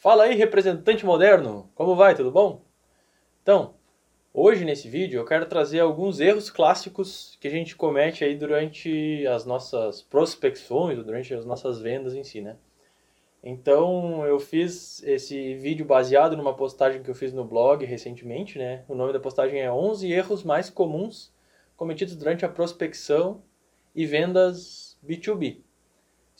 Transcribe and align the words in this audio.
Fala 0.00 0.24
aí, 0.24 0.34
representante 0.34 1.04
moderno, 1.04 1.70
como 1.74 1.94
vai? 1.94 2.14
Tudo 2.14 2.30
bom? 2.30 2.64
Então, 3.42 3.74
hoje 4.32 4.64
nesse 4.64 4.88
vídeo 4.88 5.20
eu 5.20 5.26
quero 5.26 5.44
trazer 5.44 5.80
alguns 5.80 6.20
erros 6.20 6.48
clássicos 6.48 7.36
que 7.38 7.46
a 7.46 7.50
gente 7.50 7.76
comete 7.76 8.24
aí 8.24 8.34
durante 8.34 9.26
as 9.26 9.44
nossas 9.44 10.00
prospecções, 10.00 11.04
durante 11.04 11.34
as 11.34 11.44
nossas 11.44 11.82
vendas 11.82 12.14
em 12.14 12.24
si, 12.24 12.40
né? 12.40 12.56
Então, 13.44 14.24
eu 14.24 14.40
fiz 14.40 15.02
esse 15.02 15.54
vídeo 15.56 15.84
baseado 15.84 16.34
numa 16.34 16.56
postagem 16.56 17.02
que 17.02 17.10
eu 17.10 17.14
fiz 17.14 17.34
no 17.34 17.44
blog 17.44 17.84
recentemente, 17.84 18.58
né? 18.58 18.86
O 18.88 18.94
nome 18.94 19.12
da 19.12 19.20
postagem 19.20 19.60
é 19.60 19.70
11 19.70 20.10
erros 20.10 20.42
mais 20.42 20.70
comuns 20.70 21.30
cometidos 21.76 22.16
durante 22.16 22.42
a 22.42 22.48
prospecção 22.48 23.42
e 23.94 24.06
vendas 24.06 24.98
B2B. 25.06 25.60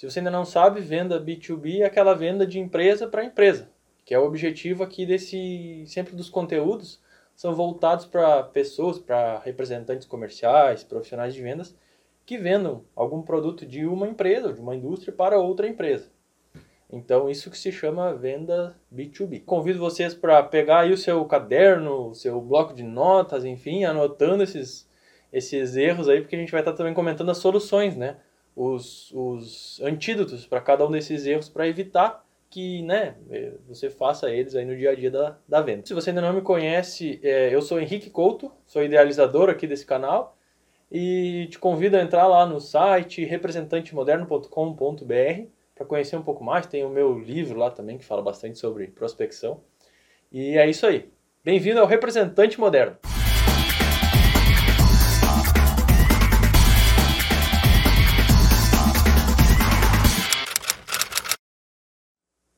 Se 0.00 0.08
você 0.08 0.20
ainda 0.20 0.30
não 0.30 0.46
sabe, 0.46 0.80
venda 0.80 1.20
B2B 1.20 1.80
é 1.80 1.84
aquela 1.84 2.14
venda 2.14 2.46
de 2.46 2.58
empresa 2.58 3.06
para 3.06 3.22
empresa, 3.22 3.68
que 4.02 4.14
é 4.14 4.18
o 4.18 4.24
objetivo 4.24 4.82
aqui 4.82 5.04
desse 5.04 5.84
sempre 5.86 6.16
dos 6.16 6.30
conteúdos 6.30 7.02
são 7.36 7.54
voltados 7.54 8.06
para 8.06 8.42
pessoas, 8.44 8.98
para 8.98 9.40
representantes 9.40 10.06
comerciais, 10.06 10.82
profissionais 10.82 11.34
de 11.34 11.42
vendas 11.42 11.76
que 12.24 12.38
vendam 12.38 12.82
algum 12.96 13.20
produto 13.20 13.66
de 13.66 13.84
uma 13.84 14.08
empresa 14.08 14.54
de 14.54 14.60
uma 14.62 14.74
indústria 14.74 15.12
para 15.12 15.38
outra 15.38 15.68
empresa. 15.68 16.10
Então, 16.90 17.28
isso 17.28 17.50
que 17.50 17.58
se 17.58 17.70
chama 17.70 18.14
venda 18.14 18.74
B2B. 18.90 19.44
Convido 19.44 19.78
vocês 19.78 20.14
para 20.14 20.42
pegar 20.42 20.78
aí 20.78 20.92
o 20.92 20.96
seu 20.96 21.22
caderno, 21.26 22.08
o 22.08 22.14
seu 22.14 22.40
bloco 22.40 22.72
de 22.72 22.84
notas, 22.84 23.44
enfim, 23.44 23.84
anotando 23.84 24.44
esses, 24.44 24.88
esses 25.30 25.76
erros 25.76 26.08
aí, 26.08 26.22
porque 26.22 26.36
a 26.36 26.38
gente 26.38 26.52
vai 26.52 26.62
estar 26.62 26.72
também 26.72 26.94
comentando 26.94 27.30
as 27.30 27.36
soluções, 27.36 27.98
né? 27.98 28.16
Os, 28.60 29.10
os 29.12 29.80
antídotos 29.80 30.44
para 30.44 30.60
cada 30.60 30.86
um 30.86 30.90
desses 30.90 31.24
erros 31.24 31.48
para 31.48 31.66
evitar 31.66 32.22
que 32.50 32.82
né, 32.82 33.14
você 33.66 33.88
faça 33.88 34.30
eles 34.30 34.54
aí 34.54 34.66
no 34.66 34.76
dia 34.76 34.90
a 34.90 34.94
dia 34.94 35.10
da, 35.10 35.38
da 35.48 35.62
venda. 35.62 35.86
Se 35.86 35.94
você 35.94 36.10
ainda 36.10 36.20
não 36.20 36.34
me 36.34 36.42
conhece, 36.42 37.18
é, 37.22 37.54
eu 37.54 37.62
sou 37.62 37.80
Henrique 37.80 38.10
Couto, 38.10 38.52
sou 38.66 38.84
idealizador 38.84 39.48
aqui 39.48 39.66
desse 39.66 39.86
canal 39.86 40.36
e 40.92 41.46
te 41.48 41.58
convido 41.58 41.96
a 41.96 42.02
entrar 42.02 42.26
lá 42.26 42.44
no 42.44 42.60
site 42.60 43.24
representantemoderno.com.br 43.24 45.46
para 45.74 45.86
conhecer 45.86 46.16
um 46.16 46.22
pouco 46.22 46.44
mais. 46.44 46.66
Tem 46.66 46.84
o 46.84 46.90
meu 46.90 47.18
livro 47.18 47.58
lá 47.58 47.70
também 47.70 47.96
que 47.96 48.04
fala 48.04 48.20
bastante 48.20 48.58
sobre 48.58 48.88
prospecção. 48.88 49.62
E 50.30 50.58
é 50.58 50.68
isso 50.68 50.86
aí. 50.86 51.10
Bem-vindo 51.42 51.80
ao 51.80 51.86
Representante 51.86 52.60
Moderno. 52.60 52.98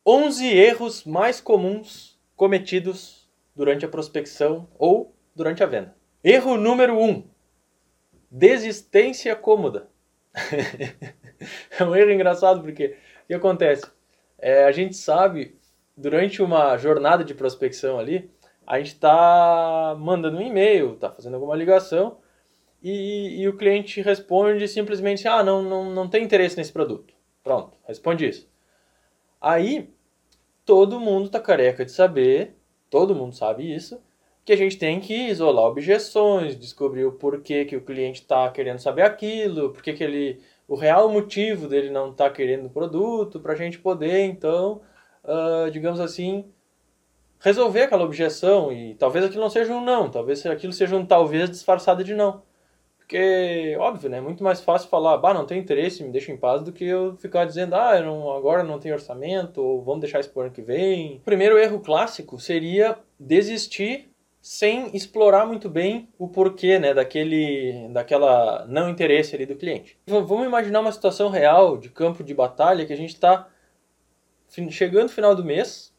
11 0.04 0.46
erros 0.48 1.04
mais 1.04 1.40
comuns 1.40 2.18
cometidos 2.34 3.30
durante 3.54 3.84
a 3.84 3.88
prospecção 3.88 4.68
ou 4.76 5.14
durante 5.34 5.62
a 5.62 5.66
venda. 5.66 5.94
Erro 6.24 6.56
número 6.56 6.98
1: 6.98 7.24
desistência 8.28 9.36
cômoda. 9.36 9.88
é 11.78 11.84
um 11.84 11.94
erro 11.94 12.10
engraçado 12.10 12.62
porque 12.62 12.96
o 13.24 13.26
que 13.28 13.34
acontece? 13.34 13.86
É, 14.38 14.64
a 14.64 14.72
gente 14.72 14.96
sabe, 14.96 15.56
durante 15.96 16.42
uma 16.42 16.76
jornada 16.76 17.22
de 17.22 17.32
prospecção 17.32 17.96
ali, 17.96 18.28
a 18.66 18.78
gente 18.78 18.94
está 18.94 19.96
mandando 20.00 20.38
um 20.38 20.42
e-mail, 20.42 20.94
está 20.94 21.12
fazendo 21.12 21.34
alguma 21.34 21.54
ligação 21.54 22.18
e, 22.82 23.40
e, 23.40 23.48
o 23.48 23.56
cliente 23.56 24.00
responde 24.00 24.66
simplesmente: 24.66 25.28
Ah, 25.28 25.44
não, 25.44 25.62
não, 25.62 25.90
não 25.94 26.08
tem 26.08 26.24
interesse 26.24 26.56
nesse 26.56 26.72
produto. 26.72 27.14
Pronto, 27.44 27.76
responde 27.86 28.28
isso. 28.28 28.51
Aí, 29.42 29.90
todo 30.64 31.00
mundo 31.00 31.28
tá 31.28 31.40
careca 31.40 31.84
de 31.84 31.90
saber, 31.90 32.56
todo 32.88 33.14
mundo 33.14 33.34
sabe 33.34 33.74
isso, 33.74 34.00
que 34.44 34.52
a 34.52 34.56
gente 34.56 34.78
tem 34.78 35.00
que 35.00 35.28
isolar 35.28 35.64
objeções, 35.64 36.56
descobrir 36.56 37.04
o 37.04 37.12
porquê 37.12 37.64
que 37.64 37.76
o 37.76 37.84
cliente 37.84 38.20
está 38.22 38.48
querendo 38.50 38.78
saber 38.78 39.02
aquilo, 39.02 39.70
porque 39.72 39.92
que 39.92 40.04
ele, 40.04 40.40
o 40.68 40.76
real 40.76 41.08
motivo 41.08 41.66
dele 41.66 41.90
não 41.90 42.10
estar 42.10 42.28
tá 42.28 42.34
querendo 42.34 42.66
o 42.66 42.70
produto, 42.70 43.40
para 43.40 43.52
a 43.54 43.56
gente 43.56 43.80
poder, 43.80 44.20
então, 44.26 44.80
uh, 45.24 45.70
digamos 45.72 45.98
assim, 45.98 46.44
resolver 47.40 47.82
aquela 47.82 48.04
objeção. 48.04 48.72
E 48.72 48.94
talvez 48.94 49.24
aquilo 49.24 49.42
não 49.42 49.50
seja 49.50 49.72
um 49.74 49.84
não, 49.84 50.08
talvez 50.08 50.46
aquilo 50.46 50.72
seja 50.72 50.96
um 50.96 51.04
talvez 51.04 51.50
disfarçado 51.50 52.04
de 52.04 52.14
não. 52.14 52.42
Porque, 53.12 53.76
óbvio, 53.78 54.08
né? 54.08 54.16
É 54.16 54.20
muito 54.22 54.42
mais 54.42 54.62
fácil 54.62 54.88
falar, 54.88 55.18
bah, 55.18 55.34
não 55.34 55.44
tem 55.44 55.60
interesse, 55.60 56.02
me 56.02 56.10
deixa 56.10 56.32
em 56.32 56.36
paz, 56.38 56.62
do 56.62 56.72
que 56.72 56.82
eu 56.82 57.14
ficar 57.18 57.44
dizendo, 57.44 57.74
ah, 57.74 58.00
não, 58.00 58.32
agora 58.32 58.62
não 58.62 58.78
tem 58.78 58.90
orçamento, 58.90 59.60
ou 59.60 59.82
vamos 59.82 60.00
deixar 60.00 60.20
isso 60.20 60.30
para 60.30 60.40
o 60.40 60.42
ano 60.44 60.50
que 60.50 60.62
vem. 60.62 61.16
O 61.16 61.20
primeiro 61.20 61.58
erro 61.58 61.80
clássico 61.80 62.40
seria 62.40 62.96
desistir 63.20 64.10
sem 64.40 64.96
explorar 64.96 65.44
muito 65.44 65.68
bem 65.68 66.08
o 66.18 66.26
porquê, 66.26 66.78
né, 66.78 66.94
daquele, 66.94 67.86
daquela 67.90 68.64
não 68.66 68.88
interesse 68.88 69.36
ali 69.36 69.44
do 69.44 69.56
cliente. 69.56 69.98
Vamos 70.06 70.46
imaginar 70.46 70.80
uma 70.80 70.90
situação 70.90 71.28
real 71.28 71.76
de 71.76 71.90
campo 71.90 72.24
de 72.24 72.32
batalha 72.32 72.86
que 72.86 72.94
a 72.94 72.96
gente 72.96 73.12
está 73.12 73.46
chegando 74.70 75.02
no 75.02 75.08
final 75.10 75.34
do 75.34 75.44
mês, 75.44 75.94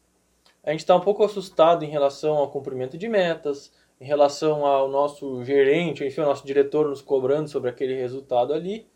a 0.64 0.72
gente 0.72 0.80
está 0.80 0.96
um 0.96 1.00
pouco 1.00 1.22
assustado 1.22 1.84
em 1.84 1.90
relação 1.90 2.38
ao 2.38 2.50
cumprimento 2.50 2.98
de 2.98 3.08
metas, 3.08 3.72
em 4.04 4.06
relação 4.06 4.66
ao 4.66 4.86
nosso 4.86 5.42
gerente, 5.44 6.04
enfim, 6.04 6.20
o 6.20 6.26
nosso 6.26 6.46
diretor 6.46 6.90
nos 6.90 7.00
cobrando 7.00 7.48
sobre 7.48 7.70
aquele 7.70 7.94
resultado 7.94 8.52
ali. 8.52 8.86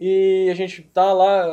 E 0.00 0.48
a 0.50 0.54
gente 0.54 0.82
tá 0.82 1.12
lá 1.12 1.46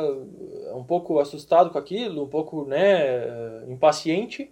um 0.74 0.82
pouco 0.82 1.20
assustado 1.20 1.70
com 1.70 1.78
aquilo, 1.78 2.24
um 2.24 2.28
pouco, 2.28 2.64
né, 2.64 3.62
impaciente. 3.68 4.50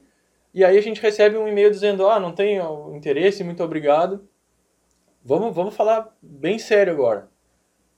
E 0.54 0.64
aí 0.64 0.78
a 0.78 0.80
gente 0.80 1.02
recebe 1.02 1.36
um 1.36 1.48
e-mail 1.48 1.68
dizendo: 1.68 2.06
"Ah, 2.06 2.20
não 2.20 2.30
tenho 2.32 2.94
interesse, 2.94 3.42
muito 3.42 3.62
obrigado". 3.64 4.28
Vamos, 5.24 5.52
vamos 5.52 5.74
falar 5.74 6.16
bem 6.22 6.60
sério 6.60 6.92
agora. 6.92 7.28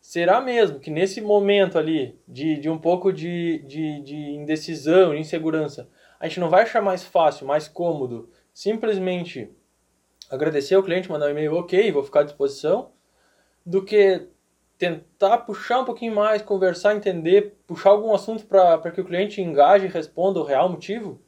Será 0.01 0.41
mesmo 0.41 0.81
que 0.81 0.91
nesse 0.91 1.21
momento 1.21 1.79
ali 1.79 2.19
de, 2.27 2.57
de 2.59 2.71
um 2.71 2.79
pouco 2.79 3.13
de, 3.13 3.59
de, 3.67 4.01
de 4.01 4.17
indecisão, 4.17 5.15
de 5.15 5.21
insegurança, 5.21 5.87
a 6.19 6.27
gente 6.27 6.41
não 6.41 6.49
vai 6.49 6.63
achar 6.63 6.81
mais 6.81 7.05
fácil, 7.05 7.47
mais 7.47 7.69
cômodo, 7.69 8.31
simplesmente 8.55 9.51
agradecer 10.35 10.75
ao 10.75 10.83
cliente, 10.83 11.11
mandar 11.11 11.27
um 11.27 11.31
e-mail, 11.31 11.55
ok, 11.55 11.91
vou 11.93 12.03
ficar 12.03 12.21
à 12.21 12.25
disposição, 12.25 12.91
do 13.65 13.85
que 13.85 14.29
tentar 14.77 15.39
puxar 15.39 15.81
um 15.81 15.85
pouquinho 15.85 16.15
mais, 16.15 16.43
conversar, 16.43 16.95
entender, 16.95 17.57
puxar 17.67 17.91
algum 17.91 18.13
assunto 18.13 18.45
para 18.45 18.91
que 18.91 19.01
o 19.01 19.05
cliente 19.05 19.41
engaje 19.41 19.87
e 19.87 19.89
responda 19.89 20.41
o 20.41 20.45
real 20.45 20.69
motivo, 20.69 21.21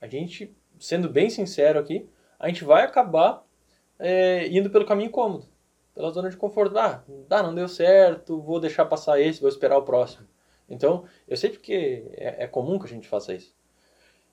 a 0.00 0.06
gente, 0.06 0.54
sendo 0.78 1.08
bem 1.08 1.30
sincero 1.30 1.78
aqui, 1.78 2.08
a 2.38 2.48
gente 2.48 2.64
vai 2.64 2.84
acabar 2.84 3.44
é, 3.98 4.48
indo 4.48 4.70
pelo 4.70 4.86
caminho 4.86 5.10
cômodo, 5.10 5.46
pela 5.94 6.10
zona 6.10 6.30
de 6.30 6.36
conforto. 6.36 6.76
Ah, 6.78 7.04
não 7.42 7.54
deu 7.54 7.68
certo, 7.68 8.40
vou 8.40 8.58
deixar 8.58 8.86
passar 8.86 9.20
esse, 9.20 9.40
vou 9.40 9.48
esperar 9.48 9.76
o 9.76 9.82
próximo. 9.82 10.26
Então, 10.68 11.04
eu 11.28 11.36
sei 11.36 11.50
porque 11.50 12.06
é, 12.12 12.44
é 12.44 12.46
comum 12.46 12.78
que 12.78 12.86
a 12.86 12.88
gente 12.88 13.08
faça 13.08 13.34
isso. 13.34 13.54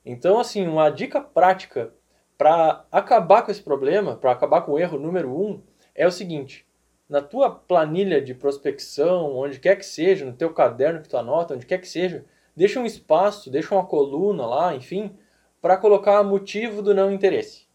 Então, 0.05 0.39
assim, 0.39 0.65
uma 0.65 0.89
dica 0.89 1.19
prática 1.19 1.93
para 2.37 2.85
acabar 2.91 3.41
com 3.41 3.51
esse 3.51 3.61
problema, 3.61 4.15
para 4.15 4.31
acabar 4.31 4.61
com 4.61 4.73
o 4.73 4.79
erro 4.79 4.99
número 4.99 5.29
um, 5.29 5.61
é 5.95 6.05
o 6.05 6.11
seguinte: 6.11 6.65
na 7.09 7.21
tua 7.21 7.49
planilha 7.49 8.21
de 8.21 8.33
prospecção, 8.33 9.35
onde 9.35 9.59
quer 9.59 9.75
que 9.75 9.85
seja, 9.85 10.25
no 10.25 10.33
teu 10.33 10.53
caderno 10.53 11.01
que 11.01 11.09
tu 11.09 11.17
anota, 11.17 11.55
onde 11.55 11.65
quer 11.65 11.79
que 11.79 11.87
seja, 11.87 12.25
deixa 12.55 12.79
um 12.79 12.85
espaço, 12.85 13.49
deixa 13.49 13.73
uma 13.73 13.85
coluna 13.85 14.45
lá, 14.45 14.75
enfim, 14.75 15.15
para 15.61 15.77
colocar 15.77 16.23
motivo 16.23 16.81
do 16.81 16.93
não 16.93 17.11
interesse. 17.11 17.65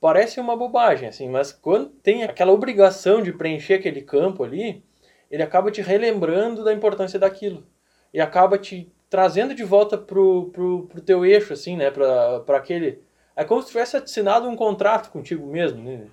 Parece 0.00 0.38
uma 0.38 0.56
bobagem, 0.56 1.08
assim, 1.08 1.28
mas 1.28 1.52
quando 1.52 1.88
tem 1.88 2.22
aquela 2.22 2.52
obrigação 2.52 3.22
de 3.22 3.32
preencher 3.32 3.74
aquele 3.74 4.02
campo 4.02 4.44
ali, 4.44 4.84
ele 5.30 5.42
acaba 5.42 5.70
te 5.70 5.80
relembrando 5.80 6.62
da 6.62 6.72
importância 6.72 7.18
daquilo. 7.18 7.66
E 8.12 8.20
acaba 8.20 8.58
te 8.58 8.92
trazendo 9.08 9.54
de 9.54 9.64
volta 9.64 9.96
pro, 9.96 10.50
pro, 10.52 10.86
pro 10.86 11.00
teu 11.00 11.24
eixo, 11.24 11.52
assim, 11.52 11.76
né? 11.76 11.90
Para 11.90 12.56
aquele 12.56 13.02
é 13.36 13.44
como 13.44 13.60
se 13.62 13.68
tivesse 13.68 13.96
assinado 13.96 14.48
um 14.48 14.56
contrato 14.56 15.10
contigo 15.10 15.46
mesmo, 15.46 15.82
né? 15.82 16.06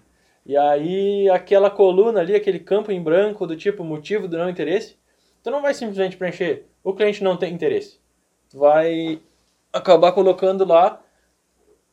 E 0.45 0.57
aí 0.57 1.29
aquela 1.29 1.71
coluna 1.71 2.19
ali, 2.19 2.35
aquele 2.35 2.59
campo 2.59 2.91
em 2.91 3.01
branco 3.01 3.47
do 3.47 3.55
tipo 3.55 3.83
motivo 3.83 4.27
do 4.27 4.37
não 4.37 4.49
interesse, 4.49 4.97
tu 5.41 5.49
não 5.49 5.61
vai 5.61 5.73
simplesmente 5.73 6.17
preencher 6.17 6.67
o 6.83 6.93
cliente 6.93 7.23
não 7.23 7.37
tem 7.37 7.53
interesse. 7.53 7.99
Tu 8.49 8.59
vai 8.59 9.21
acabar 9.71 10.11
colocando 10.11 10.65
lá 10.65 11.01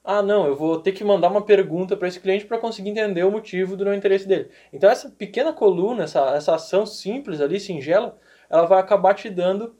ah, 0.02 0.22
não, 0.22 0.46
eu 0.46 0.56
vou 0.56 0.80
ter 0.80 0.92
que 0.92 1.04
mandar 1.04 1.28
uma 1.28 1.42
pergunta 1.42 1.96
para 1.96 2.08
esse 2.08 2.18
cliente 2.18 2.46
para 2.46 2.58
conseguir 2.58 2.88
entender 2.88 3.22
o 3.22 3.30
motivo 3.30 3.76
do 3.76 3.84
não 3.84 3.94
interesse 3.94 4.26
dele. 4.26 4.50
Então 4.72 4.90
essa 4.90 5.10
pequena 5.10 5.52
coluna, 5.52 6.04
essa, 6.04 6.34
essa 6.34 6.54
ação 6.54 6.86
simples 6.86 7.40
ali, 7.40 7.60
singela, 7.60 8.18
ela 8.48 8.64
vai 8.64 8.80
acabar 8.80 9.14
te 9.14 9.28
dando 9.28 9.74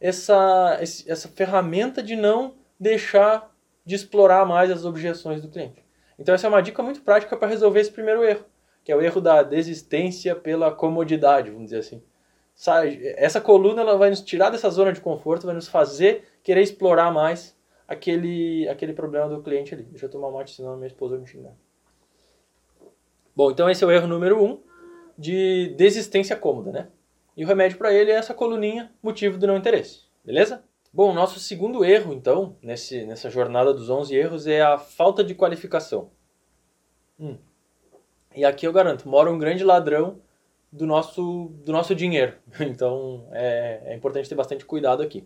essa, 0.00 0.76
essa 0.80 1.28
ferramenta 1.28 2.02
de 2.02 2.16
não 2.16 2.54
deixar 2.78 3.50
de 3.84 3.94
explorar 3.94 4.46
mais 4.46 4.70
as 4.70 4.84
objeções 4.84 5.42
do 5.42 5.48
cliente. 5.48 5.84
Então 6.18 6.34
essa 6.34 6.46
é 6.46 6.50
uma 6.50 6.60
dica 6.60 6.82
muito 6.82 7.00
prática 7.02 7.36
para 7.36 7.48
resolver 7.48 7.80
esse 7.80 7.90
primeiro 7.90 8.22
erro, 8.24 8.44
que 8.84 8.92
é 8.92 8.96
o 8.96 9.00
erro 9.00 9.20
da 9.20 9.42
desistência 9.42 10.34
pela 10.34 10.70
comodidade, 10.70 11.50
vamos 11.50 11.66
dizer 11.66 11.78
assim. 11.78 12.02
Essa 13.16 13.40
coluna 13.40 13.80
ela 13.80 13.96
vai 13.96 14.10
nos 14.10 14.20
tirar 14.20 14.50
dessa 14.50 14.68
zona 14.68 14.92
de 14.92 15.00
conforto, 15.00 15.46
vai 15.46 15.54
nos 15.54 15.66
fazer 15.66 16.28
querer 16.42 16.60
explorar 16.60 17.10
mais 17.10 17.58
aquele, 17.88 18.68
aquele 18.68 18.92
problema 18.92 19.28
do 19.28 19.42
cliente 19.42 19.74
ali. 19.74 19.84
Deixa 19.84 20.06
eu 20.06 20.10
tomar 20.10 20.28
um 20.28 20.32
mate, 20.32 20.54
senão 20.54 20.76
minha 20.76 20.86
esposa 20.86 21.14
vai 21.14 21.22
me 21.22 21.26
xingar. 21.26 21.54
Bom, 23.34 23.50
então 23.50 23.70
esse 23.70 23.82
é 23.82 23.86
o 23.86 23.90
erro 23.90 24.06
número 24.06 24.44
um 24.44 24.62
de 25.16 25.74
desistência 25.76 26.36
cômoda, 26.36 26.70
né? 26.70 26.88
E 27.36 27.44
o 27.44 27.46
remédio 27.46 27.78
para 27.78 27.92
ele 27.92 28.10
é 28.10 28.14
essa 28.14 28.34
coluninha, 28.34 28.92
motivo 29.02 29.38
do 29.38 29.46
não 29.46 29.56
interesse, 29.56 30.02
beleza? 30.22 30.62
Bom, 30.92 31.14
nosso 31.14 31.38
segundo 31.38 31.84
erro, 31.84 32.12
então, 32.12 32.56
nesse, 32.60 33.06
nessa 33.06 33.30
jornada 33.30 33.72
dos 33.72 33.88
11 33.88 34.12
erros, 34.12 34.48
é 34.48 34.60
a 34.60 34.76
falta 34.76 35.22
de 35.22 35.36
qualificação. 35.36 36.10
Hum. 37.18 37.38
E 38.34 38.44
aqui 38.44 38.66
eu 38.66 38.72
garanto, 38.72 39.08
mora 39.08 39.30
um 39.30 39.38
grande 39.38 39.62
ladrão 39.62 40.20
do 40.72 40.84
nosso, 40.86 41.52
do 41.64 41.70
nosso 41.70 41.94
dinheiro. 41.94 42.36
Então 42.60 43.28
é, 43.30 43.82
é 43.84 43.94
importante 43.94 44.28
ter 44.28 44.34
bastante 44.34 44.64
cuidado 44.64 45.00
aqui. 45.00 45.24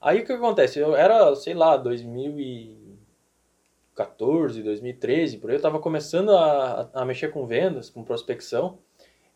Aí 0.00 0.22
o 0.22 0.26
que 0.26 0.32
acontece? 0.32 0.80
Eu 0.80 0.96
era, 0.96 1.32
sei 1.36 1.54
lá, 1.54 1.76
2014, 1.76 4.60
2013, 4.62 5.38
por 5.38 5.50
aí 5.50 5.54
eu 5.54 5.58
estava 5.58 5.78
começando 5.78 6.30
a, 6.30 6.90
a 6.92 7.04
mexer 7.04 7.30
com 7.30 7.46
vendas, 7.46 7.90
com 7.90 8.02
prospecção. 8.02 8.80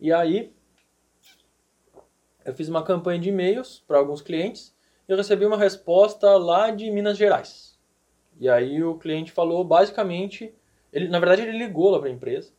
E 0.00 0.12
aí 0.12 0.53
eu 2.44 2.53
fiz 2.55 2.69
uma 2.69 2.82
campanha 2.82 3.20
de 3.20 3.29
e-mails 3.29 3.85
para 3.87 3.99
alguns 3.99 4.20
clientes 4.20 4.75
eu 5.08 5.17
recebi 5.17 5.44
uma 5.44 5.56
resposta 5.56 6.37
lá 6.37 6.70
de 6.70 6.91
Minas 6.91 7.17
Gerais. 7.17 7.79
E 8.38 8.49
aí 8.49 8.82
o 8.82 8.99
cliente 8.99 9.32
falou 9.32 9.64
basicamente, 9.64 10.55
ele, 10.93 11.08
na 11.08 11.19
verdade 11.19 11.43
ele 11.43 11.56
ligou 11.56 11.91
lá 11.91 11.99
para 11.99 12.08
a 12.08 12.12
empresa 12.12 12.53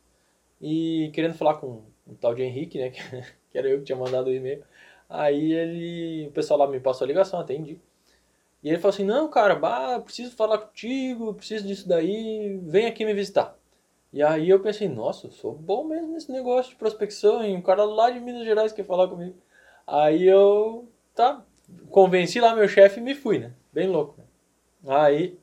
e 0.60 1.10
querendo 1.14 1.34
falar 1.34 1.54
com 1.54 1.84
o 2.06 2.14
tal 2.20 2.34
de 2.34 2.42
Henrique, 2.42 2.78
né, 2.78 2.90
que 3.50 3.58
era 3.58 3.68
eu 3.68 3.78
que 3.78 3.84
tinha 3.84 3.98
mandado 3.98 4.28
o 4.28 4.32
e-mail. 4.32 4.64
Aí 5.08 5.52
ele, 5.52 6.28
o 6.28 6.32
pessoal 6.32 6.60
lá 6.60 6.66
me 6.66 6.80
passou 6.80 7.04
a 7.04 7.08
ligação, 7.08 7.40
atendi. 7.40 7.80
E 8.62 8.68
ele 8.68 8.78
falou 8.78 8.94
assim: 8.94 9.04
Não, 9.04 9.28
cara, 9.28 9.54
bah, 9.54 10.00
preciso 10.00 10.34
falar 10.36 10.58
contigo, 10.58 11.34
preciso 11.34 11.66
disso 11.66 11.88
daí, 11.88 12.58
vem 12.64 12.86
aqui 12.86 13.04
me 13.04 13.14
visitar. 13.14 13.56
E 14.12 14.22
aí 14.22 14.48
eu 14.50 14.60
pensei: 14.60 14.88
Nossa, 14.88 15.26
eu 15.26 15.30
sou 15.30 15.54
bom 15.54 15.84
mesmo 15.84 16.12
nesse 16.12 16.30
negócio 16.32 16.72
de 16.72 16.76
prospecção, 16.76 17.44
e 17.44 17.54
um 17.54 17.62
cara 17.62 17.84
lá 17.84 18.10
de 18.10 18.20
Minas 18.20 18.44
Gerais 18.44 18.72
quer 18.72 18.84
falar 18.84 19.08
comigo. 19.08 19.36
Aí 19.86 20.24
eu, 20.24 20.88
tá, 21.14 21.44
convenci 21.90 22.40
lá 22.40 22.54
meu 22.54 22.68
chefe 22.68 23.00
e 23.00 23.02
me 23.02 23.14
fui, 23.14 23.38
né? 23.38 23.52
Bem 23.72 23.88
louco, 23.88 24.14
né? 24.18 24.24
Aí, 24.86 25.38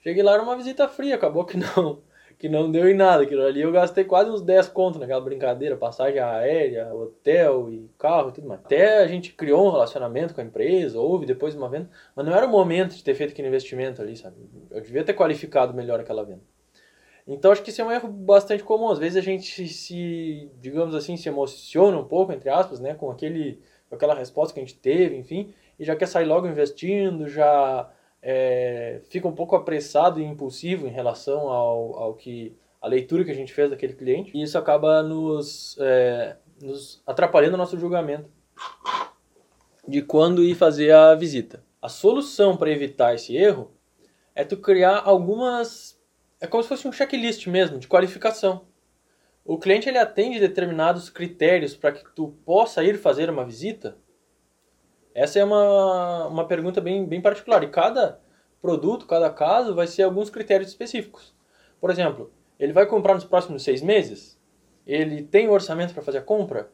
cheguei 0.00 0.22
lá, 0.22 0.34
era 0.34 0.42
uma 0.42 0.56
visita 0.56 0.88
fria, 0.88 1.14
acabou 1.14 1.44
que 1.44 1.56
não 1.56 2.02
que 2.40 2.48
não 2.48 2.70
deu 2.72 2.88
em 2.88 2.94
nada. 2.94 3.22
Aquilo 3.22 3.44
ali 3.44 3.60
eu 3.60 3.70
gastei 3.70 4.02
quase 4.02 4.30
uns 4.30 4.40
10 4.40 4.68
contos 4.68 4.98
naquela 4.98 5.20
brincadeira, 5.20 5.76
passagem 5.76 6.18
aérea, 6.18 6.92
hotel 6.94 7.70
e 7.70 7.90
carro 7.98 8.30
e 8.30 8.32
tudo 8.32 8.48
mais. 8.48 8.60
Até 8.64 9.02
a 9.02 9.06
gente 9.06 9.34
criou 9.34 9.66
um 9.66 9.70
relacionamento 9.70 10.34
com 10.34 10.40
a 10.40 10.44
empresa, 10.44 10.98
houve 10.98 11.26
depois 11.26 11.54
uma 11.54 11.68
venda, 11.68 11.90
mas 12.16 12.24
não 12.24 12.34
era 12.34 12.46
o 12.46 12.50
momento 12.50 12.96
de 12.96 13.04
ter 13.04 13.14
feito 13.14 13.32
aquele 13.32 13.48
investimento 13.48 14.00
ali, 14.00 14.16
sabe? 14.16 14.36
Eu 14.70 14.80
devia 14.80 15.04
ter 15.04 15.12
qualificado 15.12 15.74
melhor 15.74 16.00
aquela 16.00 16.24
venda. 16.24 16.40
Então 17.26 17.52
acho 17.52 17.62
que 17.62 17.70
isso 17.70 17.82
é 17.82 17.84
um 17.84 17.92
erro 17.92 18.08
bastante 18.08 18.64
comum. 18.64 18.88
Às 18.88 18.98
vezes 18.98 19.16
a 19.16 19.20
gente 19.20 19.68
se, 19.68 20.50
digamos 20.60 20.94
assim, 20.94 21.16
se 21.18 21.28
emociona 21.28 21.98
um 21.98 22.04
pouco, 22.04 22.32
entre 22.32 22.48
aspas, 22.48 22.80
né, 22.80 22.94
com 22.94 23.10
aquele, 23.10 23.60
aquela 23.90 24.14
resposta 24.14 24.54
que 24.54 24.60
a 24.60 24.62
gente 24.62 24.76
teve, 24.76 25.16
enfim, 25.16 25.52
e 25.78 25.84
já 25.84 25.96
quer 25.96 26.06
sair 26.06 26.24
logo 26.24 26.46
investindo, 26.46 27.28
já 27.28 27.90
é, 28.22 29.00
fica 29.08 29.26
um 29.26 29.34
pouco 29.34 29.56
apressado 29.56 30.20
e 30.20 30.24
impulsivo 30.24 30.86
em 30.86 30.90
relação 30.90 31.48
ao, 31.48 31.98
ao 31.98 32.14
que 32.14 32.56
a 32.80 32.88
leitura 32.88 33.24
que 33.24 33.30
a 33.30 33.34
gente 33.34 33.52
fez 33.52 33.70
daquele 33.70 33.94
cliente 33.94 34.36
e 34.36 34.42
isso 34.42 34.56
acaba 34.56 35.02
nos, 35.02 35.76
é, 35.80 36.36
nos 36.62 37.02
atrapalhando 37.06 37.54
o 37.54 37.58
nosso 37.58 37.78
julgamento 37.78 38.28
de 39.86 40.02
quando 40.02 40.44
ir 40.44 40.54
fazer 40.54 40.92
a 40.92 41.14
visita. 41.14 41.64
A 41.82 41.88
solução 41.88 42.56
para 42.56 42.70
evitar 42.70 43.14
esse 43.14 43.36
erro 43.36 43.70
é 44.34 44.44
tu 44.44 44.56
criar 44.56 45.02
algumas 45.04 45.98
é 46.40 46.46
como 46.46 46.62
se 46.62 46.68
fosse 46.70 46.88
um 46.88 46.92
checklist 46.92 47.46
mesmo 47.46 47.78
de 47.78 47.86
qualificação. 47.86 48.64
O 49.50 49.58
cliente 49.58 49.88
ele 49.88 49.98
atende 49.98 50.38
determinados 50.38 51.10
critérios 51.10 51.74
para 51.74 51.92
que 51.92 52.04
tu 52.14 52.34
possa 52.44 52.84
ir 52.84 52.96
fazer 52.96 53.28
uma 53.28 53.44
visita 53.44 53.96
essa 55.14 55.38
é 55.38 55.44
uma, 55.44 56.28
uma 56.28 56.46
pergunta 56.46 56.80
bem, 56.80 57.04
bem 57.04 57.20
particular. 57.20 57.62
E 57.62 57.68
cada 57.68 58.20
produto, 58.62 59.06
cada 59.06 59.30
caso, 59.30 59.74
vai 59.74 59.86
ser 59.86 60.02
alguns 60.02 60.30
critérios 60.30 60.70
específicos. 60.70 61.34
Por 61.80 61.90
exemplo, 61.90 62.32
ele 62.58 62.72
vai 62.72 62.86
comprar 62.86 63.14
nos 63.14 63.24
próximos 63.24 63.62
seis 63.62 63.82
meses? 63.82 64.40
Ele 64.86 65.22
tem 65.22 65.48
orçamento 65.48 65.92
para 65.94 66.02
fazer 66.02 66.18
a 66.18 66.22
compra? 66.22 66.70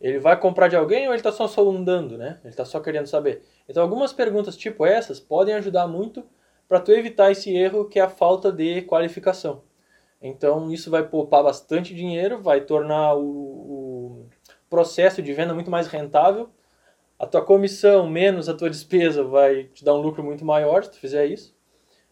Ele 0.00 0.18
vai 0.18 0.38
comprar 0.38 0.68
de 0.68 0.76
alguém 0.76 1.06
ou 1.06 1.12
ele 1.12 1.20
está 1.20 1.32
só 1.32 1.46
sondando, 1.46 2.18
né? 2.18 2.38
Ele 2.42 2.50
está 2.50 2.64
só 2.64 2.80
querendo 2.80 3.06
saber. 3.06 3.42
Então, 3.68 3.82
algumas 3.82 4.12
perguntas 4.12 4.56
tipo 4.56 4.84
essas 4.84 5.20
podem 5.20 5.54
ajudar 5.54 5.86
muito 5.86 6.24
para 6.68 6.80
tu 6.80 6.92
evitar 6.92 7.30
esse 7.30 7.54
erro 7.56 7.86
que 7.86 7.98
é 7.98 8.02
a 8.02 8.08
falta 8.08 8.52
de 8.52 8.82
qualificação. 8.82 9.62
Então, 10.26 10.70
isso 10.70 10.90
vai 10.90 11.06
poupar 11.06 11.42
bastante 11.42 11.94
dinheiro, 11.94 12.42
vai 12.42 12.60
tornar 12.60 13.14
o, 13.14 13.22
o 13.22 14.28
processo 14.68 15.22
de 15.22 15.32
venda 15.32 15.54
muito 15.54 15.70
mais 15.70 15.86
rentável 15.86 16.50
a 17.18 17.26
tua 17.26 17.42
comissão 17.42 18.08
menos 18.08 18.48
a 18.48 18.54
tua 18.54 18.68
despesa 18.68 19.24
vai 19.24 19.64
te 19.64 19.84
dar 19.84 19.94
um 19.94 20.00
lucro 20.00 20.22
muito 20.22 20.44
maior 20.44 20.84
se 20.84 20.90
tu 20.90 20.98
fizer 20.98 21.26
isso. 21.26 21.56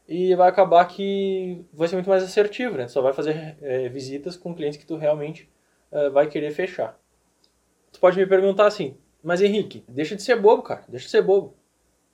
E 0.07 0.35
vai 0.35 0.49
acabar 0.49 0.85
que 0.87 1.65
vai 1.73 1.89
ser 1.89 1.97
muito 1.97 2.11
mais 2.11 2.23
assertivo, 2.23 2.77
né? 2.77 2.85
Tu 2.85 2.93
só 2.93 3.01
vai 3.01 3.13
fazer 3.13 3.57
é, 3.63 3.89
visitas 3.89 4.37
com 4.37 4.55
clientes 4.55 4.79
que 4.79 4.87
tu 4.87 4.97
realmente 4.97 5.51
é, 5.91 6.11
vai 6.11 6.27
querer 6.27 6.51
fechar. 6.51 6.99
Tu 7.91 7.99
pode 7.99 8.19
me 8.19 8.27
perguntar 8.27 8.67
assim, 8.67 8.99
mas 9.23 9.41
Henrique, 9.41 9.85
deixa 9.89 10.15
de 10.15 10.23
ser 10.23 10.37
bobo, 10.37 10.63
cara, 10.63 10.85
deixa 10.89 11.07
de 11.07 11.11
ser 11.11 11.23
bobo. 11.23 11.57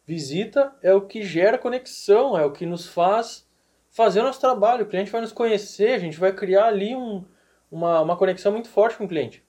Visita 0.06 0.72
é 0.82 0.94
o 0.94 1.02
que 1.02 1.22
gera 1.22 1.58
conexão, 1.58 2.38
é 2.38 2.44
o 2.44 2.52
que 2.52 2.66
nos 2.66 2.86
faz 2.86 3.48
fazer 3.90 4.20
o 4.20 4.24
nosso 4.24 4.40
trabalho. 4.40 4.84
O 4.84 4.88
cliente 4.88 5.10
vai 5.10 5.20
nos 5.20 5.32
conhecer, 5.32 5.90
a 5.90 5.98
gente 5.98 6.18
vai 6.18 6.32
criar 6.32 6.66
ali 6.66 6.94
um, 6.94 7.24
uma, 7.70 8.00
uma 8.00 8.16
conexão 8.16 8.52
muito 8.52 8.68
forte 8.68 8.96
com 8.96 9.04
o 9.04 9.08
cliente. 9.08 9.44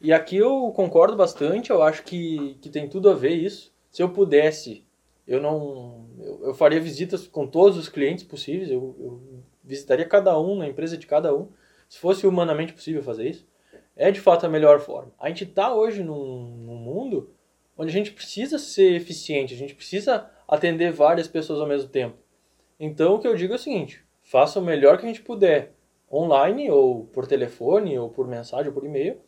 E 0.00 0.12
aqui 0.12 0.36
eu 0.36 0.72
concordo 0.74 1.16
bastante, 1.16 1.70
eu 1.70 1.82
acho 1.82 2.02
que, 2.02 2.58
que 2.60 2.68
tem 2.68 2.88
tudo 2.88 3.08
a 3.08 3.14
ver 3.14 3.34
isso. 3.34 3.72
Se 3.90 4.02
eu 4.02 4.08
pudesse, 4.08 4.84
eu 5.26 5.40
não. 5.40 6.08
Eu, 6.18 6.46
eu 6.46 6.54
faria 6.54 6.80
visitas 6.80 7.26
com 7.26 7.46
todos 7.46 7.78
os 7.78 7.88
clientes 7.88 8.24
possíveis, 8.24 8.70
eu, 8.70 8.96
eu, 8.98 9.42
visitaria 9.62 10.04
cada 10.04 10.38
um, 10.38 10.56
na 10.56 10.66
empresa 10.66 10.96
de 10.96 11.06
cada 11.06 11.32
um, 11.34 11.48
se 11.88 11.98
fosse 11.98 12.26
humanamente 12.26 12.72
possível 12.72 13.02
fazer 13.02 13.28
isso. 13.28 13.46
É 13.94 14.10
de 14.10 14.20
fato 14.20 14.44
a 14.44 14.48
melhor 14.48 14.80
forma. 14.80 15.12
A 15.20 15.28
gente 15.28 15.44
está 15.44 15.72
hoje 15.72 16.02
num, 16.02 16.56
num 16.64 16.76
mundo 16.76 17.30
onde 17.76 17.90
a 17.90 17.92
gente 17.92 18.12
precisa 18.12 18.58
ser 18.58 18.94
eficiente, 18.94 19.54
a 19.54 19.56
gente 19.56 19.74
precisa 19.74 20.30
atender 20.48 20.90
várias 20.90 21.28
pessoas 21.28 21.60
ao 21.60 21.66
mesmo 21.66 21.88
tempo. 21.88 22.16
Então 22.82 23.14
o 23.14 23.18
que 23.18 23.26
eu 23.26 23.34
digo 23.34 23.54
é 23.54 23.56
o 23.56 23.58
seguinte: 23.58 24.04
faça 24.22 24.58
o 24.58 24.62
melhor 24.62 24.98
que 24.98 25.06
a 25.06 25.08
gente 25.08 25.22
puder, 25.22 25.72
online, 26.12 26.70
ou 26.70 27.06
por 27.06 27.26
telefone, 27.26 27.98
ou 27.98 28.10
por 28.10 28.28
mensagem, 28.28 28.68
ou 28.68 28.74
por 28.74 28.84
e-mail 28.84 29.18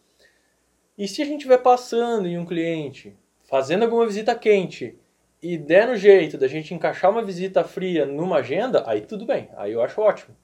e 0.96 1.08
se 1.08 1.22
a 1.22 1.24
gente 1.24 1.38
estiver 1.38 1.58
passando 1.58 2.28
em 2.28 2.38
um 2.38 2.46
cliente, 2.46 3.16
fazendo 3.42 3.82
alguma 3.82 4.06
visita 4.06 4.34
quente, 4.34 4.96
e 5.42 5.58
der 5.58 5.88
no 5.88 5.96
jeito 5.96 6.38
da 6.38 6.46
gente 6.46 6.72
encaixar 6.72 7.10
uma 7.10 7.22
visita 7.22 7.64
fria 7.64 8.06
numa 8.06 8.36
agenda, 8.36 8.84
aí 8.86 9.00
tudo 9.00 9.26
bem, 9.26 9.50
aí 9.56 9.72
eu 9.72 9.82
acho 9.82 10.00
ótimo. 10.00 10.36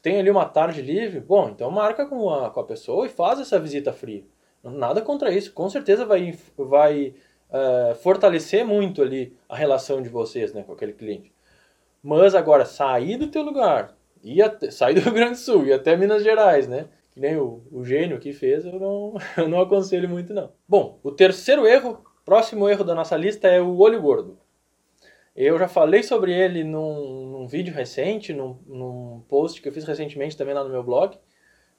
Tem 0.00 0.18
ali 0.18 0.30
uma 0.30 0.46
tarde 0.46 0.80
livre, 0.80 1.20
bom, 1.20 1.50
então 1.50 1.70
marca 1.70 2.06
com 2.06 2.30
a, 2.30 2.48
com 2.50 2.60
a 2.60 2.64
pessoa 2.64 3.04
e 3.04 3.10
faz 3.10 3.38
essa 3.38 3.58
visita 3.58 3.92
fria. 3.92 4.24
Nada 4.62 5.02
contra 5.02 5.30
isso, 5.30 5.52
com 5.52 5.68
certeza 5.68 6.06
vai, 6.06 6.38
vai 6.56 7.14
uh, 7.50 7.94
fortalecer 7.96 8.64
muito 8.64 9.02
ali 9.02 9.36
a 9.48 9.56
relação 9.56 10.00
de 10.00 10.08
vocês 10.08 10.54
né, 10.54 10.62
com 10.62 10.72
aquele 10.72 10.92
cliente. 10.92 11.32
Mas 12.02 12.34
agora, 12.34 12.64
sair 12.64 13.16
do 13.16 13.28
teu 13.28 13.42
lugar, 13.42 13.96
ir 14.22 14.42
até, 14.42 14.70
sair 14.70 14.94
do 14.94 15.00
Rio 15.00 15.12
Grande 15.12 15.32
do 15.32 15.38
Sul 15.38 15.66
e 15.66 15.72
até 15.72 15.96
Minas 15.96 16.22
Gerais, 16.22 16.66
né? 16.66 16.88
que 17.10 17.20
nem 17.20 17.36
o, 17.36 17.62
o 17.70 17.84
gênio 17.84 18.18
que 18.18 18.32
fez, 18.32 18.64
eu 18.64 18.78
não, 18.78 19.14
eu 19.36 19.48
não 19.48 19.60
aconselho 19.60 20.08
muito 20.08 20.32
não. 20.32 20.52
Bom, 20.68 20.98
o 21.02 21.10
terceiro 21.10 21.66
erro, 21.66 22.04
próximo 22.24 22.68
erro 22.68 22.84
da 22.84 22.94
nossa 22.94 23.16
lista 23.16 23.48
é 23.48 23.60
o 23.60 23.76
olho 23.78 24.00
gordo. 24.00 24.38
Eu 25.34 25.58
já 25.58 25.68
falei 25.68 26.02
sobre 26.02 26.32
ele 26.32 26.64
num, 26.64 27.30
num 27.30 27.46
vídeo 27.46 27.72
recente, 27.72 28.32
num, 28.32 28.58
num, 28.66 29.22
post 29.28 29.62
que 29.62 29.68
eu 29.68 29.72
fiz 29.72 29.84
recentemente 29.84 30.36
também 30.36 30.54
lá 30.54 30.64
no 30.64 30.70
meu 30.70 30.82
blog, 30.82 31.16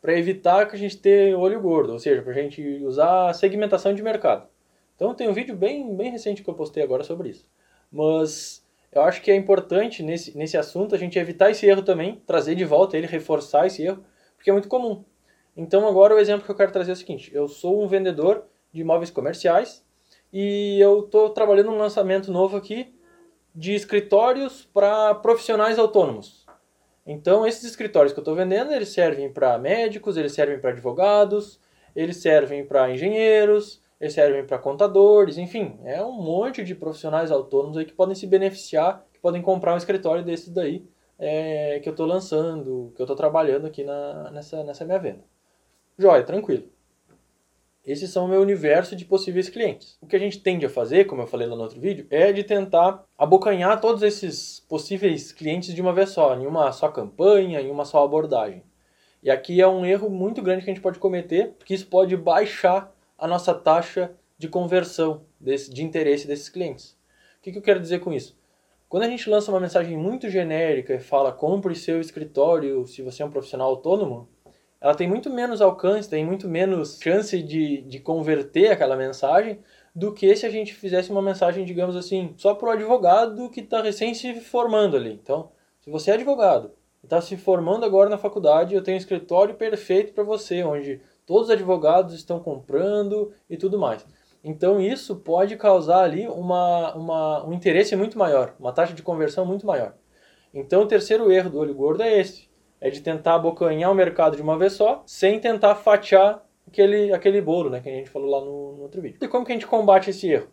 para 0.01 0.18
evitar 0.18 0.68
que 0.68 0.75
a 0.75 0.80
gente 0.80 0.98
tenha 0.98 1.38
olho 1.38 1.62
gordo, 1.62 1.94
ou 1.94 2.00
seja, 2.00 2.22
para 2.22 2.32
a 2.32 2.36
gente 2.36 2.62
usar 2.84 3.34
segmentação 3.34 3.94
de 3.94 4.01
mercado. 4.01 4.48
Então 4.96 5.13
tem 5.13 5.30
um 5.30 5.34
vídeo 5.34 5.56
bem, 5.56 5.96
bem 5.96 6.12
recente 6.12 6.44
que 6.44 6.50
eu 6.50 6.54
postei 6.54 6.82
agora 6.82 7.04
sobre 7.04 7.30
isso. 7.30 7.48
Mas 7.92 8.61
eu 8.91 9.01
acho 9.03 9.21
que 9.21 9.31
é 9.31 9.36
importante 9.36 10.03
nesse, 10.03 10.38
nesse 10.38 10.57
assunto 10.57 10.93
a 10.93 10.98
gente 10.98 11.17
evitar 11.17 11.50
esse 11.50 11.65
erro 11.65 11.81
também, 11.81 12.21
trazer 12.27 12.55
de 12.55 12.65
volta 12.65 12.98
ele, 12.98 13.07
reforçar 13.07 13.65
esse 13.65 13.83
erro, 13.83 14.03
porque 14.36 14.50
é 14.50 14.53
muito 14.53 14.67
comum. 14.67 15.05
Então 15.55 15.88
agora 15.88 16.15
o 16.15 16.19
exemplo 16.19 16.45
que 16.45 16.51
eu 16.51 16.55
quero 16.55 16.71
trazer 16.71 16.91
é 16.91 16.93
o 16.93 16.98
seguinte: 16.98 17.31
eu 17.33 17.48
sou 17.48 17.81
um 17.81 17.88
vendedor 17.88 18.45
de 18.74 18.81
imóveis 18.81 19.10
comerciais 19.10 19.86
e 20.31 20.79
eu 20.79 21.01
estou 21.01 21.29
trabalhando 21.29 21.71
um 21.71 21.77
lançamento 21.77 22.31
novo 22.31 22.57
aqui 22.57 22.93
de 23.53 23.74
escritórios 23.74 24.65
para 24.74 25.15
profissionais 25.15 25.77
autônomos. 25.77 26.45
Então 27.05 27.45
esses 27.45 27.63
escritórios 27.63 28.13
que 28.13 28.19
eu 28.19 28.24
estou 28.24 28.36
vendendo, 28.36 28.71
eles 28.74 28.89
servem 28.89 29.31
para 29.31 29.57
médicos, 29.57 30.17
eles 30.17 30.33
servem 30.33 30.60
para 30.60 30.71
advogados, 30.71 31.60
eles 31.95 32.17
servem 32.17 32.65
para 32.65 32.91
engenheiros, 32.91 33.81
eles 34.01 34.13
servem 34.15 34.43
para 34.43 34.58
contadores, 34.58 35.38
enfim, 35.38 35.77
é 35.84 36.03
um 36.03 36.12
monte 36.12 36.63
de 36.63 36.74
profissionais 36.74 37.29
autônomos 37.29 37.77
aí 37.77 37.86
que 37.86 37.93
podem 37.93 38.15
se 38.15 38.25
beneficiar, 38.25 39.05
que 39.13 39.20
podem 39.20 39.43
comprar 39.43 39.75
um 39.75 39.77
escritório 39.77 40.25
desses 40.25 40.50
daí 40.50 40.84
é, 41.20 41.79
que 41.79 41.88
eu 41.88 41.91
estou 41.91 42.08
lançando, 42.08 42.91
que 42.96 43.01
eu 43.01 43.03
estou 43.03 43.15
trabalhando 43.15 43.67
aqui 43.67 43.84
na, 43.84 44.31
nessa, 44.31 44.63
nessa 44.63 44.84
minha 44.84 44.98
venda. 44.98 45.24
Joia, 46.00 46.24
tranquilo. 46.24 46.63
Esses 47.86 48.10
são 48.10 48.25
o 48.25 48.27
meu 48.27 48.41
universo 48.41 48.96
de 48.96 49.05
possíveis 49.05 49.50
clientes. 49.50 50.00
O 50.01 50.08
que 50.08 50.15
a 50.15 50.20
gente 50.20 50.39
tende 50.39 50.65
a 50.65 50.70
fazer, 50.70 51.05
como 51.05 51.22
eu 51.22 51.27
falei 51.27 51.46
lá 51.48 51.55
no 51.55 51.62
outro 51.62 51.79
vídeo, 51.79 52.08
é 52.10 52.34
de 52.34 52.43
tentar 52.43 53.03
abocanhar 53.15 53.79
todos 53.79 54.01
esses 54.01 54.62
possíveis 54.67 55.31
clientes 55.31 55.75
de 55.75 55.81
uma 55.81 55.93
vez 55.93 56.10
só, 56.10 56.36
em 56.36 56.48
uma 56.48 56.72
só 56.72 56.89
campanha, 56.89 57.62
em 57.62 57.70
uma 57.70 57.86
só 57.86 58.03
abordagem. 58.03 58.63
E 59.22 59.29
aqui 59.29 59.62
é 59.62 59.67
um 59.67 59.86
erro 59.86 60.10
muito 60.10 60.41
grande 60.41 60.63
que 60.63 60.72
a 60.72 60.74
gente 60.74 60.81
pode 60.81 60.98
cometer, 60.98 61.53
porque 61.60 61.75
isso 61.75 61.86
pode 61.86 62.17
baixar 62.17 62.91
a 63.22 63.28
nossa 63.28 63.54
taxa 63.54 64.12
de 64.36 64.48
conversão, 64.48 65.22
desse, 65.40 65.72
de 65.72 65.84
interesse 65.84 66.28
desses 66.28 66.50
clientes. 66.50 66.98
O 67.38 67.44
que, 67.44 67.51
que 67.51 67.60
eu 67.60 67.62
quero 67.62 67.80
dizer 67.80 68.00
com 68.00 68.12
isso? 68.12 68.36
Quando 68.90 69.04
a 69.04 69.08
gente 69.08 69.30
lança 69.30 69.51
uma 69.51 69.60
mensagem 69.60 69.96
muito 69.96 70.28
genérica 70.28 70.96
e 70.96 71.00
fala 71.00 71.32
compre 71.32 71.75
seu 71.75 72.01
escritório 72.01 72.86
se 72.88 73.04
você 73.04 73.22
é 73.22 73.25
um 73.25 73.30
profissional 73.30 73.70
autônomo, 73.70 74.28
ela 74.82 74.96
tem 74.96 75.08
muito 75.08 75.30
menos 75.30 75.62
alcance, 75.62 76.10
tem 76.10 76.25
muito 76.25 76.50
menos 76.50 77.00
chance 77.00 77.40
de, 77.44 77.84
de 77.84 78.00
converter 78.00 78.72
aquela 78.72 78.98
mensagem 78.98 79.60
do 79.94 80.12
que 80.12 80.36
se 80.36 80.48
a 80.48 80.50
gente 80.50 80.74
fizesse 80.74 81.12
uma 81.12 81.22
mensagem, 81.22 81.63
digamos 81.63 81.96
assim, 81.96 82.34
só 82.38 82.56
para 82.56 82.70
o 82.70 82.72
advogado 82.72 83.51
que 83.51 83.60
está 83.60 83.84
recém 83.84 84.16
se 84.16 84.34
formando 84.42 84.98
ali. 84.98 85.13
Então, 85.13 85.51
se 85.80 85.92
você 85.92 86.10
é 86.10 86.13
advogado 86.16 86.72
e 87.04 87.06
está 87.06 87.22
se 87.22 87.38
formando 87.38 87.86
agora 87.86 88.10
na 88.10 88.18
faculdade, 88.18 88.74
eu 88.74 88.82
tenho 88.82 88.96
um 88.96 89.00
escritório 89.00 89.54
perfeito 89.54 90.12
para 90.12 90.24
você, 90.24 90.63
onde 90.63 91.00
todos 91.32 91.48
os 91.48 91.50
advogados 91.50 92.14
estão 92.14 92.42
comprando 92.42 93.32
e 93.50 93.56
tudo 93.56 93.80
mais. 93.80 94.06
Então 94.44 94.82
isso 94.82 95.16
pode 95.16 95.56
causar 95.56 96.04
ali 96.04 96.28
uma, 96.28 96.94
uma, 96.94 97.48
um 97.48 97.54
interesse 97.54 97.96
muito 97.96 98.18
maior, 98.18 98.54
uma 98.60 98.74
taxa 98.74 98.94
de 98.94 99.02
conversão 99.02 99.46
muito 99.46 99.66
maior. 99.66 99.96
Então 100.54 100.82
o 100.82 100.86
terceiro 100.86 101.32
erro 101.32 101.50
do 101.50 101.58
olho 101.58 101.74
gordo 101.74 102.04
é 102.04 102.20
esse, 102.20 102.50
é 102.82 102.90
de 102.90 103.00
tentar 103.00 103.36
abocanhar 103.36 103.90
o 103.90 103.96
mercado 103.96 104.36
de 104.36 104.42
uma 104.42 104.58
vez 104.58 104.74
só, 104.74 105.04
sem 105.06 105.40
tentar 105.40 105.76
fatiar 105.76 106.46
aquele, 106.68 107.14
aquele 107.14 107.40
bolo, 107.40 107.70
né, 107.70 107.80
que 107.80 107.88
a 107.88 107.94
gente 107.94 108.10
falou 108.10 108.30
lá 108.30 108.42
no, 108.42 108.76
no 108.76 108.82
outro 108.82 109.02
vídeo. 109.02 109.20
E 109.22 109.28
como 109.30 109.46
que 109.46 109.54
a 109.54 109.56
gente 109.56 109.68
combate 109.68 110.10
esse 110.10 110.30
erro? 110.30 110.50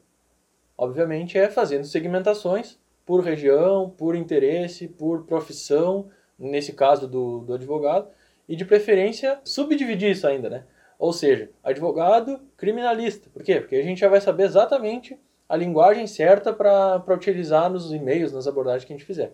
Obviamente 0.77 1.37
é 1.37 1.51
fazendo 1.51 1.87
segmentações 1.87 2.79
por 3.05 3.21
região, 3.25 3.91
por 3.91 4.15
interesse, 4.15 4.87
por 4.87 5.25
profissão, 5.25 6.09
nesse 6.39 6.73
caso 6.73 7.09
do, 7.09 7.41
do 7.41 7.55
advogado, 7.55 8.09
e 8.49 8.57
de 8.57 8.65
preferência 8.65 9.41
subdividir 9.45 10.11
isso 10.11 10.27
ainda, 10.27 10.49
né? 10.49 10.65
Ou 10.99 11.13
seja, 11.13 11.51
advogado 11.63 12.41
criminalista. 12.57 13.29
Por 13.31 13.43
quê? 13.43 13.61
Porque 13.61 13.77
a 13.77 13.83
gente 13.83 14.01
já 14.01 14.09
vai 14.09 14.21
saber 14.21 14.45
exatamente 14.45 15.19
a 15.49 15.57
linguagem 15.57 16.07
certa 16.07 16.53
para 16.53 17.03
utilizar 17.15 17.71
nos 17.71 17.93
e-mails, 17.93 18.33
nas 18.33 18.47
abordagens 18.47 18.85
que 18.85 18.93
a 18.93 18.97
gente 18.97 19.07
fizer. 19.07 19.33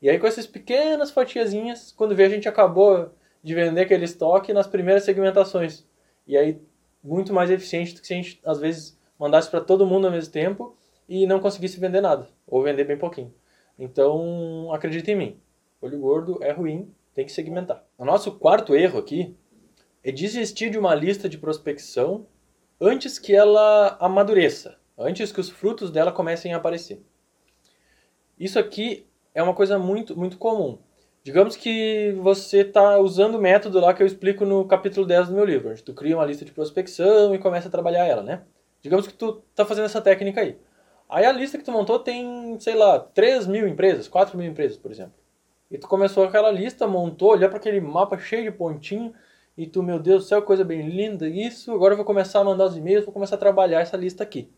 E 0.00 0.08
aí 0.08 0.18
com 0.18 0.26
essas 0.26 0.46
pequenas 0.46 1.10
fatiazinhas, 1.10 1.92
quando 1.92 2.14
vê 2.14 2.24
a 2.24 2.28
gente 2.28 2.48
acabou 2.48 3.10
de 3.42 3.54
vender 3.54 3.82
aquele 3.82 4.04
estoque 4.04 4.52
nas 4.52 4.66
primeiras 4.66 5.04
segmentações. 5.04 5.84
E 6.26 6.36
aí 6.36 6.60
muito 7.02 7.32
mais 7.32 7.50
eficiente 7.50 7.94
do 7.94 8.00
que 8.00 8.06
se 8.06 8.14
a 8.14 8.16
gente 8.16 8.40
às 8.44 8.58
vezes 8.58 8.98
mandasse 9.18 9.50
para 9.50 9.60
todo 9.60 9.86
mundo 9.86 10.06
ao 10.06 10.12
mesmo 10.12 10.32
tempo 10.32 10.76
e 11.08 11.26
não 11.26 11.40
conseguisse 11.40 11.80
vender 11.80 12.00
nada, 12.00 12.28
ou 12.46 12.62
vender 12.62 12.84
bem 12.84 12.96
pouquinho. 12.96 13.32
Então, 13.78 14.72
acredita 14.72 15.10
em 15.10 15.16
mim. 15.16 15.40
Olho 15.80 15.98
gordo 15.98 16.38
é 16.42 16.52
ruim, 16.52 16.92
tem 17.14 17.24
que 17.24 17.32
segmentar. 17.32 17.84
O 17.96 18.04
nosso 18.04 18.32
quarto 18.32 18.74
erro 18.74 18.98
aqui 18.98 19.36
é 20.02 20.10
desistir 20.10 20.70
de 20.70 20.78
uma 20.78 20.94
lista 20.94 21.28
de 21.28 21.38
prospecção 21.38 22.26
antes 22.80 23.18
que 23.18 23.34
ela 23.34 23.96
amadureça, 24.00 24.78
antes 24.98 25.30
que 25.30 25.40
os 25.40 25.48
frutos 25.48 25.90
dela 25.90 26.10
comecem 26.10 26.52
a 26.52 26.56
aparecer. 26.56 27.02
Isso 28.38 28.58
aqui 28.58 29.06
é 29.34 29.42
uma 29.42 29.54
coisa 29.54 29.78
muito, 29.78 30.18
muito 30.18 30.36
comum. 30.38 30.78
Digamos 31.22 31.54
que 31.54 32.12
você 32.20 32.62
está 32.62 32.98
usando 32.98 33.36
o 33.36 33.40
método 33.40 33.78
lá 33.78 33.94
que 33.94 34.02
eu 34.02 34.06
explico 34.06 34.44
no 34.44 34.66
capítulo 34.66 35.06
10 35.06 35.28
do 35.28 35.34
meu 35.34 35.44
livro, 35.44 35.72
tu 35.82 35.94
cria 35.94 36.16
uma 36.16 36.26
lista 36.26 36.44
de 36.44 36.50
prospecção 36.50 37.32
e 37.32 37.38
começa 37.38 37.68
a 37.68 37.70
trabalhar 37.70 38.04
ela, 38.04 38.22
né? 38.24 38.42
Digamos 38.80 39.06
que 39.06 39.14
tu 39.14 39.40
está 39.50 39.64
fazendo 39.64 39.84
essa 39.84 40.00
técnica 40.00 40.40
aí. 40.40 40.58
Aí 41.08 41.24
a 41.24 41.30
lista 41.30 41.56
que 41.56 41.64
tu 41.64 41.70
montou 41.70 42.00
tem, 42.00 42.58
sei 42.58 42.74
lá, 42.74 42.98
3 42.98 43.46
mil 43.46 43.68
empresas, 43.68 44.08
4 44.08 44.36
mil 44.36 44.50
empresas, 44.50 44.76
por 44.76 44.90
exemplo. 44.90 45.21
E 45.72 45.78
tu 45.78 45.88
começou 45.88 46.24
aquela 46.24 46.50
lista, 46.50 46.86
montou, 46.86 47.30
olhou 47.30 47.48
para 47.48 47.56
aquele 47.56 47.80
mapa 47.80 48.18
cheio 48.18 48.44
de 48.44 48.56
pontinho, 48.56 49.14
e 49.56 49.66
tu, 49.66 49.82
meu 49.82 49.98
Deus 49.98 50.24
do 50.24 50.28
céu, 50.28 50.42
coisa 50.42 50.62
bem 50.62 50.86
linda, 50.86 51.26
isso, 51.26 51.72
agora 51.72 51.94
eu 51.94 51.96
vou 51.96 52.04
começar 52.04 52.40
a 52.40 52.44
mandar 52.44 52.66
os 52.66 52.76
e-mails, 52.76 53.06
vou 53.06 53.12
começar 53.12 53.36
a 53.36 53.38
trabalhar 53.38 53.80
essa 53.80 53.96
lista 53.96 54.22
aqui. 54.22 54.50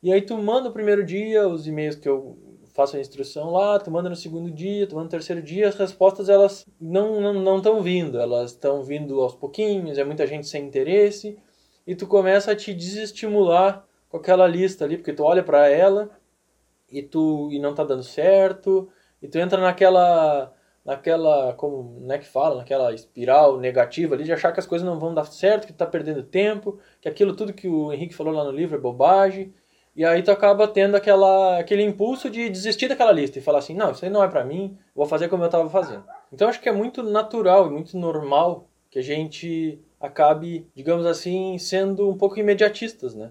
E 0.00 0.12
aí 0.12 0.22
tu 0.22 0.38
manda 0.38 0.68
o 0.68 0.72
primeiro 0.72 1.04
dia 1.04 1.48
os 1.48 1.66
e-mails 1.66 1.96
que 1.96 2.08
eu 2.08 2.38
faço 2.72 2.96
a 2.96 3.00
instrução 3.00 3.50
lá, 3.50 3.76
tu 3.80 3.90
manda 3.90 4.08
no 4.08 4.14
segundo 4.14 4.52
dia, 4.52 4.86
tu 4.86 4.94
manda 4.94 5.06
no 5.06 5.10
terceiro 5.10 5.42
dia, 5.42 5.68
as 5.68 5.74
respostas 5.74 6.28
elas 6.28 6.64
não 6.80 7.20
não 7.20 7.34
não 7.34 7.56
estão 7.56 7.82
vindo, 7.82 8.20
elas 8.20 8.52
estão 8.52 8.84
vindo 8.84 9.20
aos 9.20 9.34
pouquinhos, 9.34 9.98
é 9.98 10.04
muita 10.04 10.28
gente 10.28 10.46
sem 10.46 10.64
interesse, 10.64 11.36
e 11.84 11.96
tu 11.96 12.06
começa 12.06 12.52
a 12.52 12.56
te 12.56 12.72
desestimular 12.72 13.84
com 14.08 14.16
aquela 14.16 14.46
lista 14.46 14.84
ali, 14.84 14.96
porque 14.96 15.12
tu 15.12 15.24
olha 15.24 15.42
para 15.42 15.68
ela 15.68 16.08
e 16.88 17.02
tu 17.02 17.48
e 17.50 17.58
não 17.58 17.74
tá 17.74 17.82
dando 17.82 18.04
certo, 18.04 18.88
e 19.22 19.28
tu 19.28 19.38
entra 19.38 19.60
naquela 19.60 20.52
naquela, 20.88 21.52
como 21.52 22.00
né, 22.00 22.16
que 22.16 22.26
fala, 22.26 22.56
naquela 22.56 22.94
espiral 22.94 23.58
negativa 23.58 24.14
ali 24.14 24.24
de 24.24 24.32
achar 24.32 24.52
que 24.52 24.58
as 24.58 24.64
coisas 24.64 24.88
não 24.88 24.98
vão 24.98 25.12
dar 25.12 25.26
certo, 25.26 25.66
que 25.66 25.72
tu 25.74 25.76
tá 25.76 25.84
perdendo 25.84 26.22
tempo, 26.22 26.78
que 26.98 27.06
aquilo 27.06 27.36
tudo 27.36 27.52
que 27.52 27.68
o 27.68 27.92
Henrique 27.92 28.14
falou 28.14 28.32
lá 28.32 28.42
no 28.42 28.50
livro 28.50 28.74
é 28.74 28.80
bobagem. 28.80 29.52
E 29.94 30.02
aí 30.02 30.22
tu 30.22 30.30
acaba 30.30 30.66
tendo 30.66 30.94
aquela, 30.94 31.58
aquele 31.58 31.82
impulso 31.82 32.30
de 32.30 32.48
desistir 32.48 32.88
daquela 32.88 33.12
lista 33.12 33.38
e 33.38 33.42
falar 33.42 33.58
assim, 33.58 33.74
não, 33.74 33.90
isso 33.90 34.02
aí 34.02 34.10
não 34.10 34.24
é 34.24 34.28
para 34.28 34.44
mim, 34.44 34.78
vou 34.94 35.04
fazer 35.04 35.28
como 35.28 35.42
eu 35.42 35.48
estava 35.48 35.68
fazendo. 35.68 36.04
Então 36.32 36.48
acho 36.48 36.60
que 36.60 36.70
é 36.70 36.72
muito 36.72 37.02
natural 37.02 37.66
e 37.66 37.70
muito 37.70 37.98
normal 37.98 38.66
que 38.90 38.98
a 38.98 39.02
gente 39.02 39.78
acabe, 40.00 40.66
digamos 40.74 41.04
assim, 41.04 41.58
sendo 41.58 42.08
um 42.08 42.16
pouco 42.16 42.38
imediatistas, 42.38 43.14
né? 43.14 43.30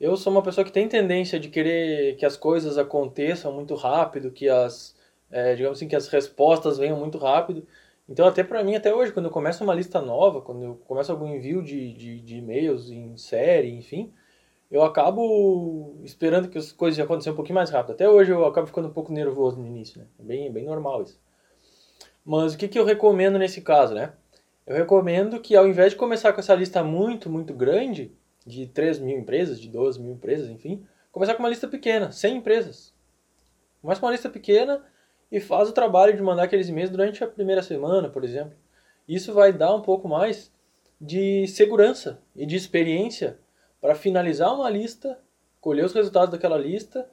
Eu 0.00 0.16
sou 0.16 0.32
uma 0.32 0.42
pessoa 0.42 0.64
que 0.64 0.72
tem 0.72 0.88
tendência 0.88 1.38
de 1.38 1.48
querer 1.50 2.16
que 2.16 2.26
as 2.26 2.36
coisas 2.36 2.78
aconteçam 2.78 3.52
muito 3.52 3.76
rápido, 3.76 4.32
que 4.32 4.48
as 4.48 4.98
é, 5.30 5.54
digamos 5.54 5.78
assim, 5.78 5.88
que 5.88 5.96
as 5.96 6.08
respostas 6.08 6.78
venham 6.78 6.98
muito 6.98 7.18
rápido. 7.18 7.66
Então, 8.08 8.26
até 8.26 8.42
para 8.42 8.64
mim, 8.64 8.74
até 8.74 8.92
hoje, 8.92 9.12
quando 9.12 9.26
eu 9.26 9.30
começo 9.30 9.62
uma 9.62 9.74
lista 9.74 10.00
nova, 10.00 10.40
quando 10.40 10.64
eu 10.64 10.74
começo 10.86 11.12
algum 11.12 11.32
envio 11.32 11.62
de, 11.62 11.92
de, 11.92 12.20
de 12.20 12.36
e-mails 12.38 12.90
em 12.90 13.16
série, 13.16 13.70
enfim, 13.70 14.12
eu 14.70 14.82
acabo 14.82 15.96
esperando 16.02 16.48
que 16.48 16.58
as 16.58 16.72
coisas 16.72 16.98
aconteçam 16.98 17.32
um 17.32 17.36
pouquinho 17.36 17.54
mais 17.54 17.70
rápido. 17.70 17.92
Até 17.92 18.08
hoje 18.08 18.32
eu 18.32 18.44
acabo 18.44 18.66
ficando 18.66 18.88
um 18.88 18.92
pouco 18.92 19.12
nervoso 19.12 19.60
no 19.60 19.66
início, 19.66 20.00
né? 20.00 20.06
É 20.18 20.22
bem, 20.22 20.52
bem 20.52 20.64
normal 20.64 21.02
isso. 21.02 21.20
Mas 22.24 22.54
o 22.54 22.58
que, 22.58 22.68
que 22.68 22.78
eu 22.78 22.84
recomendo 22.84 23.38
nesse 23.38 23.60
caso, 23.60 23.94
né? 23.94 24.12
Eu 24.66 24.76
recomendo 24.76 25.40
que 25.40 25.56
ao 25.56 25.66
invés 25.66 25.92
de 25.92 25.98
começar 25.98 26.32
com 26.32 26.40
essa 26.40 26.54
lista 26.54 26.82
muito, 26.82 27.28
muito 27.30 27.54
grande, 27.54 28.12
de 28.46 28.66
3 28.66 28.98
mil 28.98 29.18
empresas, 29.18 29.60
de 29.60 29.68
12 29.68 30.00
mil 30.00 30.12
empresas, 30.12 30.48
enfim, 30.48 30.84
começar 31.10 31.34
com 31.34 31.42
uma 31.42 31.48
lista 31.48 31.68
pequena, 31.68 32.12
100 32.12 32.36
empresas. 32.36 32.94
Começa 33.82 34.00
com 34.00 34.06
uma 34.06 34.12
lista 34.12 34.28
pequena 34.28 34.84
e 35.30 35.40
faz 35.40 35.68
o 35.68 35.72
trabalho 35.72 36.16
de 36.16 36.22
mandar 36.22 36.44
aqueles 36.44 36.68
e-mails 36.68 36.90
durante 36.90 37.22
a 37.22 37.28
primeira 37.28 37.62
semana, 37.62 38.08
por 38.08 38.24
exemplo. 38.24 38.56
Isso 39.06 39.32
vai 39.32 39.52
dar 39.52 39.74
um 39.74 39.82
pouco 39.82 40.08
mais 40.08 40.52
de 41.00 41.46
segurança 41.48 42.20
e 42.34 42.44
de 42.44 42.56
experiência 42.56 43.38
para 43.80 43.94
finalizar 43.94 44.54
uma 44.54 44.68
lista, 44.68 45.18
colher 45.60 45.84
os 45.84 45.92
resultados 45.92 46.30
daquela 46.30 46.58
lista. 46.58 47.08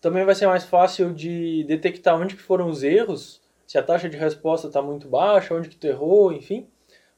Também 0.00 0.24
vai 0.24 0.34
ser 0.34 0.46
mais 0.46 0.64
fácil 0.64 1.12
de 1.12 1.64
detectar 1.64 2.18
onde 2.18 2.36
que 2.36 2.42
foram 2.42 2.68
os 2.68 2.82
erros, 2.82 3.40
se 3.66 3.78
a 3.78 3.82
taxa 3.82 4.08
de 4.08 4.16
resposta 4.16 4.66
está 4.66 4.82
muito 4.82 5.08
baixa, 5.08 5.54
onde 5.54 5.68
que 5.68 5.76
tu 5.76 5.86
errou, 5.86 6.32
enfim, 6.32 6.68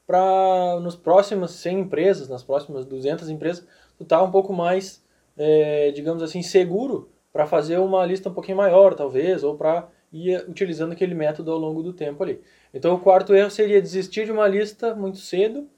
para 0.05 0.79
nos 0.81 0.95
próximas 0.95 1.51
100 1.51 1.79
empresas, 1.81 2.29
nas 2.29 2.43
próximas 2.43 2.85
200 2.85 3.29
empresas, 3.29 3.67
tu 3.97 4.05
tá 4.05 4.21
um 4.21 4.31
pouco 4.31 4.53
mais, 4.53 5.03
é, 5.37 5.91
digamos 5.91 6.21
assim, 6.21 6.41
seguro 6.41 7.09
para 7.33 7.45
fazer 7.45 7.77
uma 7.79 8.05
lista 8.05 8.29
um 8.29 8.33
pouquinho 8.33 8.57
maior, 8.57 8.93
talvez, 8.93 9.43
ou 9.43 9.57
para 9.57 9.89
e 10.15 10.33
utilizando 10.49 10.93
aquele 10.93 11.13
método 11.13 11.51
ao 11.51 11.59
longo 11.59 11.83
do 11.83 11.91
tempo 11.91 12.23
ali. 12.23 12.41
Então 12.73 12.95
o 12.95 12.99
quarto 12.99 13.35
erro 13.35 13.51
seria 13.51 13.81
desistir 13.81 14.23
de 14.23 14.31
uma 14.31 14.47
lista 14.47 14.95
muito 14.95 15.17
cedo 15.17 15.69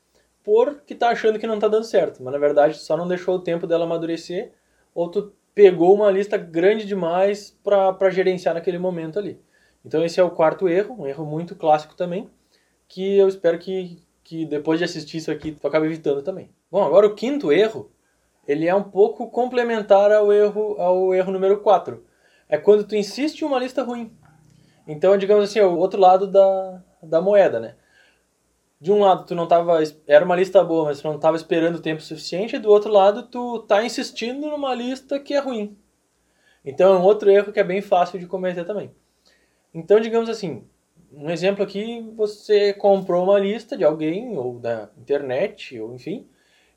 porque 0.43 0.93
está 0.93 1.09
achando 1.09 1.39
que 1.39 1.47
não 1.47 1.55
está 1.55 1.67
dando 1.67 1.83
certo, 1.83 2.21
mas 2.21 2.31
na 2.31 2.37
verdade 2.37 2.77
só 2.77 2.95
não 2.95 3.07
deixou 3.07 3.35
o 3.35 3.39
tempo 3.39 3.65
dela 3.65 3.85
amadurecer 3.85 4.51
ou 4.93 5.09
tu 5.09 5.33
pegou 5.55 5.91
uma 5.95 6.11
lista 6.11 6.37
grande 6.37 6.85
demais 6.85 7.57
para 7.63 8.11
gerenciar 8.11 8.53
naquele 8.53 8.77
momento 8.77 9.17
ali. 9.17 9.41
Então 9.83 10.05
esse 10.05 10.19
é 10.19 10.23
o 10.23 10.29
quarto 10.29 10.69
erro, 10.69 10.95
um 10.99 11.07
erro 11.07 11.25
muito 11.25 11.55
clássico 11.55 11.95
também, 11.95 12.29
que 12.87 13.17
eu 13.17 13.27
espero 13.27 13.57
que, 13.57 13.97
que 14.23 14.45
depois 14.45 14.77
de 14.77 14.85
assistir 14.85 15.17
isso 15.17 15.31
aqui 15.31 15.51
tu 15.51 15.65
acabe 15.67 15.87
evitando 15.87 16.21
também. 16.21 16.51
Bom, 16.69 16.83
agora 16.83 17.07
o 17.07 17.15
quinto 17.15 17.51
erro, 17.51 17.89
ele 18.47 18.67
é 18.67 18.75
um 18.75 18.83
pouco 18.83 19.31
complementar 19.31 20.11
ao 20.11 20.31
erro, 20.31 20.75
ao 20.79 21.11
erro 21.11 21.31
número 21.31 21.59
4. 21.59 22.05
É 22.49 22.57
quando 22.57 22.85
tu 22.85 22.95
insiste 22.95 23.41
em 23.41 23.45
uma 23.45 23.59
lista 23.59 23.83
ruim. 23.83 24.11
Então, 24.87 25.17
digamos 25.17 25.43
assim, 25.43 25.59
é 25.59 25.65
o 25.65 25.77
outro 25.77 25.99
lado 25.99 26.27
da, 26.27 26.83
da 27.03 27.21
moeda, 27.21 27.59
né? 27.59 27.75
de 28.79 28.91
um 28.91 28.99
lado 28.99 29.25
tu 29.25 29.33
não 29.33 29.47
tava 29.47 29.79
era 30.05 30.23
uma 30.23 30.35
lista 30.35 30.63
boa, 30.63 30.85
mas 30.85 31.01
tu 31.01 31.07
não 31.07 31.15
estava 31.15 31.35
esperando 31.35 31.81
tempo 31.81 32.01
suficiente, 32.01 32.55
e 32.55 32.59
do 32.59 32.69
outro 32.69 32.91
lado 32.91 33.23
tu 33.23 33.59
tá 33.59 33.83
insistindo 33.83 34.47
numa 34.47 34.73
lista 34.73 35.19
que 35.19 35.33
é 35.33 35.39
ruim. 35.39 35.77
Então 36.63 36.93
é 36.93 36.99
um 36.99 37.03
outro 37.03 37.29
erro 37.29 37.51
que 37.51 37.59
é 37.59 37.63
bem 37.63 37.81
fácil 37.81 38.19
de 38.19 38.27
cometer 38.27 38.65
também. 38.65 38.91
Então, 39.73 39.99
digamos 39.99 40.29
assim, 40.29 40.63
um 41.11 41.29
exemplo 41.29 41.63
aqui, 41.63 42.01
você 42.15 42.73
comprou 42.73 43.23
uma 43.23 43.39
lista 43.39 43.77
de 43.77 43.83
alguém, 43.83 44.37
ou 44.37 44.59
da 44.59 44.89
internet, 44.97 45.79
ou 45.79 45.93
enfim, 45.93 46.27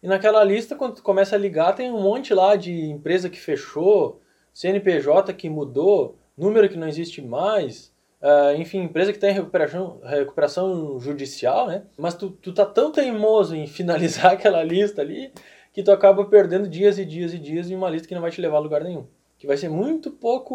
e 0.02 0.08
naquela 0.08 0.42
lista, 0.42 0.74
quando 0.76 0.94
tu 0.96 1.02
começa 1.02 1.36
a 1.36 1.38
ligar, 1.38 1.74
tem 1.74 1.90
um 1.92 2.00
monte 2.00 2.32
lá 2.32 2.56
de 2.56 2.72
empresa 2.90 3.28
que 3.28 3.38
fechou, 3.38 4.20
CNPJ 4.54 5.34
que 5.34 5.50
mudou, 5.50 6.18
número 6.36 6.68
que 6.68 6.76
não 6.76 6.88
existe 6.88 7.20
mais, 7.20 7.92
uh, 8.22 8.54
enfim, 8.56 8.82
empresa 8.82 9.12
que 9.12 9.18
está 9.18 9.28
em 9.28 9.34
recuperação, 9.34 10.00
recuperação 10.02 10.98
judicial, 11.00 11.66
né? 11.66 11.84
Mas 11.98 12.14
tu, 12.14 12.30
tu 12.30 12.52
tá 12.52 12.64
tão 12.64 12.92
teimoso 12.92 13.54
em 13.54 13.66
finalizar 13.66 14.32
aquela 14.32 14.62
lista 14.62 15.00
ali, 15.00 15.32
que 15.72 15.82
tu 15.82 15.90
acaba 15.90 16.24
perdendo 16.24 16.68
dias 16.68 16.98
e 16.98 17.04
dias 17.04 17.32
e 17.32 17.38
dias 17.38 17.70
em 17.70 17.76
uma 17.76 17.90
lista 17.90 18.08
que 18.08 18.14
não 18.14 18.22
vai 18.22 18.30
te 18.30 18.40
levar 18.40 18.56
a 18.56 18.60
lugar 18.60 18.82
nenhum. 18.82 19.06
Que 19.38 19.46
vai 19.46 19.56
ser 19.56 19.68
muito 19.68 20.10
pouco, 20.10 20.54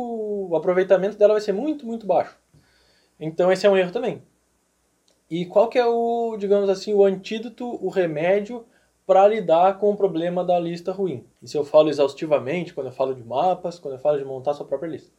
o 0.50 0.56
aproveitamento 0.56 1.18
dela 1.18 1.34
vai 1.34 1.42
ser 1.42 1.54
muito, 1.54 1.86
muito 1.86 2.06
baixo. 2.06 2.38
Então 3.20 3.52
esse 3.52 3.66
é 3.66 3.70
um 3.70 3.78
erro 3.78 3.92
também. 3.92 4.22
E 5.30 5.46
qual 5.46 5.68
que 5.68 5.80
é 5.80 5.86
o, 5.86 6.38
digamos 6.38 6.70
assim, 6.70 6.94
o 6.94 7.04
antídoto, 7.04 7.66
o 7.84 7.90
remédio 7.90 8.66
para 9.08 9.28
lidar 9.28 9.80
com 9.80 9.92
o 9.92 9.98
problema 9.98 10.44
da 10.44 10.60
lista 10.60 10.92
ruim? 10.92 11.26
Isso 11.42 11.58
eu 11.58 11.66
falo 11.66 11.90
exaustivamente 11.90 12.74
quando 12.74 12.88
eu 12.88 12.94
falo 12.94 13.16
de 13.16 13.24
mapas, 13.24 13.80
quando 13.80 13.96
eu 13.96 14.00
falo 14.00 14.20
de 14.20 14.26
montar 14.26 14.54
sua 14.54 14.68
própria 14.68 14.90
lista. 14.90 15.12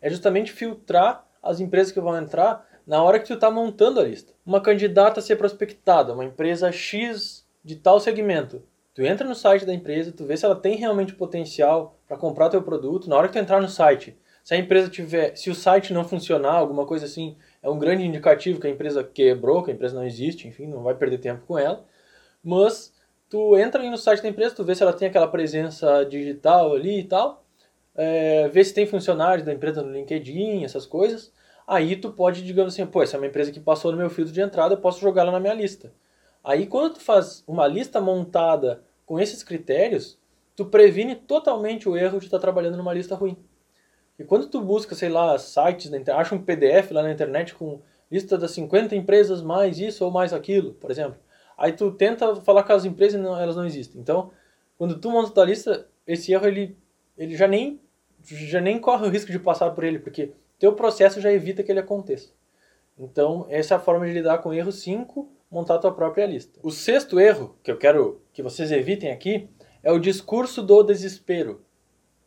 É 0.00 0.08
justamente 0.08 0.52
filtrar 0.52 1.27
as 1.42 1.60
empresas 1.60 1.92
que 1.92 2.00
vão 2.00 2.16
entrar 2.16 2.66
na 2.86 3.02
hora 3.02 3.18
que 3.18 3.26
tu 3.26 3.34
está 3.34 3.50
montando 3.50 4.00
a 4.00 4.04
lista. 4.04 4.32
Uma 4.44 4.60
candidata 4.60 5.20
a 5.20 5.22
ser 5.22 5.36
prospectada, 5.36 6.14
uma 6.14 6.24
empresa 6.24 6.72
X 6.72 7.46
de 7.62 7.76
tal 7.76 8.00
segmento. 8.00 8.62
Tu 8.94 9.02
entra 9.02 9.28
no 9.28 9.34
site 9.34 9.64
da 9.64 9.74
empresa, 9.74 10.10
tu 10.10 10.24
vê 10.24 10.36
se 10.36 10.44
ela 10.44 10.56
tem 10.56 10.76
realmente 10.76 11.14
potencial 11.14 11.98
para 12.08 12.16
comprar 12.16 12.48
teu 12.48 12.62
produto. 12.62 13.08
Na 13.08 13.16
hora 13.16 13.28
que 13.28 13.34
tu 13.34 13.38
entrar 13.38 13.60
no 13.60 13.68
site, 13.68 14.18
se 14.42 14.54
a 14.54 14.56
empresa 14.56 14.88
tiver, 14.88 15.36
se 15.36 15.50
o 15.50 15.54
site 15.54 15.92
não 15.92 16.02
funcionar, 16.02 16.54
alguma 16.54 16.86
coisa 16.86 17.04
assim, 17.04 17.36
é 17.62 17.68
um 17.68 17.78
grande 17.78 18.04
indicativo 18.04 18.58
que 18.58 18.66
a 18.66 18.70
empresa 18.70 19.04
quebrou, 19.04 19.62
que 19.62 19.70
a 19.70 19.74
empresa 19.74 19.94
não 19.94 20.06
existe, 20.06 20.48
enfim, 20.48 20.66
não 20.66 20.82
vai 20.82 20.94
perder 20.94 21.18
tempo 21.18 21.44
com 21.46 21.58
ela. 21.58 21.84
Mas 22.42 22.94
tu 23.28 23.56
entra 23.58 23.82
no 23.82 23.98
site 23.98 24.22
da 24.22 24.28
empresa, 24.28 24.54
tu 24.54 24.64
vê 24.64 24.74
se 24.74 24.82
ela 24.82 24.94
tem 24.94 25.08
aquela 25.08 25.28
presença 25.28 26.02
digital 26.04 26.74
ali 26.74 27.00
e 27.00 27.04
tal, 27.04 27.44
é, 28.00 28.48
vê 28.48 28.62
se 28.62 28.72
tem 28.72 28.86
funcionários 28.86 29.44
da 29.44 29.52
empresa 29.52 29.82
no 29.82 29.92
LinkedIn, 29.92 30.64
essas 30.64 30.86
coisas. 30.86 31.32
Aí 31.66 31.96
tu 31.96 32.12
pode, 32.12 32.44
digamos 32.44 32.72
assim, 32.72 32.86
pô, 32.86 33.02
essa 33.02 33.16
é 33.16 33.18
uma 33.20 33.26
empresa 33.26 33.50
que 33.50 33.58
passou 33.58 33.90
no 33.90 33.98
meu 33.98 34.08
filtro 34.08 34.32
de 34.32 34.40
entrada, 34.40 34.74
eu 34.74 34.78
posso 34.78 35.00
jogar 35.00 35.22
ela 35.22 35.32
na 35.32 35.40
minha 35.40 35.52
lista. 35.52 35.92
Aí 36.44 36.66
quando 36.66 36.94
tu 36.94 37.00
faz 37.00 37.42
uma 37.46 37.66
lista 37.66 38.00
montada 38.00 38.84
com 39.04 39.18
esses 39.18 39.42
critérios, 39.42 40.16
tu 40.54 40.64
previne 40.64 41.16
totalmente 41.16 41.88
o 41.88 41.96
erro 41.96 42.20
de 42.20 42.26
estar 42.26 42.38
trabalhando 42.38 42.76
numa 42.76 42.94
lista 42.94 43.16
ruim. 43.16 43.36
E 44.16 44.22
quando 44.22 44.46
tu 44.46 44.60
busca, 44.60 44.94
sei 44.94 45.08
lá, 45.08 45.36
sites, 45.36 45.90
acha 46.08 46.34
um 46.34 46.42
PDF 46.42 46.92
lá 46.92 47.02
na 47.02 47.12
internet 47.12 47.54
com 47.54 47.80
lista 48.10 48.38
das 48.38 48.52
50 48.52 48.94
empresas 48.94 49.42
mais 49.42 49.78
isso 49.80 50.04
ou 50.04 50.10
mais 50.10 50.32
aquilo, 50.32 50.72
por 50.74 50.90
exemplo. 50.90 51.18
Aí 51.56 51.72
tu 51.72 51.90
tenta 51.90 52.36
falar 52.36 52.62
com 52.62 52.72
as 52.72 52.84
empresas 52.84 53.20
e 53.20 53.22
não, 53.22 53.38
elas 53.38 53.56
não 53.56 53.66
existem. 53.66 54.00
Então, 54.00 54.30
quando 54.76 54.98
tu 55.00 55.10
monta 55.10 55.32
tua 55.32 55.44
lista, 55.44 55.88
esse 56.06 56.32
erro 56.32 56.46
ele, 56.46 56.76
ele 57.16 57.36
já 57.36 57.48
nem 57.48 57.80
já 58.24 58.60
nem 58.60 58.78
corre 58.78 59.06
o 59.06 59.10
risco 59.10 59.30
de 59.30 59.38
passar 59.38 59.70
por 59.70 59.84
ele, 59.84 59.98
porque 59.98 60.32
teu 60.58 60.72
processo 60.72 61.20
já 61.20 61.32
evita 61.32 61.62
que 61.62 61.70
ele 61.70 61.80
aconteça. 61.80 62.30
Então, 62.98 63.46
essa 63.48 63.74
é 63.74 63.76
a 63.76 63.80
forma 63.80 64.06
de 64.06 64.12
lidar 64.12 64.38
com 64.38 64.48
o 64.48 64.54
erro 64.54 64.72
5, 64.72 65.30
montar 65.50 65.78
tua 65.78 65.92
própria 65.92 66.26
lista. 66.26 66.58
O 66.62 66.70
sexto 66.70 67.20
erro 67.20 67.56
que 67.62 67.70
eu 67.70 67.76
quero 67.76 68.20
que 68.32 68.42
vocês 68.42 68.72
evitem 68.72 69.12
aqui 69.12 69.48
é 69.82 69.92
o 69.92 69.98
discurso 69.98 70.62
do 70.62 70.82
desespero. 70.82 71.62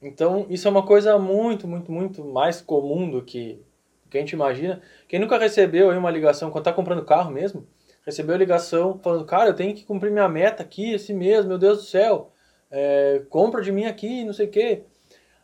Então, 0.02 0.48
isso 0.50 0.68
é 0.68 0.72
uma 0.72 0.86
coisa 0.86 1.20
muito, 1.20 1.68
muito, 1.68 1.92
muito 1.92 2.24
mais 2.26 2.62
comum 2.62 3.10
do 3.10 3.22
que, 3.22 3.62
do 4.04 4.10
que 4.10 4.18
a 4.18 4.22
gente 4.22 4.32
imagina. 4.32 4.82
Quem 5.08 5.20
nunca 5.20 5.38
recebeu 5.38 5.92
aí 5.92 5.98
uma 5.98 6.10
ligação, 6.10 6.50
quando 6.50 6.62
está 6.62 6.74
comprando 6.74 7.06
carro 7.06 7.30
mesmo, 7.30 7.68
recebeu 8.04 8.34
a 8.34 8.38
ligação 8.38 8.98
falando, 9.04 9.26
cara, 9.26 9.50
eu 9.50 9.54
tenho 9.54 9.76
que 9.76 9.84
cumprir 9.84 10.12
minha 10.12 10.28
meta 10.28 10.64
aqui, 10.64 10.94
esse 10.94 11.14
mês, 11.14 11.46
meu 11.46 11.58
Deus 11.58 11.80
do 11.80 11.84
céu, 11.84 12.32
é, 12.72 13.22
compra 13.30 13.62
de 13.62 13.72
mim 13.72 13.86
aqui, 13.86 14.24
não 14.24 14.34
sei 14.34 14.48
o 14.48 14.50
quê. 14.50 14.84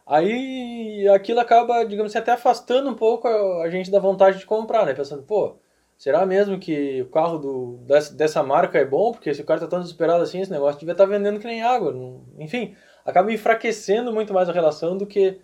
Aí 0.07 1.05
aquilo 1.09 1.41
acaba, 1.41 1.83
digamos 1.83 2.11
assim, 2.11 2.19
até 2.19 2.31
afastando 2.31 2.89
um 2.89 2.95
pouco 2.95 3.27
a 3.27 3.69
gente 3.69 3.91
da 3.91 3.99
vontade 3.99 4.39
de 4.39 4.45
comprar, 4.45 4.85
né? 4.85 4.93
Pensando, 4.93 5.21
pô, 5.23 5.57
será 5.97 6.25
mesmo 6.25 6.57
que 6.57 7.01
o 7.01 7.09
carro 7.09 7.37
do, 7.37 7.77
dessa, 7.85 8.13
dessa 8.13 8.41
marca 8.41 8.79
é 8.79 8.85
bom? 8.85 9.11
Porque 9.11 9.33
se 9.33 9.41
o 9.41 9.45
cara 9.45 9.59
tá 9.59 9.67
tão 9.67 9.81
desesperado 9.81 10.23
assim, 10.23 10.39
esse 10.39 10.51
negócio 10.51 10.79
devia 10.79 10.93
estar 10.93 11.03
tá 11.05 11.09
vendendo 11.09 11.39
que 11.39 11.47
nem 11.47 11.61
água. 11.61 11.93
Enfim, 12.39 12.73
acaba 13.05 13.33
enfraquecendo 13.33 14.13
muito 14.13 14.33
mais 14.33 14.47
a 14.47 14.53
relação 14.53 14.97
do 14.97 15.05
que. 15.05 15.41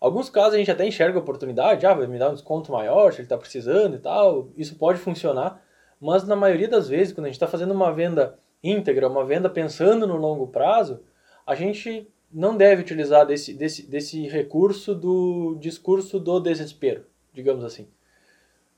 Alguns 0.00 0.28
casos 0.28 0.54
a 0.54 0.58
gente 0.58 0.70
até 0.70 0.84
enxerga 0.84 1.18
a 1.18 1.22
oportunidade, 1.22 1.86
ah, 1.86 1.94
vai 1.94 2.08
me 2.08 2.18
dar 2.18 2.30
um 2.30 2.34
desconto 2.34 2.72
maior 2.72 3.12
se 3.12 3.18
ele 3.18 3.26
está 3.26 3.38
precisando 3.38 3.94
e 3.94 4.00
tal, 4.00 4.48
isso 4.56 4.74
pode 4.74 4.98
funcionar, 4.98 5.62
mas 6.00 6.26
na 6.26 6.34
maioria 6.34 6.66
das 6.66 6.88
vezes, 6.88 7.12
quando 7.12 7.26
a 7.26 7.28
gente 7.28 7.36
está 7.36 7.46
fazendo 7.46 7.70
uma 7.70 7.92
venda 7.92 8.36
íntegra, 8.64 9.08
uma 9.08 9.24
venda 9.24 9.48
pensando 9.48 10.04
no 10.04 10.16
longo 10.16 10.48
prazo, 10.48 11.04
a 11.46 11.54
gente 11.54 12.12
não 12.32 12.56
deve 12.56 12.82
utilizar 12.82 13.26
desse, 13.26 13.52
desse, 13.52 13.86
desse 13.86 14.26
recurso 14.26 14.94
do 14.94 15.56
discurso 15.60 16.18
do 16.18 16.40
desespero, 16.40 17.04
digamos 17.32 17.64
assim. 17.64 17.88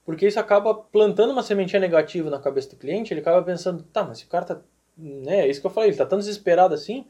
Porque 0.04 0.26
isso 0.26 0.40
acaba 0.40 0.74
plantando 0.74 1.32
uma 1.32 1.42
sementinha 1.42 1.80
negativa 1.80 2.28
na 2.28 2.38
cabeça 2.38 2.70
do 2.70 2.76
cliente, 2.76 3.12
ele 3.12 3.20
acaba 3.20 3.42
pensando, 3.42 3.82
tá, 3.84 4.04
mas 4.04 4.18
se 4.18 4.24
o 4.24 4.28
cara 4.28 4.44
tá. 4.44 4.60
Né, 4.96 5.40
é 5.40 5.48
isso 5.48 5.60
que 5.60 5.66
eu 5.66 5.70
falei, 5.70 5.90
ele 5.90 5.96
tá 5.96 6.06
tão 6.06 6.18
desesperado 6.18 6.74
assim, 6.74 7.06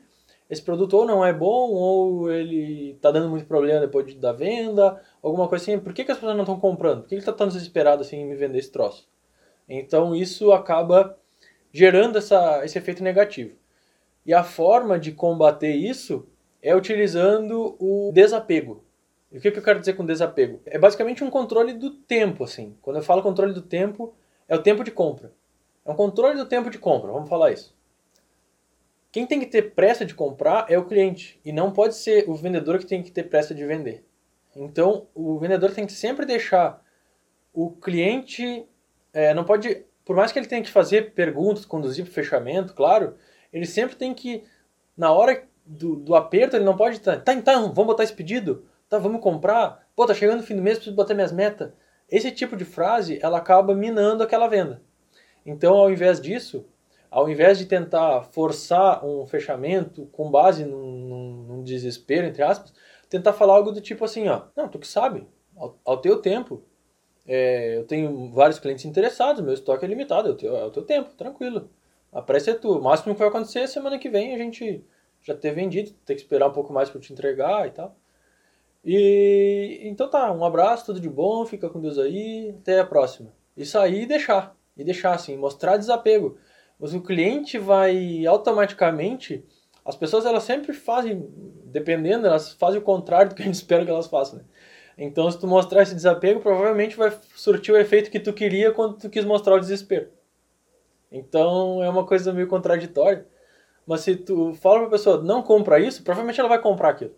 esse 0.48 0.62
produto 0.62 0.94
ou 0.94 1.04
não 1.04 1.24
é 1.24 1.32
bom, 1.32 1.70
ou 1.70 2.30
ele 2.30 2.92
está 2.92 3.10
dando 3.10 3.28
muito 3.28 3.46
problema 3.46 3.80
depois 3.80 4.06
de, 4.06 4.14
da 4.14 4.32
venda, 4.32 5.00
alguma 5.22 5.48
coisa 5.48 5.64
assim. 5.64 5.78
Por 5.78 5.92
que, 5.92 6.04
que 6.04 6.12
as 6.12 6.18
pessoas 6.18 6.36
não 6.36 6.44
estão 6.44 6.60
comprando? 6.60 7.00
Por 7.00 7.08
que 7.08 7.14
ele 7.14 7.22
está 7.22 7.32
tão 7.32 7.48
desesperado 7.48 8.02
assim 8.02 8.18
em 8.18 8.26
me 8.26 8.36
vender 8.36 8.58
esse 8.58 8.70
troço? 8.70 9.08
Então 9.68 10.14
isso 10.14 10.52
acaba 10.52 11.18
gerando 11.72 12.18
essa, 12.18 12.64
esse 12.64 12.78
efeito 12.78 13.02
negativo. 13.02 13.56
E 14.24 14.32
a 14.32 14.44
forma 14.44 14.98
de 14.98 15.12
combater 15.12 15.74
isso 15.74 16.26
é 16.64 16.74
utilizando 16.74 17.76
o 17.78 18.10
desapego. 18.10 18.82
E 19.30 19.36
o 19.36 19.40
que, 19.40 19.50
que 19.50 19.58
eu 19.58 19.62
quero 19.62 19.78
dizer 19.78 19.92
com 19.92 20.06
desapego? 20.06 20.62
É 20.64 20.78
basicamente 20.78 21.22
um 21.22 21.28
controle 21.28 21.74
do 21.74 21.90
tempo, 21.90 22.42
assim. 22.42 22.74
Quando 22.80 22.96
eu 22.96 23.02
falo 23.02 23.22
controle 23.22 23.52
do 23.52 23.60
tempo, 23.60 24.14
é 24.48 24.56
o 24.56 24.62
tempo 24.62 24.82
de 24.82 24.90
compra. 24.90 25.30
É 25.84 25.90
um 25.90 25.94
controle 25.94 26.38
do 26.38 26.46
tempo 26.46 26.70
de 26.70 26.78
compra, 26.78 27.12
vamos 27.12 27.28
falar 27.28 27.52
isso. 27.52 27.76
Quem 29.12 29.26
tem 29.26 29.38
que 29.38 29.46
ter 29.46 29.74
pressa 29.74 30.06
de 30.06 30.14
comprar 30.14 30.64
é 30.70 30.78
o 30.78 30.86
cliente 30.86 31.38
e 31.44 31.52
não 31.52 31.70
pode 31.70 31.96
ser 31.96 32.28
o 32.28 32.34
vendedor 32.34 32.78
que 32.78 32.86
tem 32.86 33.02
que 33.02 33.12
ter 33.12 33.24
pressa 33.24 33.54
de 33.54 33.64
vender. 33.66 34.02
Então, 34.56 35.06
o 35.14 35.38
vendedor 35.38 35.70
tem 35.70 35.84
que 35.84 35.92
sempre 35.92 36.24
deixar 36.24 36.82
o 37.52 37.70
cliente, 37.70 38.66
é, 39.12 39.34
não 39.34 39.44
pode, 39.44 39.84
por 40.04 40.16
mais 40.16 40.32
que 40.32 40.38
ele 40.38 40.46
tenha 40.46 40.62
que 40.62 40.70
fazer 40.70 41.12
perguntas, 41.12 41.66
conduzir 41.66 42.04
para 42.04 42.10
o 42.10 42.14
fechamento, 42.14 42.72
claro, 42.72 43.16
ele 43.52 43.66
sempre 43.66 43.96
tem 43.96 44.14
que, 44.14 44.44
na 44.96 45.12
hora 45.12 45.46
do, 45.64 45.96
do 45.96 46.14
aperto, 46.14 46.56
ele 46.56 46.64
não 46.64 46.76
pode 46.76 46.96
estar, 46.96 47.20
tá, 47.20 47.32
então, 47.32 47.72
vamos 47.72 47.86
botar 47.86 48.04
esse 48.04 48.12
pedido? 48.12 48.66
Tá, 48.88 48.98
vamos 48.98 49.20
comprar? 49.20 49.86
Pô, 49.96 50.06
tá 50.06 50.14
chegando 50.14 50.40
o 50.40 50.42
fim 50.42 50.56
do 50.56 50.62
mês, 50.62 50.76
preciso 50.76 50.96
botar 50.96 51.14
minhas 51.14 51.32
metas. 51.32 51.72
Esse 52.10 52.30
tipo 52.30 52.56
de 52.56 52.64
frase, 52.64 53.18
ela 53.22 53.38
acaba 53.38 53.74
minando 53.74 54.22
aquela 54.22 54.46
venda. 54.46 54.82
Então, 55.44 55.74
ao 55.74 55.90
invés 55.90 56.20
disso, 56.20 56.66
ao 57.10 57.28
invés 57.28 57.58
de 57.58 57.66
tentar 57.66 58.22
forçar 58.32 59.04
um 59.04 59.26
fechamento 59.26 60.06
com 60.06 60.30
base 60.30 60.64
num, 60.64 61.44
num, 61.48 61.62
desespero, 61.62 62.26
entre 62.26 62.42
aspas, 62.42 62.72
tentar 63.08 63.32
falar 63.32 63.54
algo 63.54 63.72
do 63.72 63.80
tipo 63.80 64.04
assim, 64.04 64.28
ó, 64.28 64.42
não, 64.56 64.68
tu 64.68 64.78
que 64.78 64.86
sabe, 64.86 65.26
ao, 65.56 65.78
ao 65.84 65.96
teu 65.98 66.20
tempo, 66.20 66.62
é, 67.26 67.78
eu 67.78 67.84
tenho 67.84 68.30
vários 68.32 68.58
clientes 68.58 68.84
interessados, 68.84 69.42
meu 69.42 69.54
estoque 69.54 69.84
é 69.84 69.88
limitado, 69.88 70.28
é 70.28 70.32
o 70.32 70.34
teu, 70.34 70.56
é 70.56 70.64
o 70.64 70.70
teu 70.70 70.82
tempo, 70.82 71.14
tranquilo. 71.14 71.70
A 72.12 72.20
pressa 72.22 72.50
é 72.50 72.54
tua. 72.54 72.78
O 72.78 72.82
máximo 72.82 73.14
que 73.14 73.18
vai 73.18 73.28
acontecer 73.28 73.60
é 73.60 73.66
semana 73.66 73.98
que 73.98 74.08
vem 74.08 74.34
a 74.34 74.38
gente 74.38 74.84
já 75.24 75.34
ter 75.34 75.52
vendido, 75.52 75.90
ter 76.04 76.14
que 76.14 76.20
esperar 76.20 76.48
um 76.48 76.52
pouco 76.52 76.72
mais 76.72 76.88
para 76.88 77.00
te 77.00 77.12
entregar 77.12 77.66
e 77.66 77.72
tal. 77.72 77.96
E 78.84 79.80
então 79.82 80.08
tá, 80.08 80.30
um 80.30 80.44
abraço, 80.44 80.86
tudo 80.86 81.00
de 81.00 81.08
bom, 81.08 81.44
fica 81.44 81.68
com 81.68 81.80
Deus 81.80 81.98
aí, 81.98 82.54
até 82.60 82.78
a 82.78 82.86
próxima. 82.86 83.32
Isso 83.56 83.76
aí 83.78 84.02
e 84.02 84.06
deixar, 84.06 84.56
e 84.76 84.84
deixar 84.84 85.14
assim, 85.14 85.36
mostrar 85.36 85.76
desapego 85.76 86.38
mas 86.78 86.94
o 86.94 87.00
cliente 87.00 87.58
vai 87.58 88.26
automaticamente. 88.26 89.44
As 89.84 89.96
pessoas 89.96 90.24
elas 90.24 90.42
sempre 90.42 90.72
fazem, 90.72 91.28
dependendo, 91.64 92.26
elas 92.26 92.52
fazem 92.52 92.80
o 92.80 92.82
contrário 92.82 93.30
do 93.30 93.34
que 93.34 93.42
a 93.42 93.44
gente 93.44 93.54
espera 93.56 93.84
que 93.84 93.90
elas 93.90 94.06
façam. 94.06 94.38
Né? 94.38 94.44
Então, 94.96 95.30
se 95.30 95.38
tu 95.38 95.46
mostrar 95.46 95.82
esse 95.82 95.94
desapego, 95.94 96.40
provavelmente 96.40 96.96
vai 96.96 97.12
surtir 97.34 97.72
o 97.72 97.78
efeito 97.78 98.10
que 98.10 98.20
tu 98.20 98.32
queria 98.32 98.72
quando 98.72 98.98
tu 98.98 99.10
quis 99.10 99.24
mostrar 99.24 99.54
o 99.54 99.60
desespero. 99.60 100.08
Então, 101.10 101.82
é 101.82 101.88
uma 101.88 102.04
coisa 102.04 102.32
meio 102.32 102.48
contraditória. 102.48 103.26
Mas 103.86 104.00
se 104.00 104.16
tu 104.16 104.54
fala 104.54 104.78
para 104.78 104.86
a 104.88 104.90
pessoa, 104.90 105.22
não 105.22 105.42
compra 105.42 105.78
isso, 105.78 106.02
provavelmente 106.02 106.40
ela 106.40 106.48
vai 106.48 106.60
comprar 106.60 106.90
aquilo. 106.90 107.14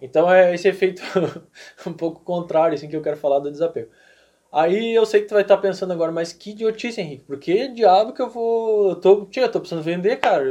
Então, 0.00 0.30
é 0.32 0.54
esse 0.54 0.68
efeito 0.68 1.02
um 1.86 1.92
pouco 1.92 2.22
contrário 2.22 2.74
assim, 2.74 2.88
que 2.88 2.96
eu 2.96 3.02
quero 3.02 3.16
falar 3.16 3.40
do 3.40 3.50
desapego. 3.50 3.90
Aí 4.50 4.94
eu 4.94 5.04
sei 5.04 5.20
que 5.20 5.28
tu 5.28 5.34
vai 5.34 5.42
estar 5.42 5.56
tá 5.56 5.62
pensando 5.62 5.92
agora, 5.92 6.10
mas 6.10 6.32
que 6.32 6.50
idiotice, 6.50 7.00
Henrique. 7.00 7.24
Por 7.24 7.38
que 7.38 7.68
diabo 7.68 8.12
que 8.12 8.22
eu 8.22 8.30
vou. 8.30 8.90
Eu 8.90 8.96
tô, 8.96 9.26
tia, 9.26 9.44
eu 9.44 9.50
tô 9.52 9.60
precisando 9.60 9.84
vender, 9.84 10.16
cara. 10.16 10.44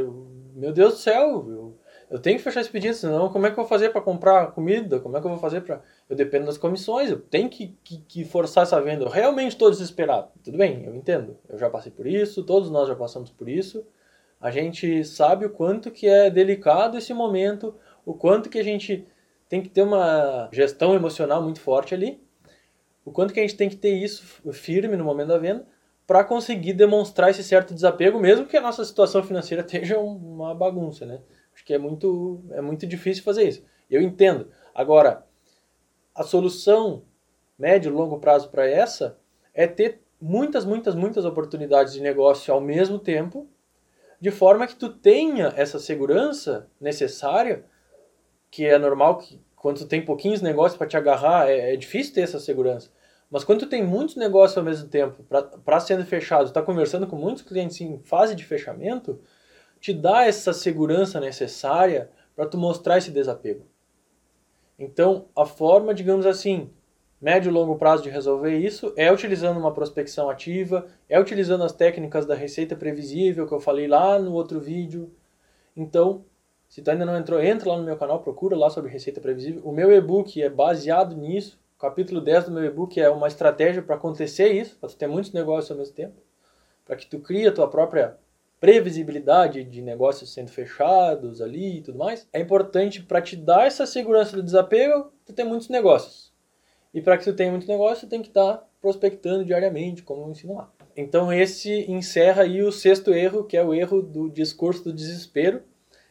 Meu 0.54 0.72
Deus 0.72 0.94
do 0.94 0.98
céu. 1.00 1.46
Eu, 1.48 1.78
eu 2.10 2.18
tenho 2.18 2.38
que 2.38 2.44
fechar 2.44 2.60
esse 2.60 2.70
pedido, 2.70 2.94
senão 2.94 3.28
como 3.28 3.46
é 3.46 3.50
que 3.50 3.54
eu 3.54 3.62
vou 3.62 3.68
fazer 3.68 3.90
para 3.90 4.00
comprar 4.00 4.52
comida? 4.52 5.00
Como 5.00 5.16
é 5.16 5.20
que 5.20 5.26
eu 5.26 5.30
vou 5.30 5.40
fazer 5.40 5.62
para. 5.62 5.82
Eu 6.08 6.16
dependo 6.16 6.46
das 6.46 6.56
comissões, 6.56 7.10
eu 7.10 7.20
tenho 7.20 7.50
que, 7.50 7.76
que, 7.84 7.98
que, 7.98 8.24
forçar 8.24 8.62
essa 8.62 8.80
venda. 8.80 9.04
Eu 9.04 9.08
realmente 9.08 9.52
estou 9.52 9.70
desesperado. 9.70 10.28
Tudo 10.44 10.56
bem, 10.56 10.84
eu 10.84 10.94
entendo. 10.94 11.36
Eu 11.48 11.58
já 11.58 11.68
passei 11.68 11.90
por 11.90 12.06
isso, 12.06 12.44
todos 12.44 12.70
nós 12.70 12.88
já 12.88 12.94
passamos 12.94 13.30
por 13.30 13.48
isso. 13.48 13.84
A 14.40 14.50
gente 14.50 15.04
sabe 15.04 15.46
o 15.46 15.50
quanto 15.50 15.90
que 15.90 16.06
é 16.06 16.30
delicado 16.30 16.96
esse 16.96 17.12
momento, 17.12 17.74
o 18.04 18.14
quanto 18.14 18.48
que 18.48 18.58
a 18.58 18.64
gente 18.64 19.06
tem 19.48 19.62
que 19.62 19.68
ter 19.68 19.82
uma 19.82 20.48
gestão 20.52 20.94
emocional 20.94 21.42
muito 21.42 21.60
forte 21.60 21.94
ali 21.94 22.20
o 23.08 23.10
quanto 23.10 23.32
que 23.32 23.40
a 23.40 23.42
gente 23.42 23.56
tem 23.56 23.70
que 23.70 23.76
ter 23.76 23.92
isso 23.92 24.22
firme 24.52 24.94
no 24.94 25.02
momento 25.02 25.28
da 25.28 25.38
venda 25.38 25.66
para 26.06 26.22
conseguir 26.22 26.74
demonstrar 26.74 27.30
esse 27.30 27.42
certo 27.42 27.72
desapego, 27.72 28.20
mesmo 28.20 28.46
que 28.46 28.56
a 28.56 28.60
nossa 28.60 28.84
situação 28.84 29.22
financeira 29.22 29.62
esteja 29.64 29.98
uma 29.98 30.54
bagunça, 30.54 31.06
né? 31.06 31.20
Acho 31.54 31.64
que 31.64 31.72
é 31.72 31.78
muito, 31.78 32.44
é 32.50 32.60
muito 32.60 32.86
difícil 32.86 33.24
fazer 33.24 33.48
isso. 33.48 33.64
Eu 33.90 34.02
entendo. 34.02 34.50
Agora, 34.74 35.26
a 36.14 36.22
solução 36.22 37.02
médio 37.58 37.90
e 37.90 37.94
longo 37.94 38.20
prazo 38.20 38.50
para 38.50 38.68
essa 38.68 39.18
é 39.54 39.66
ter 39.66 40.02
muitas, 40.20 40.66
muitas, 40.66 40.94
muitas 40.94 41.24
oportunidades 41.24 41.94
de 41.94 42.02
negócio 42.02 42.52
ao 42.52 42.60
mesmo 42.60 42.98
tempo, 42.98 43.48
de 44.20 44.30
forma 44.30 44.66
que 44.66 44.76
tu 44.76 44.88
tenha 44.88 45.52
essa 45.56 45.78
segurança 45.78 46.68
necessária, 46.80 47.64
que 48.50 48.64
é 48.64 48.78
normal 48.78 49.18
que 49.18 49.40
quando 49.54 49.78
tu 49.78 49.86
tem 49.86 50.04
pouquinhos 50.04 50.40
negócios 50.40 50.76
para 50.76 50.86
te 50.86 50.96
agarrar, 50.96 51.48
é, 51.48 51.74
é, 51.74 51.76
difícil 51.76 52.14
ter 52.14 52.22
essa 52.22 52.38
segurança. 52.38 52.90
Mas 53.30 53.44
quando 53.44 53.60
tu 53.60 53.66
tem 53.68 53.84
muitos 53.84 54.16
negócios 54.16 54.56
ao 54.56 54.64
mesmo 54.64 54.88
tempo 54.88 55.22
para 55.64 55.80
sendo 55.80 56.04
fechado, 56.04 56.46
está 56.46 56.62
conversando 56.62 57.06
com 57.06 57.16
muitos 57.16 57.42
clientes 57.42 57.80
em 57.80 57.98
fase 57.98 58.34
de 58.34 58.44
fechamento, 58.44 59.20
te 59.80 59.92
dá 59.92 60.24
essa 60.24 60.52
segurança 60.52 61.20
necessária 61.20 62.10
para 62.34 62.46
tu 62.46 62.56
mostrar 62.56 62.98
esse 62.98 63.10
desapego. 63.10 63.66
Então, 64.78 65.26
a 65.36 65.44
forma, 65.44 65.92
digamos 65.92 66.24
assim, 66.24 66.70
médio 67.20 67.50
e 67.50 67.52
longo 67.52 67.76
prazo 67.76 68.02
de 68.02 68.10
resolver 68.10 68.56
isso 68.56 68.92
é 68.96 69.10
utilizando 69.12 69.58
uma 69.58 69.72
prospecção 69.72 70.30
ativa, 70.30 70.86
é 71.08 71.18
utilizando 71.18 71.64
as 71.64 71.72
técnicas 71.72 72.26
da 72.26 72.34
receita 72.34 72.76
previsível 72.76 73.46
que 73.46 73.52
eu 73.52 73.60
falei 73.60 73.88
lá 73.88 74.18
no 74.18 74.32
outro 74.32 74.60
vídeo. 74.60 75.12
Então, 75.76 76.24
se 76.68 76.82
tu 76.82 76.90
ainda 76.90 77.06
não 77.06 77.16
entrou, 77.16 77.42
entra 77.42 77.70
lá 77.70 77.78
no 77.78 77.82
meu 77.82 77.96
canal, 77.96 78.20
procura 78.20 78.56
lá 78.56 78.68
sobre 78.70 78.90
receita 78.90 79.20
previsível. 79.20 79.62
O 79.64 79.72
meu 79.72 79.90
e-book 79.90 80.40
é 80.40 80.50
baseado 80.50 81.16
nisso. 81.16 81.58
O 81.76 81.80
capítulo 81.80 82.20
10 82.20 82.46
do 82.46 82.50
meu 82.50 82.64
e-book 82.64 83.00
é 83.00 83.08
uma 83.08 83.28
estratégia 83.28 83.82
para 83.82 83.94
acontecer 83.94 84.48
isso, 84.48 84.76
para 84.78 84.88
tu 84.88 84.96
ter 84.96 85.06
muitos 85.06 85.32
negócios 85.32 85.70
ao 85.70 85.78
mesmo 85.78 85.94
tempo, 85.94 86.20
para 86.84 86.96
que 86.96 87.06
tu 87.06 87.20
crie 87.20 87.46
a 87.46 87.52
tua 87.52 87.68
própria 87.68 88.16
previsibilidade 88.60 89.62
de 89.64 89.80
negócios 89.80 90.32
sendo 90.32 90.50
fechados 90.50 91.40
ali 91.40 91.78
e 91.78 91.80
tudo 91.80 91.98
mais. 91.98 92.28
É 92.32 92.40
importante 92.40 93.02
para 93.02 93.22
te 93.22 93.36
dar 93.36 93.66
essa 93.66 93.86
segurança 93.86 94.36
do 94.36 94.42
desapego, 94.42 95.12
tu 95.24 95.32
ter 95.32 95.44
muitos 95.44 95.68
negócios. 95.68 96.27
E 96.92 97.00
para 97.00 97.18
que 97.18 97.24
tu 97.24 97.32
tenha 97.32 97.50
muitos 97.50 97.68
negócios, 97.68 98.00
tu 98.00 98.08
tem 98.08 98.22
que 98.22 98.28
estar 98.28 98.54
tá 98.54 98.66
prospectando 98.80 99.44
diariamente, 99.44 100.02
como 100.02 100.22
eu 100.22 100.30
ensino 100.30 100.54
lá. 100.54 100.70
Então 100.96 101.32
esse 101.32 101.90
encerra 101.90 102.42
aí 102.42 102.62
o 102.62 102.72
sexto 102.72 103.12
erro, 103.12 103.44
que 103.44 103.56
é 103.56 103.62
o 103.62 103.74
erro 103.74 104.02
do 104.02 104.28
discurso 104.28 104.84
do 104.84 104.92
desespero. 104.92 105.62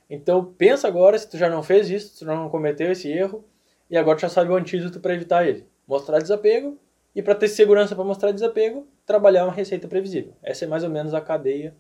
Então 0.09 0.45
pensa 0.45 0.87
agora 0.87 1.17
se 1.17 1.29
tu 1.29 1.37
já 1.37 1.49
não 1.49 1.61
fez 1.61 1.89
isso, 1.89 2.13
se 2.13 2.19
tu 2.19 2.25
não 2.25 2.49
cometeu 2.49 2.91
esse 2.91 3.11
erro, 3.11 3.43
e 3.89 3.97
agora 3.97 4.17
tu 4.17 4.21
já 4.21 4.29
sabe 4.29 4.51
o 4.51 4.55
antídoto 4.55 4.99
para 4.99 5.13
evitar 5.13 5.45
ele. 5.45 5.65
Mostrar 5.87 6.19
desapego 6.19 6.77
e 7.15 7.21
para 7.21 7.35
ter 7.35 7.47
segurança 7.47 7.95
para 7.95 8.03
mostrar 8.03 8.31
desapego, 8.31 8.87
trabalhar 9.05 9.43
uma 9.43 9.53
receita 9.53 9.87
previsível. 9.87 10.33
Essa 10.43 10.65
é 10.65 10.67
mais 10.67 10.83
ou 10.83 10.89
menos 10.89 11.13
a 11.13 11.21
cadeia 11.21 11.75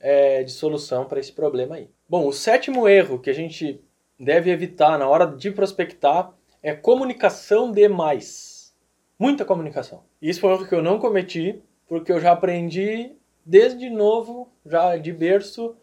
é, 0.00 0.42
de 0.42 0.50
solução 0.50 1.04
para 1.04 1.20
esse 1.20 1.32
problema 1.32 1.76
aí. 1.76 1.88
Bom, 2.08 2.26
o 2.26 2.32
sétimo 2.32 2.88
erro 2.88 3.18
que 3.18 3.30
a 3.30 3.34
gente 3.34 3.82
deve 4.18 4.50
evitar 4.50 4.98
na 4.98 5.08
hora 5.08 5.26
de 5.26 5.50
prospectar 5.50 6.34
é 6.62 6.74
comunicação 6.74 7.72
demais. 7.72 8.74
Muita 9.18 9.44
comunicação. 9.44 10.04
Isso 10.20 10.40
foi 10.40 10.52
erro 10.52 10.66
que 10.66 10.74
eu 10.74 10.82
não 10.82 10.98
cometi, 10.98 11.62
porque 11.86 12.12
eu 12.12 12.20
já 12.20 12.32
aprendi 12.32 13.12
desde 13.44 13.90
novo, 13.90 14.50
já 14.64 14.96
de 14.96 15.12
berço, 15.12 15.76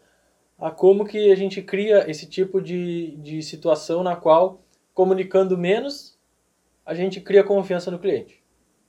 a 0.58 0.70
como 0.70 1.04
que 1.04 1.30
a 1.30 1.36
gente 1.36 1.62
cria 1.62 2.10
esse 2.10 2.26
tipo 2.26 2.60
de, 2.60 3.16
de 3.18 3.42
situação 3.42 4.02
na 4.02 4.16
qual, 4.16 4.60
comunicando 4.92 5.56
menos, 5.56 6.18
a 6.84 6.94
gente 6.94 7.20
cria 7.20 7.44
confiança 7.44 7.90
no 7.90 7.98
cliente. 7.98 8.42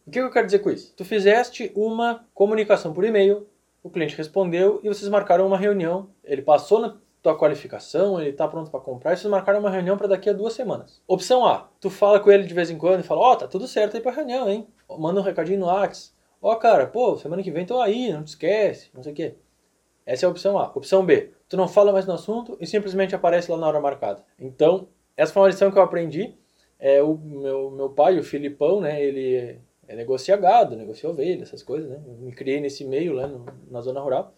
O 0.07 0.11
que 0.11 0.19
eu 0.19 0.31
quero 0.31 0.45
dizer 0.47 0.59
com 0.59 0.71
isso? 0.71 0.93
Tu 0.95 1.05
fizeste 1.05 1.71
uma 1.75 2.25
comunicação 2.33 2.93
por 2.93 3.03
e-mail, 3.03 3.47
o 3.83 3.89
cliente 3.89 4.15
respondeu 4.15 4.79
e 4.83 4.87
vocês 4.87 5.09
marcaram 5.09 5.45
uma 5.45 5.57
reunião. 5.57 6.09
Ele 6.23 6.41
passou 6.41 6.97
tua 7.21 7.37
qualificação, 7.37 8.19
ele 8.19 8.29
está 8.29 8.47
pronto 8.47 8.71
para 8.71 8.79
comprar, 8.79 9.13
e 9.13 9.17
vocês 9.17 9.29
marcaram 9.29 9.59
uma 9.59 9.69
reunião 9.69 9.97
para 9.97 10.07
daqui 10.07 10.29
a 10.29 10.33
duas 10.33 10.53
semanas. 10.53 11.01
Opção 11.07 11.45
A, 11.45 11.69
tu 11.79 11.89
fala 11.89 12.19
com 12.19 12.31
ele 12.31 12.43
de 12.43 12.53
vez 12.53 12.69
em 12.69 12.77
quando 12.77 13.01
e 13.01 13.03
fala, 13.03 13.21
ó, 13.21 13.33
oh, 13.33 13.35
tá 13.35 13.47
tudo 13.47 13.67
certo 13.67 13.97
aí 13.97 14.01
para 14.01 14.11
reunião, 14.11 14.49
hein? 14.49 14.67
Manda 14.97 15.19
um 15.19 15.23
recadinho 15.23 15.59
no 15.59 15.65
WhatsApp. 15.65 16.17
Ó, 16.41 16.53
oh, 16.53 16.55
cara, 16.55 16.87
pô, 16.87 17.17
semana 17.17 17.43
que 17.43 17.51
vem 17.51 17.65
tô 17.65 17.81
aí, 17.81 18.13
não 18.13 18.23
te 18.23 18.29
esquece, 18.29 18.89
não 18.93 19.03
sei 19.03 19.11
o 19.11 19.15
quê. 19.15 19.35
Essa 20.05 20.25
é 20.25 20.27
a 20.27 20.29
opção 20.29 20.57
A. 20.57 20.71
Opção 20.73 21.05
B, 21.05 21.31
tu 21.47 21.57
não 21.57 21.67
fala 21.67 21.91
mais 21.91 22.05
no 22.07 22.13
assunto 22.13 22.57
e 22.59 22.65
simplesmente 22.65 23.13
aparece 23.13 23.51
lá 23.51 23.57
na 23.57 23.67
hora 23.67 23.79
marcada. 23.81 24.23
Então, 24.39 24.87
essa 25.15 25.33
foi 25.33 25.43
uma 25.43 25.49
lição 25.49 25.69
que 25.69 25.77
eu 25.77 25.83
aprendi. 25.83 26.33
É, 26.79 27.03
o 27.03 27.17
meu, 27.17 27.69
meu 27.69 27.89
pai, 27.89 28.17
o 28.17 28.23
Filipão, 28.23 28.79
né, 28.79 29.03
ele 29.03 29.59
é, 29.85 29.95
negocia 29.95 30.37
gado, 30.37 30.75
negocia 30.75 31.09
ovelha, 31.09 31.43
essas 31.43 31.61
coisas, 31.61 31.89
né? 31.89 32.01
Eu 32.07 32.13
me 32.13 32.31
criei 32.31 32.61
nesse 32.61 32.85
meio 32.85 33.11
lá 33.11 33.27
no, 33.27 33.45
na 33.69 33.81
zona 33.81 33.99
rural. 33.99 34.33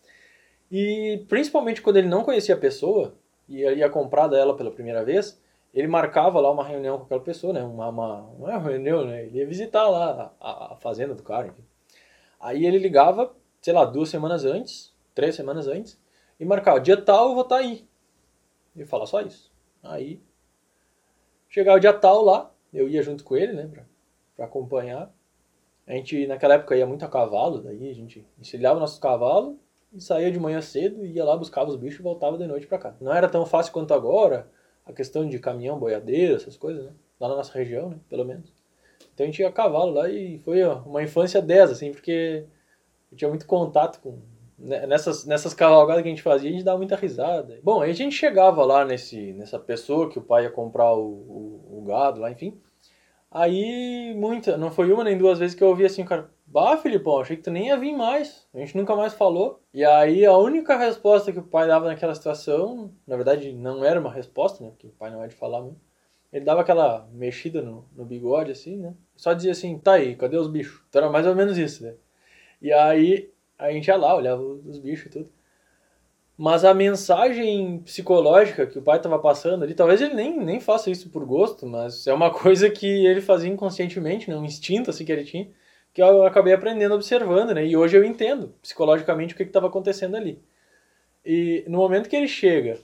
E 0.72 1.26
principalmente 1.28 1.82
quando 1.82 1.98
ele 1.98 2.08
não 2.08 2.24
conhecia 2.24 2.56
a 2.56 2.58
pessoa 2.58 3.14
e 3.48 3.60
ia 3.60 3.90
comprar 3.90 4.28
dela 4.28 4.56
pela 4.56 4.72
primeira 4.72 5.04
vez, 5.04 5.42
ele 5.74 5.88
marcava 5.88 6.40
lá 6.40 6.50
uma 6.50 6.64
reunião 6.64 6.98
com 6.98 7.04
aquela 7.04 7.22
pessoa, 7.22 7.52
né? 7.52 7.62
Uma, 7.62 7.90
uma, 7.90 8.50
é 8.50 8.58
uma 8.58 8.60
reunião, 8.60 9.06
né? 9.06 9.26
Ele 9.26 9.40
ia 9.40 9.46
visitar 9.46 9.90
lá 9.90 10.34
a, 10.40 10.74
a 10.74 10.76
fazenda 10.78 11.14
do 11.14 11.24
cara, 11.24 11.48
enfim. 11.48 11.64
Aí 12.40 12.66
ele 12.66 12.78
ligava, 12.78 13.36
sei 13.62 13.74
lá, 13.74 13.84
duas 13.84 14.10
semanas 14.10 14.46
antes, 14.46 14.96
três 15.14 15.36
semanas 15.36 15.68
antes, 15.68 16.02
e 16.40 16.46
marcava, 16.46 16.80
dia 16.80 17.00
tal 17.00 17.30
eu 17.30 17.34
vou 17.34 17.44
estar 17.44 17.58
tá 17.58 17.62
aí. 17.62 17.86
E 18.76 18.86
falar 18.86 19.06
só 19.06 19.22
isso. 19.22 19.52
Aí, 19.84 20.22
chegava 21.50 21.78
o 21.78 21.82
dia 21.82 21.94
tal 21.94 22.24
lá, 22.24 22.52
eu 22.74 22.88
ia 22.88 23.04
junto 23.04 23.26
com 23.26 23.36
ele, 23.36 23.52
né, 23.52 23.68
pra, 23.68 23.84
pra 24.38 24.46
acompanhar. 24.46 25.14
A 25.86 25.94
gente, 25.94 26.26
naquela 26.28 26.54
época, 26.54 26.78
ia 26.78 26.88
muito 26.88 27.04
a 27.04 27.10
cavalo, 27.10 27.62
daí 27.62 27.90
a 27.90 27.94
gente 27.94 28.26
encilhava 28.40 28.80
nossos 28.80 29.00
cavalos 29.00 29.58
e 29.94 30.00
saía 30.00 30.32
de 30.32 30.40
manhã 30.40 30.62
cedo, 30.62 31.06
ia 31.06 31.24
lá, 31.24 31.36
buscava 31.36 31.70
os 31.70 31.76
bichos 31.76 32.00
e 32.00 32.04
voltava 32.04 32.38
de 32.38 32.48
noite 32.48 32.68
para 32.68 32.78
cá. 32.78 32.96
Não 33.02 33.14
era 33.14 33.28
tão 33.28 33.46
fácil 33.46 33.74
quanto 33.74 33.94
agora, 33.94 34.48
a 34.86 34.94
questão 34.94 35.28
de 35.28 35.38
caminhão, 35.40 35.78
boiadeiro, 35.78 36.36
essas 36.36 36.56
coisas, 36.56 36.86
né? 36.86 36.92
Lá 37.20 37.30
na 37.30 37.36
nossa 37.36 37.54
região, 37.54 37.90
né? 37.90 37.98
Pelo 38.10 38.26
menos. 38.26 38.54
Então 39.14 39.26
a 39.26 39.28
gente 39.28 39.40
ia 39.40 39.50
a 39.50 39.52
cavalo 39.52 39.92
lá 39.94 40.10
e 40.10 40.40
foi 40.40 40.64
uma 40.64 41.04
infância 41.04 41.42
10, 41.42 41.72
assim, 41.72 41.92
porque 41.92 42.46
eu 43.12 43.18
tinha 43.18 43.30
muito 43.30 43.46
contato 43.46 44.00
com. 44.02 44.20
Né, 44.58 44.86
nessas, 44.86 45.26
nessas 45.26 45.54
cavalgadas 45.54 46.04
que 46.04 46.08
a 46.08 46.12
gente 46.12 46.22
fazia, 46.22 46.50
a 46.50 46.54
gente 46.54 46.64
dava 46.64 46.78
muita 46.78 46.96
risada. 46.96 47.60
Bom, 47.64 47.82
aí 47.82 47.92
a 47.92 47.96
gente 47.96 48.16
chegava 48.16 48.64
lá 48.64 48.86
nesse, 48.86 49.34
nessa 49.34 49.60
pessoa 49.60 50.10
que 50.10 50.20
o 50.20 50.22
pai 50.22 50.44
ia 50.44 50.52
comprar 50.52 50.94
o, 50.94 51.02
o, 51.02 51.80
o 51.80 51.86
gado 51.86 52.22
lá, 52.22 52.32
enfim. 52.32 52.60
Aí, 53.30 54.14
muita, 54.16 54.58
não 54.58 54.70
foi 54.70 54.92
uma 54.92 55.04
nem 55.04 55.18
duas 55.18 55.40
vezes 55.40 55.56
que 55.56 55.64
eu 55.64 55.70
ouvi 55.70 55.86
assim, 55.86 56.04
cara, 56.04 56.30
bah, 56.52 56.78
Filipão, 56.78 57.20
achei 57.20 57.38
que 57.38 57.44
tu 57.44 57.50
nem 57.52 57.68
ia 57.68 57.78
vir 57.78 57.94
mais, 57.94 58.46
a 58.54 58.60
gente 58.60 58.76
nunca 58.76 58.96
mais 58.96 59.14
falou. 59.14 59.62
E 59.74 59.86
aí, 59.86 60.26
a 60.26 60.38
única 60.38 60.78
resposta 60.78 61.32
que 61.32 61.40
o 61.40 61.44
pai 61.44 61.68
dava 61.68 61.88
naquela 61.88 62.14
situação, 62.14 62.94
na 63.08 63.16
verdade, 63.16 63.54
não 63.54 63.86
era 63.86 64.00
uma 64.00 64.12
resposta, 64.12 64.64
né, 64.64 64.70
porque 64.70 64.88
o 64.88 64.92
pai 64.92 65.10
não 65.10 65.24
é 65.24 65.28
de 65.28 65.36
falar 65.36 65.62
muito. 65.62 65.80
Ele 66.32 66.46
dava 66.46 66.62
aquela 66.62 67.08
mexida 67.14 67.62
no, 67.62 67.86
no 67.96 68.06
bigode, 68.06 68.52
assim, 68.52 68.78
né, 68.78 68.94
só 69.16 69.34
dizia 69.34 69.52
assim, 69.52 69.78
tá 69.80 69.94
aí, 69.94 70.16
cadê 70.16 70.38
os 70.38 70.48
bichos? 70.48 70.84
Então 70.90 71.02
era 71.02 71.12
mais 71.12 71.26
ou 71.26 71.36
menos 71.36 71.58
isso, 71.58 71.84
né. 71.84 71.96
E 72.62 72.72
aí, 72.74 73.32
a 73.58 73.72
gente 73.72 73.88
ia 73.88 73.96
lá, 73.96 74.16
olhava 74.16 74.42
os 74.42 74.78
bichos 74.78 75.06
e 75.06 75.10
tudo. 75.10 75.32
Mas 76.38 76.66
a 76.66 76.74
mensagem 76.74 77.80
psicológica 77.80 78.66
que 78.66 78.80
o 78.80 78.82
pai 78.82 78.98
estava 78.98 79.20
passando 79.20 79.64
ali, 79.64 79.74
talvez 79.74 80.02
ele 80.02 80.16
nem, 80.16 80.38
nem 80.38 80.60
faça 80.60 80.90
isso 80.90 81.10
por 81.10 81.24
gosto, 81.26 81.66
mas 81.66 82.08
é 82.08 82.14
uma 82.14 82.32
coisa 82.34 82.70
que 82.70 83.06
ele 83.06 83.22
fazia 83.22 83.50
inconscientemente, 83.50 84.30
né? 84.30 84.36
um 84.36 84.44
instinto 84.44 84.90
assim 84.90 85.06
que 85.06 85.12
ele 85.12 85.24
tinha, 85.24 85.50
que 85.94 86.02
eu 86.02 86.26
acabei 86.26 86.54
aprendendo 86.54 86.96
observando, 86.96 87.54
né? 87.54 87.66
E 87.66 87.76
hoje 87.76 87.98
eu 87.98 88.04
entendo 88.04 88.54
psicologicamente 88.62 89.34
o 89.34 89.38
que 89.38 89.44
estava 89.44 89.68
acontecendo 89.68 90.16
ali. 90.16 90.42
E 91.26 91.66
no 91.68 91.78
momento 91.78 92.10
que 92.10 92.16
ele 92.16 92.28
chega 92.28 92.80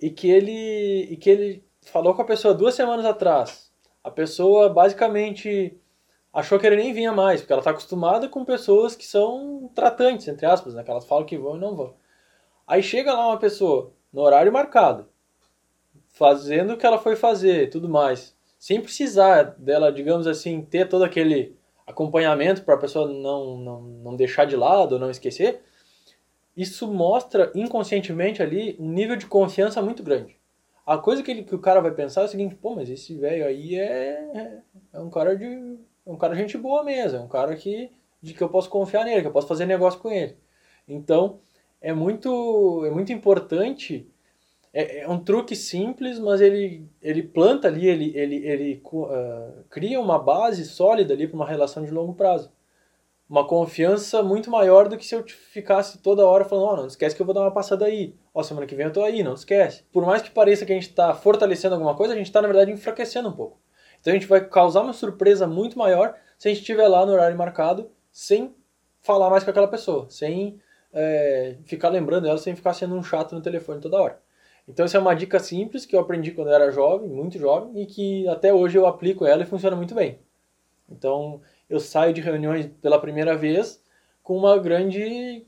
e 0.00 0.10
que 0.10 0.30
ele, 0.30 1.02
e 1.10 1.16
que 1.16 1.28
ele 1.28 1.64
falou 1.82 2.14
com 2.14 2.22
a 2.22 2.26
pessoa 2.26 2.54
duas 2.54 2.74
semanas 2.74 3.04
atrás, 3.04 3.70
a 4.02 4.10
pessoa 4.10 4.68
basicamente 4.68 5.78
achou 6.32 6.58
que 6.58 6.66
ele 6.66 6.76
nem 6.76 6.92
vinha 6.92 7.12
mais, 7.12 7.40
porque 7.40 7.52
ela 7.52 7.60
está 7.60 7.70
acostumada 7.70 8.28
com 8.28 8.44
pessoas 8.44 8.96
que 8.96 9.06
são 9.06 9.70
tratantes, 9.74 10.28
entre 10.28 10.46
aspas, 10.46 10.74
né? 10.74 10.82
Que 10.82 10.90
elas 10.90 11.04
falam 11.04 11.26
que 11.26 11.36
vão 11.36 11.56
e 11.56 11.60
não 11.60 11.76
vão. 11.76 11.94
Aí 12.66 12.82
chega 12.82 13.12
lá 13.12 13.28
uma 13.28 13.38
pessoa, 13.38 13.92
no 14.12 14.22
horário 14.22 14.52
marcado, 14.52 15.08
fazendo 16.08 16.74
o 16.74 16.76
que 16.76 16.86
ela 16.86 16.98
foi 16.98 17.16
fazer 17.16 17.70
tudo 17.70 17.88
mais, 17.88 18.36
sem 18.58 18.80
precisar 18.80 19.54
dela, 19.58 19.92
digamos 19.92 20.26
assim, 20.26 20.62
ter 20.62 20.88
todo 20.88 21.04
aquele 21.04 21.57
acompanhamento 21.88 22.62
para 22.62 22.74
a 22.74 22.78
pessoa 22.78 23.08
não, 23.08 23.56
não, 23.56 23.80
não 23.82 24.16
deixar 24.16 24.44
de 24.44 24.54
lado 24.54 24.92
ou 24.92 24.98
não 24.98 25.10
esquecer, 25.10 25.62
isso 26.54 26.92
mostra 26.92 27.50
inconscientemente 27.54 28.42
ali 28.42 28.76
um 28.78 28.90
nível 28.90 29.16
de 29.16 29.26
confiança 29.26 29.80
muito 29.80 30.02
grande. 30.02 30.36
A 30.84 30.98
coisa 30.98 31.22
que, 31.22 31.30
ele, 31.30 31.44
que 31.44 31.54
o 31.54 31.58
cara 31.58 31.80
vai 31.80 31.90
pensar 31.90 32.22
é 32.22 32.24
o 32.24 32.28
seguinte, 32.28 32.54
pô, 32.54 32.74
mas 32.74 32.90
esse 32.90 33.14
velho 33.14 33.46
aí 33.46 33.78
é, 33.78 34.60
é 34.92 35.00
um 35.00 35.10
cara 35.10 35.36
de. 35.36 35.44
É 35.44 36.10
um 36.10 36.16
cara 36.16 36.34
gente 36.34 36.56
boa 36.56 36.82
mesmo, 36.82 37.18
é 37.18 37.20
um 37.20 37.28
cara 37.28 37.54
que, 37.54 37.90
de 38.22 38.32
que 38.32 38.42
eu 38.42 38.48
posso 38.48 38.70
confiar 38.70 39.04
nele, 39.04 39.20
que 39.20 39.26
eu 39.26 39.32
posso 39.32 39.46
fazer 39.46 39.66
negócio 39.66 40.00
com 40.00 40.10
ele. 40.10 40.36
Então, 40.86 41.40
é 41.80 41.92
muito, 41.92 42.84
é 42.86 42.90
muito 42.90 43.12
importante 43.12 44.10
é, 44.72 45.00
é, 45.00 45.08
um 45.08 45.18
truque 45.18 45.56
simples, 45.56 46.18
mas 46.18 46.40
ele, 46.40 46.86
ele 47.00 47.22
planta 47.22 47.68
ali, 47.68 47.86
ele, 47.86 48.12
ele, 48.14 48.36
ele 48.46 48.82
uh, 48.84 49.64
cria 49.70 50.00
uma 50.00 50.18
base 50.18 50.64
sólida 50.64 51.14
ali 51.14 51.26
para 51.26 51.36
uma 51.36 51.46
relação 51.46 51.84
de 51.84 51.90
longo 51.90 52.14
prazo. 52.14 52.52
Uma 53.28 53.46
confiança 53.46 54.22
muito 54.22 54.50
maior 54.50 54.88
do 54.88 54.96
que 54.96 55.04
se 55.04 55.14
eu 55.14 55.22
ficasse 55.26 55.98
toda 55.98 56.24
hora 56.24 56.44
falando, 56.44 56.64
ó, 56.64 56.72
oh, 56.72 56.76
não 56.76 56.86
esquece 56.86 57.14
que 57.14 57.20
eu 57.20 57.26
vou 57.26 57.34
dar 57.34 57.42
uma 57.42 57.50
passada 57.50 57.84
aí. 57.84 58.14
Ó, 58.32 58.40
oh, 58.40 58.44
semana 58.44 58.66
que 58.66 58.74
vem 58.74 58.86
eu 58.86 58.92
tô 58.92 59.02
aí, 59.02 59.22
não 59.22 59.34
esquece. 59.34 59.84
Por 59.92 60.04
mais 60.06 60.22
que 60.22 60.30
pareça 60.30 60.64
que 60.64 60.72
a 60.72 60.74
gente 60.74 60.88
está 60.88 61.12
fortalecendo 61.14 61.74
alguma 61.74 61.94
coisa, 61.94 62.14
a 62.14 62.16
gente 62.16 62.26
está, 62.26 62.40
na 62.40 62.48
verdade, 62.48 62.72
enfraquecendo 62.72 63.28
um 63.28 63.32
pouco. 63.32 63.60
Então 64.00 64.12
a 64.12 64.16
gente 64.16 64.26
vai 64.26 64.42
causar 64.46 64.82
uma 64.82 64.92
surpresa 64.92 65.46
muito 65.46 65.78
maior 65.78 66.14
se 66.38 66.48
a 66.48 66.50
gente 66.50 66.60
estiver 66.60 66.88
lá 66.88 67.04
no 67.04 67.12
horário 67.12 67.36
marcado, 67.36 67.90
sem 68.10 68.54
falar 69.00 69.28
mais 69.28 69.44
com 69.44 69.50
aquela 69.50 69.68
pessoa, 69.68 70.06
sem 70.08 70.60
é, 70.92 71.56
ficar 71.64 71.88
lembrando 71.88 72.26
ela, 72.26 72.38
sem 72.38 72.54
ficar 72.54 72.72
sendo 72.72 72.94
um 72.94 73.02
chato 73.02 73.34
no 73.34 73.42
telefone 73.42 73.80
toda 73.80 74.00
hora. 74.00 74.27
Então 74.68 74.84
essa 74.84 74.98
é 74.98 75.00
uma 75.00 75.14
dica 75.14 75.38
simples 75.38 75.86
que 75.86 75.96
eu 75.96 76.00
aprendi 76.00 76.30
quando 76.30 76.48
eu 76.48 76.54
era 76.54 76.70
jovem, 76.70 77.08
muito 77.08 77.38
jovem, 77.38 77.82
e 77.82 77.86
que 77.86 78.28
até 78.28 78.52
hoje 78.52 78.76
eu 78.76 78.86
aplico 78.86 79.24
ela 79.24 79.42
e 79.42 79.46
funciona 79.46 79.74
muito 79.74 79.94
bem. 79.94 80.18
Então 80.90 81.40
eu 81.68 81.80
saio 81.80 82.12
de 82.12 82.20
reuniões 82.20 82.66
pela 82.82 83.00
primeira 83.00 83.36
vez 83.36 83.82
com 84.22 84.36
uma 84.36 84.58
grande, 84.58 85.46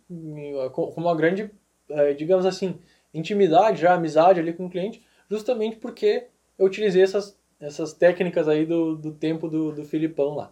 com 0.72 0.94
uma 0.96 1.14
grande, 1.14 1.50
é, 1.90 2.14
digamos 2.14 2.46
assim, 2.46 2.78
intimidade, 3.12 3.83
já 3.83 3.92
amizade 3.92 4.40
ali 4.40 4.54
com 4.54 4.66
o 4.66 4.70
cliente, 4.70 5.04
justamente 5.28 5.76
porque 5.76 6.28
eu 6.59 6.66
utilizei 6.66 7.02
essas, 7.02 7.38
essas 7.61 7.92
técnicas 7.92 8.48
aí 8.48 8.64
do, 8.64 8.96
do 8.96 9.12
tempo 9.12 9.48
do, 9.48 9.72
do 9.72 9.85
Filipão 9.85 10.35
lá. 10.35 10.50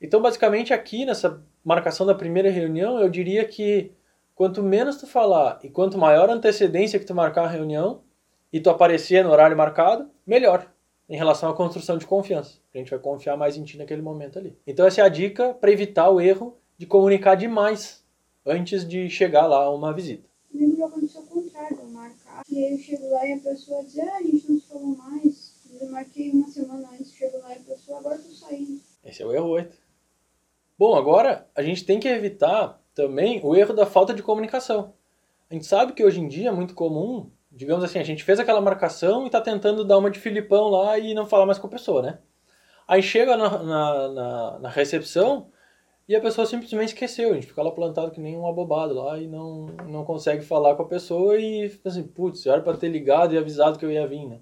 Então 0.00 0.20
basicamente 0.20 0.72
aqui 0.72 1.04
nessa 1.04 1.40
marcação 1.64 2.04
da 2.04 2.14
primeira 2.14 2.50
reunião 2.50 2.98
eu 2.98 3.08
diria 3.08 3.44
que 3.44 3.92
quanto 4.34 4.62
menos 4.62 4.96
tu 4.96 5.06
falar 5.06 5.60
e 5.62 5.68
quanto 5.68 5.98
maior 5.98 6.28
a 6.28 6.32
antecedência 6.34 6.98
que 6.98 7.04
tu 7.04 7.14
marcar 7.14 7.44
a 7.44 7.48
reunião 7.48 8.02
e 8.52 8.60
tu 8.60 8.70
aparecer 8.70 9.24
no 9.24 9.30
horário 9.30 9.56
marcado, 9.56 10.10
melhor 10.26 10.70
em 11.08 11.16
relação 11.16 11.50
à 11.50 11.54
construção 11.54 11.98
de 11.98 12.06
confiança. 12.06 12.58
A 12.74 12.78
gente 12.78 12.90
vai 12.90 12.98
confiar 12.98 13.36
mais 13.36 13.56
em 13.56 13.64
ti 13.64 13.76
naquele 13.76 14.02
momento 14.02 14.38
ali. 14.38 14.56
Então 14.66 14.86
essa 14.86 15.00
é 15.00 15.04
a 15.04 15.08
dica 15.08 15.54
para 15.54 15.70
evitar 15.70 16.08
o 16.10 16.20
erro 16.20 16.56
de 16.78 16.86
comunicar 16.86 17.34
demais 17.34 18.04
antes 18.44 18.86
de 18.86 19.08
chegar 19.08 19.46
lá 19.46 19.64
a 19.64 19.70
uma 19.70 19.92
visita. 19.92 20.28
Comigo 20.50 20.76
já 20.76 20.86
aconteceu 20.86 21.20
o 21.22 21.26
contrário, 21.26 21.78
eu 21.80 21.88
marcar. 21.90 22.42
E 22.48 22.64
aí 22.64 22.72
eu 22.72 22.78
chego 22.78 23.10
lá 23.10 23.26
e 23.26 23.32
a 23.32 23.38
pessoa 23.38 23.84
diz, 23.84 23.98
ah, 23.98 24.16
a 24.16 24.22
gente 24.22 24.50
não 24.50 24.60
se 24.60 24.68
falou 24.68 24.96
mais. 24.96 25.54
Eu 25.80 25.90
marquei 25.90 26.30
uma 26.30 26.48
semana 26.48 26.88
antes, 26.92 27.12
chego 27.12 27.38
lá 27.38 27.54
e 27.54 27.58
a 27.58 27.60
pessoa, 27.60 27.98
agora 27.98 28.16
eu 28.16 28.22
tô 28.22 28.30
saindo. 28.30 28.80
Esse 29.04 29.22
é 29.22 29.26
o 29.26 29.32
erro 29.32 29.48
8. 29.48 29.76
Bom, 30.78 30.96
agora 30.96 31.48
a 31.54 31.62
gente 31.62 31.84
tem 31.84 32.00
que 32.00 32.08
evitar 32.08 32.80
também 32.94 33.40
o 33.42 33.54
erro 33.54 33.74
da 33.74 33.86
falta 33.86 34.14
de 34.14 34.22
comunicação. 34.22 34.94
A 35.50 35.54
gente 35.54 35.66
sabe 35.66 35.92
que 35.92 36.04
hoje 36.04 36.20
em 36.20 36.28
dia 36.28 36.48
é 36.48 36.52
muito 36.52 36.74
comum, 36.74 37.30
digamos 37.50 37.84
assim, 37.84 37.98
a 37.98 38.04
gente 38.04 38.24
fez 38.24 38.38
aquela 38.38 38.60
marcação 38.60 39.24
e 39.24 39.26
está 39.26 39.40
tentando 39.40 39.84
dar 39.84 39.98
uma 39.98 40.10
de 40.10 40.18
Filipão 40.18 40.68
lá 40.68 40.98
e 40.98 41.14
não 41.14 41.26
falar 41.26 41.46
mais 41.46 41.58
com 41.58 41.66
a 41.66 41.70
pessoa, 41.70 42.02
né? 42.02 42.18
Aí 42.86 43.02
chega 43.02 43.36
na, 43.36 43.62
na, 43.62 44.08
na, 44.08 44.58
na 44.58 44.68
recepção 44.68 45.48
e 46.08 46.14
a 46.14 46.20
pessoa 46.20 46.46
simplesmente 46.46 46.88
esqueceu, 46.88 47.30
a 47.30 47.34
gente 47.34 47.46
fica 47.46 47.62
lá 47.62 47.70
plantado 47.70 48.10
que 48.10 48.20
nem 48.20 48.36
um 48.36 48.46
abobado 48.46 48.94
lá 48.94 49.18
e 49.18 49.26
não, 49.26 49.66
não 49.86 50.04
consegue 50.04 50.44
falar 50.44 50.74
com 50.74 50.82
a 50.82 50.88
pessoa 50.88 51.38
e 51.38 51.68
fica 51.68 51.88
assim, 51.88 52.02
putz, 52.02 52.44
era 52.46 52.60
para 52.60 52.76
ter 52.76 52.88
ligado 52.88 53.34
e 53.34 53.38
avisado 53.38 53.78
que 53.78 53.84
eu 53.84 53.90
ia 53.90 54.06
vir, 54.06 54.26
né? 54.26 54.38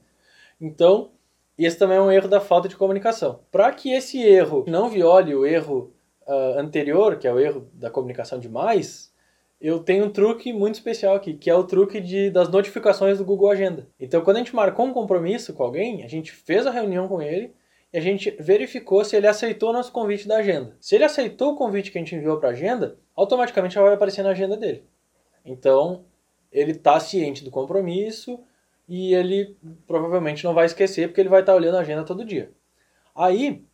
Então, 0.60 1.10
esse 1.56 1.78
também 1.78 1.98
é 1.98 2.00
um 2.00 2.10
erro 2.10 2.28
da 2.28 2.40
falta 2.40 2.68
de 2.68 2.76
comunicação. 2.76 3.40
Para 3.50 3.70
que 3.72 3.92
esse 3.92 4.20
erro 4.20 4.64
não 4.66 4.88
viole 4.88 5.34
o 5.34 5.46
erro 5.46 5.92
uh, 6.26 6.58
anterior, 6.58 7.18
que 7.18 7.26
é 7.26 7.32
o 7.32 7.38
erro 7.38 7.68
da 7.74 7.90
comunicação 7.90 8.38
demais, 8.38 9.12
eu 9.60 9.78
tenho 9.78 10.06
um 10.06 10.10
truque 10.10 10.52
muito 10.52 10.74
especial 10.74 11.14
aqui, 11.14 11.34
que 11.34 11.48
é 11.48 11.54
o 11.54 11.62
truque 11.62 12.00
de, 12.00 12.30
das 12.30 12.48
notificações 12.48 13.18
do 13.18 13.24
Google 13.24 13.48
Agenda. 13.48 13.88
Então, 13.98 14.20
quando 14.20 14.38
a 14.38 14.40
gente 14.40 14.54
marcou 14.56 14.84
um 14.84 14.92
compromisso 14.92 15.54
com 15.54 15.62
alguém, 15.62 16.02
a 16.02 16.08
gente 16.08 16.32
fez 16.32 16.66
a 16.66 16.70
reunião 16.72 17.06
com 17.06 17.22
ele 17.22 17.54
e 17.92 17.98
a 17.98 18.00
gente 18.00 18.30
verificou 18.40 19.04
se 19.04 19.14
ele 19.14 19.28
aceitou 19.28 19.70
o 19.70 19.72
nosso 19.72 19.92
convite 19.92 20.26
da 20.26 20.38
agenda. 20.38 20.76
Se 20.80 20.96
ele 20.96 21.04
aceitou 21.04 21.52
o 21.52 21.56
convite 21.56 21.92
que 21.92 21.98
a 21.98 22.00
gente 22.00 22.16
enviou 22.16 22.38
para 22.38 22.48
a 22.48 22.52
agenda, 22.52 22.98
automaticamente 23.14 23.74
já 23.74 23.82
vai 23.82 23.94
aparecer 23.94 24.24
na 24.24 24.30
agenda 24.30 24.56
dele. 24.56 24.84
Então, 25.44 26.04
ele 26.50 26.72
está 26.72 26.98
ciente 26.98 27.44
do 27.44 27.50
compromisso 27.50 28.40
e 28.88 29.14
ele 29.14 29.56
provavelmente 29.86 30.42
não 30.42 30.54
vai 30.54 30.66
esquecer 30.66 31.06
porque 31.06 31.20
ele 31.20 31.28
vai 31.28 31.40
estar 31.40 31.52
tá 31.52 31.56
olhando 31.56 31.76
a 31.76 31.80
agenda 31.80 32.02
todo 32.02 32.24
dia. 32.24 32.50
Aí, 33.14 33.64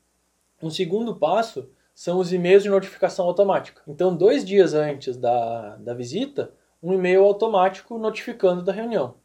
um 0.63 0.69
segundo 0.69 1.17
passo 1.17 1.71
são 1.99 2.21
os 2.21 2.33
e-mails 2.33 2.63
de 2.63 2.69
notificação 2.69 3.27
automática. 3.27 3.83
Então, 3.89 4.17
dois 4.17 4.45
dias 4.45 4.73
antes 4.73 5.17
da, 5.17 5.75
da 5.79 5.93
visita, 5.93 6.53
um 6.81 6.93
e-mail 6.93 7.25
automático 7.25 7.99
notificando 7.99 8.63
da 8.63 8.71
reunião. 8.71 9.17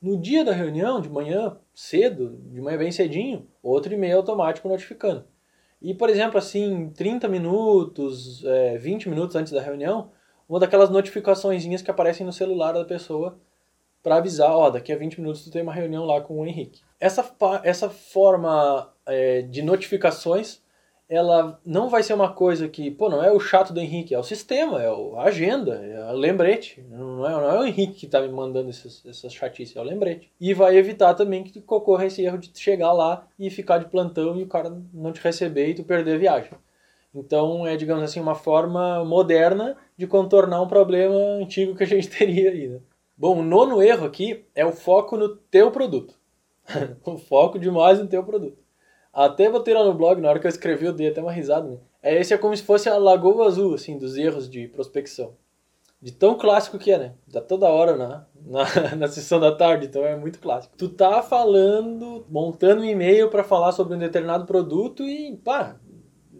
No 0.00 0.16
dia 0.16 0.44
da 0.44 0.52
reunião, 0.52 1.00
de 1.00 1.10
manhã 1.10 1.58
cedo, 1.74 2.38
de 2.52 2.60
manhã 2.60 2.78
bem 2.78 2.92
cedinho, 2.92 3.48
outro 3.60 3.92
e-mail 3.92 4.18
automático 4.18 4.68
notificando. 4.68 5.24
E, 5.82 5.92
por 5.94 6.08
exemplo, 6.08 6.38
assim, 6.38 6.90
30 6.90 7.26
minutos, 7.26 8.44
é, 8.44 8.78
20 8.78 9.08
minutos 9.08 9.34
antes 9.34 9.52
da 9.52 9.60
reunião, 9.60 10.12
uma 10.48 10.60
daquelas 10.60 10.90
notificações 10.90 11.82
que 11.82 11.90
aparecem 11.90 12.24
no 12.24 12.32
celular 12.32 12.70
da 12.70 12.84
pessoa 12.84 13.36
para 14.00 14.18
avisar, 14.18 14.52
ó, 14.52 14.70
daqui 14.70 14.92
a 14.92 14.96
20 14.96 15.20
minutos 15.20 15.42
tu 15.42 15.50
tem 15.50 15.60
uma 15.60 15.74
reunião 15.74 16.04
lá 16.04 16.20
com 16.20 16.38
o 16.38 16.46
Henrique. 16.46 16.82
Essa, 17.00 17.28
essa 17.64 17.90
forma 17.90 18.94
é, 19.04 19.42
de 19.42 19.60
notificações 19.60 20.64
ela 21.08 21.60
não 21.64 21.88
vai 21.88 22.02
ser 22.02 22.14
uma 22.14 22.32
coisa 22.32 22.68
que, 22.68 22.90
pô, 22.90 23.08
não 23.08 23.22
é 23.22 23.30
o 23.30 23.38
chato 23.38 23.72
do 23.72 23.78
Henrique, 23.78 24.14
é 24.14 24.18
o 24.18 24.24
sistema, 24.24 24.82
é 24.82 24.88
a 24.88 25.22
agenda, 25.22 25.74
é 25.74 26.12
o 26.12 26.16
lembrete. 26.16 26.84
Não 26.90 27.24
é, 27.24 27.30
não 27.30 27.50
é 27.50 27.60
o 27.60 27.64
Henrique 27.64 27.94
que 27.94 28.06
está 28.06 28.20
me 28.20 28.28
mandando 28.28 28.70
essas, 28.70 29.04
essas 29.06 29.32
chatices, 29.32 29.76
é 29.76 29.80
o 29.80 29.84
lembrete. 29.84 30.32
E 30.40 30.52
vai 30.52 30.76
evitar 30.76 31.14
também 31.14 31.44
que 31.44 31.62
ocorra 31.68 32.06
esse 32.06 32.22
erro 32.22 32.38
de 32.38 32.50
chegar 32.58 32.92
lá 32.92 33.26
e 33.38 33.48
ficar 33.50 33.78
de 33.78 33.86
plantão 33.86 34.36
e 34.36 34.42
o 34.42 34.48
cara 34.48 34.76
não 34.92 35.12
te 35.12 35.20
receber 35.22 35.68
e 35.68 35.74
tu 35.74 35.84
perder 35.84 36.16
a 36.16 36.18
viagem. 36.18 36.50
Então 37.14 37.66
é, 37.66 37.76
digamos 37.76 38.02
assim, 38.02 38.20
uma 38.20 38.34
forma 38.34 39.04
moderna 39.04 39.76
de 39.96 40.06
contornar 40.06 40.60
um 40.60 40.68
problema 40.68 41.14
antigo 41.40 41.76
que 41.76 41.84
a 41.84 41.86
gente 41.86 42.08
teria 42.10 42.50
aí. 42.50 42.68
Né? 42.68 42.80
Bom, 43.16 43.38
o 43.38 43.44
nono 43.44 43.80
erro 43.80 44.06
aqui 44.06 44.44
é 44.54 44.66
o 44.66 44.72
foco 44.72 45.16
no 45.16 45.36
teu 45.36 45.70
produto. 45.70 46.14
o 47.06 47.16
foco 47.16 47.60
demais 47.60 48.00
no 48.00 48.08
teu 48.08 48.24
produto. 48.24 48.65
Até 49.16 49.48
botei 49.48 49.72
lá 49.72 49.82
no 49.82 49.94
blog, 49.94 50.20
na 50.20 50.28
hora 50.28 50.38
que 50.38 50.46
eu 50.46 50.50
escrevi, 50.50 50.84
eu 50.84 50.92
dei 50.92 51.08
até 51.08 51.22
uma 51.22 51.32
risada, 51.32 51.66
né? 51.66 51.78
É, 52.02 52.20
esse 52.20 52.34
é 52.34 52.36
como 52.36 52.54
se 52.54 52.62
fosse 52.62 52.86
a 52.86 52.98
Lagoa 52.98 53.46
Azul, 53.46 53.72
assim, 53.72 53.96
dos 53.96 54.14
erros 54.14 54.46
de 54.46 54.68
prospecção. 54.68 55.32
De 56.02 56.12
tão 56.12 56.36
clássico 56.36 56.78
que 56.78 56.90
é, 56.92 56.98
né? 56.98 57.14
Dá 57.26 57.40
toda 57.40 57.66
hora 57.66 57.96
na, 57.96 58.26
na, 58.44 58.66
na 58.94 59.08
sessão 59.08 59.40
da 59.40 59.56
tarde, 59.56 59.86
então 59.86 60.04
é 60.04 60.14
muito 60.14 60.38
clássico. 60.38 60.76
Tu 60.76 60.90
tá 60.90 61.22
falando, 61.22 62.26
montando 62.28 62.82
um 62.82 62.84
e-mail 62.84 63.30
para 63.30 63.42
falar 63.42 63.72
sobre 63.72 63.96
um 63.96 63.98
determinado 63.98 64.44
produto 64.44 65.02
e, 65.02 65.34
pá, 65.38 65.80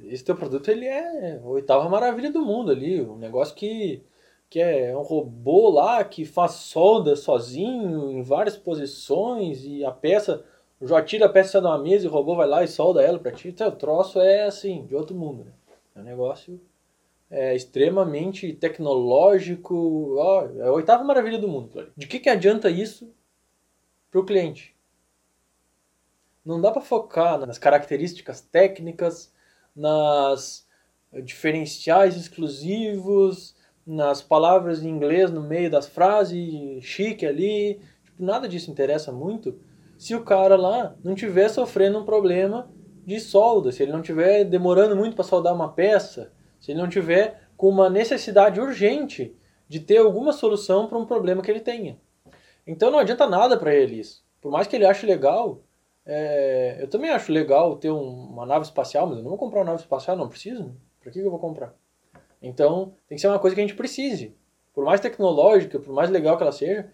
esse 0.05 0.23
teu 0.23 0.37
produto 0.37 0.71
ele 0.71 0.85
é 0.85 1.41
a 1.43 1.49
oitava 1.49 1.89
maravilha 1.89 2.31
do 2.31 2.45
mundo 2.45 2.71
ali, 2.71 3.01
um 3.01 3.17
negócio 3.17 3.55
que, 3.55 4.03
que 4.51 4.61
é 4.61 4.95
um 4.95 5.03
robô 5.03 5.71
lá 5.71 6.05
que 6.05 6.27
faz 6.27 6.53
solda 6.53 7.17
sozinho 7.17 8.11
em 8.11 8.23
várias 8.23 8.55
posições 8.55 9.65
e 9.65 9.83
a 9.83 9.91
peça 9.91 10.45
já 10.83 11.03
tira 11.03 11.27
a 11.27 11.29
peça 11.29 11.61
de 11.61 11.67
uma 11.67 11.79
mesa 11.79 12.05
e 12.05 12.09
o 12.09 12.13
robô 12.13 12.35
vai 12.35 12.47
lá 12.47 12.63
e 12.63 12.69
solda 12.69 13.03
ela 13.03 13.19
pra 13.19 13.33
ti. 13.33 13.49
Então, 13.49 13.69
o 13.69 13.73
troço 13.73 14.21
é 14.21 14.45
assim, 14.45 14.85
de 14.87 14.95
outro 14.95 15.17
mundo. 15.17 15.45
Né? 15.45 15.53
É 15.95 16.01
um 16.01 16.05
negócio 16.05 16.61
é, 17.31 17.55
extremamente 17.55 18.53
tecnológico. 18.53 20.17
Ó, 20.19 20.47
é 20.47 20.63
a 20.63 20.73
oitava 20.73 21.03
maravilha 21.03 21.39
do 21.39 21.49
mundo. 21.49 21.91
De 21.97 22.07
que, 22.07 22.21
que 22.21 22.29
adianta 22.29 22.69
isso 22.69 23.11
pro 24.11 24.25
cliente? 24.25 24.77
Não 26.45 26.61
dá 26.61 26.71
para 26.71 26.83
focar 26.83 27.39
nas 27.45 27.59
características 27.59 28.41
técnicas, 28.41 29.33
nas 29.75 30.67
diferenciais 31.25 32.17
exclusivos, 32.17 33.57
nas 33.87 34.23
palavras 34.23 34.83
em 34.83 34.89
inglês 34.89 35.31
no 35.31 35.43
meio 35.43 35.71
das 35.71 35.87
frases, 35.87 36.85
chique 36.85 37.27
ali. 37.27 37.81
Tipo, 38.05 38.23
nada 38.23 38.47
disso 38.47 38.71
interessa 38.71 39.11
muito 39.11 39.59
se 39.97 40.15
o 40.15 40.25
cara 40.25 40.57
lá 40.57 40.97
não 41.03 41.15
tiver 41.15 41.49
sofrendo 41.49 41.99
um 41.99 42.05
problema 42.05 42.71
de 43.05 43.21
solda, 43.21 43.73
se 43.73 43.83
ele 43.83 43.93
não 43.93 44.03
tiver 44.03 44.45
demorando 44.45 44.97
muito 44.97 45.15
para 45.15 45.25
soldar 45.25 45.55
uma 45.55 45.73
peça, 45.73 46.33
se 46.61 46.73
ele 46.73 46.81
não 46.81 46.89
tiver 46.89 47.49
com 47.57 47.69
uma 47.69 47.89
necessidade 47.89 48.61
urgente 48.61 49.37
de 49.69 49.81
ter 49.81 49.99
alguma 49.99 50.33
solução 50.33 50.87
para 50.87 50.99
um 50.99 51.07
problema 51.07 51.43
que 51.43 51.51
ele 51.51 51.61
tenha. 51.61 51.99
Então 52.67 52.91
não 52.91 52.99
adianta 52.99 53.27
nada 53.27 53.57
para 53.57 53.75
ele 53.75 54.01
isso. 54.01 54.25
Por 54.41 54.51
mais 54.51 54.67
que 54.67 54.77
ele 54.77 54.87
ache 54.87 55.07
legal, 55.07 55.63
É, 56.09 56.79
eu 56.81 56.87
também 56.89 57.11
acho 57.11 57.33
legal 57.33 57.77
ter 57.79 57.91
um, 57.91 58.31
uma 58.31 58.47
nave 58.47 58.65
espacial, 58.65 59.09
mas 59.09 59.17
eu 59.17 59.25
não 59.25 59.31
vou 59.31 59.39
comprar 59.39 59.63
uma 59.63 59.73
nave 59.73 59.83
espacial, 59.83 60.17
não 60.17 60.29
preciso. 60.29 60.73
Para 61.01 61.11
que, 61.11 61.19
que 61.19 61.27
eu 61.27 61.33
vou 61.33 61.41
comprar? 61.41 61.75
Então, 62.41 62.95
tem 63.09 63.17
que 63.17 63.21
ser 63.21 63.27
uma 63.27 63.41
coisa 63.41 63.57
que 63.57 63.61
a 63.61 63.67
gente 63.67 63.77
precise. 63.77 64.37
Por 64.73 64.85
mais 64.85 65.01
tecnológica, 65.01 65.81
por 65.81 65.93
mais 65.93 66.09
legal 66.09 66.37
que 66.37 66.45
ela 66.45 66.53
seja, 66.53 66.89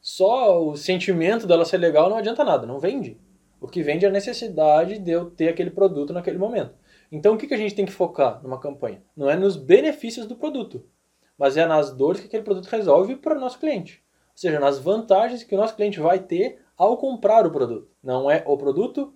só 0.00 0.64
o 0.64 0.76
sentimento 0.76 1.46
dela 1.46 1.64
ser 1.64 1.78
legal 1.78 2.08
não 2.08 2.16
adianta 2.16 2.44
nada, 2.44 2.66
não 2.66 2.78
vende. 2.78 3.18
O 3.60 3.68
que 3.68 3.82
vende 3.82 4.06
é 4.06 4.08
a 4.08 4.12
necessidade 4.12 4.98
de 4.98 5.10
eu 5.10 5.30
ter 5.30 5.48
aquele 5.48 5.70
produto 5.70 6.12
naquele 6.12 6.38
momento. 6.38 6.74
Então, 7.12 7.34
o 7.34 7.36
que, 7.36 7.46
que 7.46 7.54
a 7.54 7.58
gente 7.58 7.74
tem 7.74 7.84
que 7.84 7.92
focar 7.92 8.42
numa 8.42 8.58
campanha? 8.58 9.02
Não 9.16 9.28
é 9.28 9.36
nos 9.36 9.56
benefícios 9.56 10.26
do 10.26 10.36
produto, 10.36 10.86
mas 11.36 11.56
é 11.56 11.66
nas 11.66 11.92
dores 11.92 12.20
que 12.20 12.26
aquele 12.26 12.42
produto 12.42 12.68
resolve 12.68 13.16
para 13.16 13.36
o 13.36 13.40
nosso 13.40 13.58
cliente. 13.58 14.02
Ou 14.30 14.38
seja, 14.38 14.58
nas 14.58 14.78
vantagens 14.78 15.42
que 15.42 15.54
o 15.54 15.58
nosso 15.58 15.74
cliente 15.74 16.00
vai 16.00 16.18
ter 16.18 16.60
ao 16.76 16.96
comprar 16.96 17.46
o 17.46 17.50
produto. 17.50 17.90
Não 18.02 18.30
é 18.30 18.42
o 18.46 18.56
produto, 18.56 19.12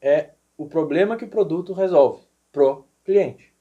é 0.00 0.30
o 0.56 0.66
problema 0.66 1.16
que 1.16 1.24
o 1.24 1.28
produto 1.28 1.72
resolve 1.72 2.24
pro 2.50 2.86
cliente. 3.04 3.54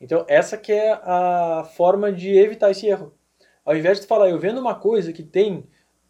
Então, 0.00 0.24
essa 0.26 0.56
que 0.56 0.72
é 0.72 0.92
a 1.02 1.64
forma 1.76 2.10
de 2.10 2.36
evitar 2.36 2.70
esse 2.70 2.86
erro. 2.86 3.12
Ao 3.64 3.76
invés 3.76 4.00
de 4.00 4.06
falar, 4.06 4.30
eu 4.30 4.38
vendo 4.38 4.60
uma 4.60 4.74
coisa 4.74 5.12
que 5.12 5.22
tem 5.22 5.68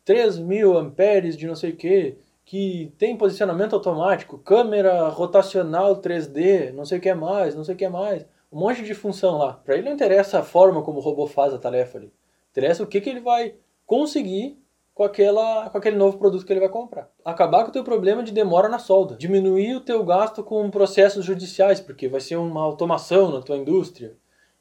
3 0.08 0.38
mil 0.38 0.74
amperes 0.74 1.36
de 1.36 1.46
não 1.46 1.54
sei 1.54 1.72
o 1.72 1.76
que, 1.76 2.16
que 2.42 2.94
tem 2.96 3.14
posicionamento 3.14 3.74
automático, 3.74 4.38
câmera 4.38 5.06
rotacional 5.08 6.00
3D, 6.00 6.72
não 6.72 6.86
sei 6.86 6.96
o 6.96 7.00
que 7.02 7.12
mais, 7.12 7.54
não 7.54 7.62
sei 7.62 7.74
o 7.74 7.76
que 7.76 7.86
mais, 7.90 8.24
um 8.50 8.58
monte 8.58 8.82
de 8.82 8.94
função 8.94 9.36
lá. 9.36 9.52
Para 9.52 9.74
ele 9.74 9.84
não 9.84 9.92
interessa 9.92 10.38
a 10.38 10.42
forma 10.42 10.80
como 10.80 10.96
o 10.96 11.02
robô 11.02 11.26
faz 11.26 11.52
a 11.52 11.58
tarefa 11.58 11.98
ali. 11.98 12.10
Interessa 12.50 12.82
o 12.82 12.86
que, 12.86 13.02
que 13.02 13.10
ele 13.10 13.20
vai 13.20 13.56
conseguir 13.84 14.58
com, 14.94 15.04
aquela, 15.04 15.68
com 15.68 15.76
aquele 15.76 15.98
novo 15.98 16.16
produto 16.16 16.46
que 16.46 16.54
ele 16.54 16.60
vai 16.60 16.70
comprar. 16.70 17.10
Acabar 17.22 17.64
com 17.64 17.68
o 17.68 17.72
teu 17.74 17.84
problema 17.84 18.22
de 18.22 18.32
demora 18.32 18.70
na 18.70 18.78
solda. 18.78 19.14
Diminuir 19.14 19.76
o 19.76 19.82
teu 19.82 20.02
gasto 20.06 20.42
com 20.42 20.70
processos 20.70 21.22
judiciais, 21.22 21.82
porque 21.82 22.08
vai 22.08 22.22
ser 22.22 22.36
uma 22.36 22.62
automação 22.62 23.30
na 23.30 23.42
tua 23.42 23.58
indústria. 23.58 24.16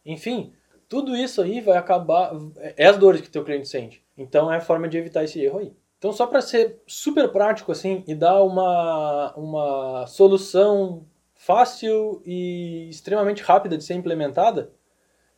Enfim, 0.06 0.52
tudo 0.90 1.16
isso 1.16 1.42
aí 1.42 1.62
vai 1.62 1.78
acabar... 1.78 2.34
É 2.78 2.86
as 2.86 2.98
dores 2.98 3.22
que 3.22 3.30
teu 3.30 3.46
cliente 3.46 3.70
sente. 3.70 4.06
Então 4.18 4.52
é 4.52 4.58
a 4.58 4.62
forma 4.62 4.88
de 4.88 4.98
evitar 4.98 5.24
esse 5.24 5.40
erro 5.42 5.60
aí. 5.60 5.74
Então 5.98 6.12
só 6.12 6.28
para 6.28 6.42
ser 6.42 6.82
super 6.88 7.30
prático 7.32 7.72
assim 7.72 8.04
e 8.08 8.16
dar 8.16 8.42
uma, 8.44 9.34
uma 9.36 10.08
solução 10.08 11.06
fácil 11.36 12.22
e 12.26 12.90
extremamente 12.90 13.44
rápida 13.44 13.78
de 13.78 13.84
ser 13.84 13.94
implementada, 13.94 14.74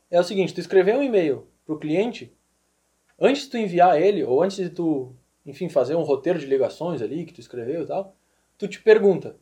é 0.10 0.20
o 0.20 0.24
seguinte, 0.24 0.54
tu 0.54 0.60
escrever 0.60 0.96
um 0.96 1.04
e-mail 1.04 1.48
para 1.66 1.76
o 1.76 1.80
cliente 1.80 2.34
antes 3.20 3.44
de 3.44 3.50
tu 3.50 3.58
enviar 3.58 4.02
ele, 4.02 4.24
ou 4.24 4.42
antes 4.42 4.58
de 4.58 4.70
tu, 4.70 5.14
enfim, 5.46 5.70
fazer 5.70 5.96
um 5.96 6.04
roteiro 6.04 6.40
de 6.40 6.46
ligações 6.46 7.02
ali 7.02 7.26
que 7.26 7.34
tu 7.34 7.42
escreveu 7.42 7.84
e 7.84 7.86
tal, 7.86 8.16
tu 8.58 8.68
te 8.68 8.82
pergunta, 8.82 9.38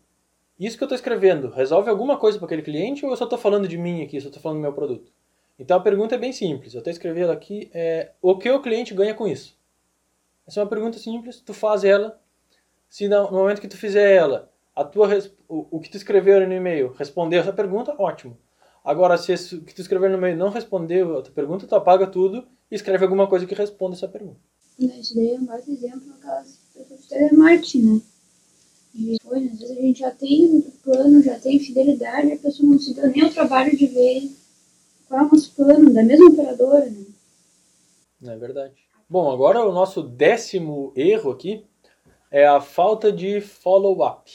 isso 0.59 0.77
que 0.77 0.83
eu 0.83 0.87
estou 0.87 0.95
escrevendo 0.95 1.49
resolve 1.49 1.89
alguma 1.89 2.17
coisa 2.17 2.37
para 2.37 2.47
aquele 2.47 2.63
cliente 2.63 3.05
ou 3.05 3.11
eu 3.11 3.17
só 3.17 3.25
estou 3.25 3.37
falando 3.37 3.67
de 3.67 3.77
mim 3.77 4.01
aqui, 4.01 4.19
só 4.19 4.27
estou 4.27 4.41
falando 4.41 4.57
do 4.57 4.63
meu 4.63 4.73
produto? 4.73 5.11
Então 5.59 5.77
a 5.77 5.81
pergunta 5.81 6.15
é 6.15 6.17
bem 6.17 6.31
simples, 6.31 6.73
eu 6.73 6.79
estou 6.79 6.91
escrevendo 6.91 7.31
aqui, 7.31 7.69
é, 7.73 8.11
o 8.21 8.37
que 8.37 8.49
o 8.49 8.61
cliente 8.61 8.93
ganha 8.93 9.13
com 9.13 9.27
isso? 9.27 9.57
Essa 10.47 10.59
é 10.59 10.63
uma 10.63 10.69
pergunta 10.69 10.99
simples, 10.99 11.41
tu 11.41 11.53
faz 11.53 11.83
ela, 11.83 12.19
se 12.89 13.07
no 13.07 13.31
momento 13.31 13.59
que 13.59 13.67
tu 13.67 13.75
fizer 13.75 14.15
ela, 14.15 14.51
a 14.75 14.83
tua, 14.83 15.09
o, 15.49 15.67
o 15.71 15.79
que 15.79 15.89
tu 15.89 15.97
escreveu 15.97 16.45
no 16.45 16.53
e-mail 16.53 16.93
respondeu 16.93 17.41
essa 17.41 17.51
pergunta, 17.51 17.95
ótimo. 17.97 18.37
Agora, 18.83 19.17
se 19.17 19.33
o 19.55 19.61
que 19.63 19.73
tu 19.73 19.81
escreveu 19.81 20.09
no 20.09 20.17
e-mail 20.17 20.37
não 20.37 20.49
respondeu 20.49 21.17
a 21.17 21.21
tua 21.21 21.33
pergunta, 21.33 21.67
tu 21.67 21.75
apaga 21.75 22.07
tudo 22.07 22.47
e 22.71 22.75
escreve 22.75 23.03
alguma 23.03 23.27
coisa 23.27 23.45
que 23.45 23.55
responda 23.55 23.95
essa 23.95 24.07
pergunta. 24.07 24.39
Isso 24.79 25.15
daí 25.15 25.31
é 25.31 25.39
baita 25.39 25.71
exemplo 25.71 26.13
aquelas 26.19 26.59
pessoas 26.73 27.01
de 27.01 27.07
telemarketing, 27.09 27.81
né? 27.81 28.01
E, 28.95 29.17
às 29.25 29.59
vezes 29.59 29.71
a 29.71 29.81
gente 29.81 29.99
já 29.99 30.11
tem 30.11 30.61
plano, 30.83 31.21
já 31.21 31.37
tem 31.39 31.59
fidelidade, 31.59 32.31
a 32.31 32.37
pessoa 32.37 32.69
não 32.69 32.79
se 32.79 32.93
dá 32.93 33.07
nem 33.07 33.25
o 33.25 33.33
trabalho 33.33 33.75
de 33.75 33.87
ver 33.87 34.31
é 35.09 35.15
o 35.15 35.29
nosso 35.29 35.55
plano, 35.55 35.93
da 35.93 36.03
mesma 36.03 36.29
operadora, 36.29 36.85
né? 36.89 37.05
Não 38.21 38.33
é 38.33 38.37
verdade. 38.37 38.73
Bom, 39.09 39.31
agora 39.31 39.63
o 39.65 39.71
nosso 39.71 40.03
décimo 40.03 40.91
erro 40.95 41.31
aqui 41.31 41.65
é 42.29 42.45
a 42.45 42.59
falta 42.59 43.11
de 43.11 43.39
follow-up. 43.39 44.31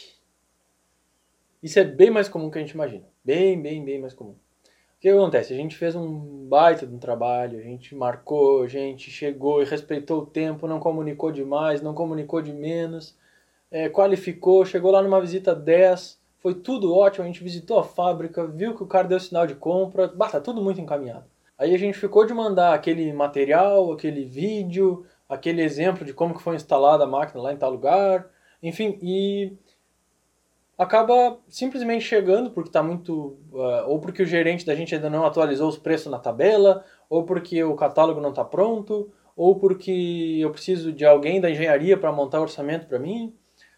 Isso 1.62 1.78
é 1.78 1.84
bem 1.84 2.10
mais 2.10 2.28
comum 2.28 2.50
que 2.50 2.58
a 2.58 2.60
gente 2.60 2.72
imagina. 2.72 3.04
Bem, 3.24 3.60
bem, 3.60 3.84
bem 3.84 4.00
mais 4.00 4.14
comum 4.14 4.34
que 5.02 5.08
acontece? 5.08 5.52
A 5.52 5.56
gente 5.56 5.76
fez 5.76 5.96
um 5.96 6.46
baita 6.48 6.86
de 6.86 6.94
um 6.94 6.98
trabalho, 6.98 7.58
a 7.58 7.62
gente 7.62 7.92
marcou, 7.92 8.62
a 8.62 8.68
gente 8.68 9.10
chegou 9.10 9.60
e 9.60 9.64
respeitou 9.64 10.20
o 10.20 10.26
tempo, 10.26 10.68
não 10.68 10.78
comunicou 10.78 11.32
demais, 11.32 11.82
não 11.82 11.92
comunicou 11.92 12.40
de 12.40 12.52
menos, 12.52 13.18
é, 13.68 13.88
qualificou, 13.88 14.64
chegou 14.64 14.92
lá 14.92 15.02
numa 15.02 15.20
visita 15.20 15.56
10, 15.56 16.21
foi 16.42 16.54
tudo 16.54 16.92
ótimo, 16.92 17.24
a 17.24 17.26
gente 17.26 17.42
visitou 17.42 17.78
a 17.78 17.84
fábrica, 17.84 18.44
viu 18.44 18.74
que 18.74 18.82
o 18.82 18.86
cara 18.86 19.06
deu 19.06 19.20
sinal 19.20 19.46
de 19.46 19.54
compra, 19.54 20.08
basta 20.08 20.38
tá 20.38 20.44
tudo 20.44 20.60
muito 20.60 20.80
encaminhado. 20.80 21.24
Aí 21.56 21.72
a 21.72 21.78
gente 21.78 21.96
ficou 21.96 22.26
de 22.26 22.34
mandar 22.34 22.74
aquele 22.74 23.12
material, 23.12 23.92
aquele 23.92 24.24
vídeo, 24.24 25.06
aquele 25.28 25.62
exemplo 25.62 26.04
de 26.04 26.12
como 26.12 26.34
que 26.34 26.42
foi 26.42 26.56
instalada 26.56 27.04
a 27.04 27.06
máquina 27.06 27.40
lá 27.40 27.52
em 27.52 27.56
tal 27.56 27.70
lugar, 27.70 28.28
enfim, 28.60 28.98
e 29.00 29.52
acaba 30.76 31.38
simplesmente 31.48 32.04
chegando 32.04 32.50
porque 32.50 32.68
está 32.68 32.82
muito. 32.82 33.38
Uh, 33.52 33.86
ou 33.86 34.00
porque 34.00 34.24
o 34.24 34.26
gerente 34.26 34.66
da 34.66 34.74
gente 34.74 34.94
ainda 34.94 35.08
não 35.08 35.24
atualizou 35.24 35.68
os 35.68 35.78
preços 35.78 36.10
na 36.10 36.18
tabela, 36.18 36.84
ou 37.08 37.22
porque 37.24 37.62
o 37.62 37.76
catálogo 37.76 38.20
não 38.20 38.30
está 38.30 38.44
pronto, 38.44 39.12
ou 39.36 39.56
porque 39.60 40.38
eu 40.40 40.50
preciso 40.50 40.92
de 40.92 41.04
alguém 41.04 41.40
da 41.40 41.50
engenharia 41.50 41.96
para 41.96 42.10
montar 42.10 42.40
o 42.40 42.42
orçamento 42.42 42.86
para 42.88 42.98
mim. 42.98 43.32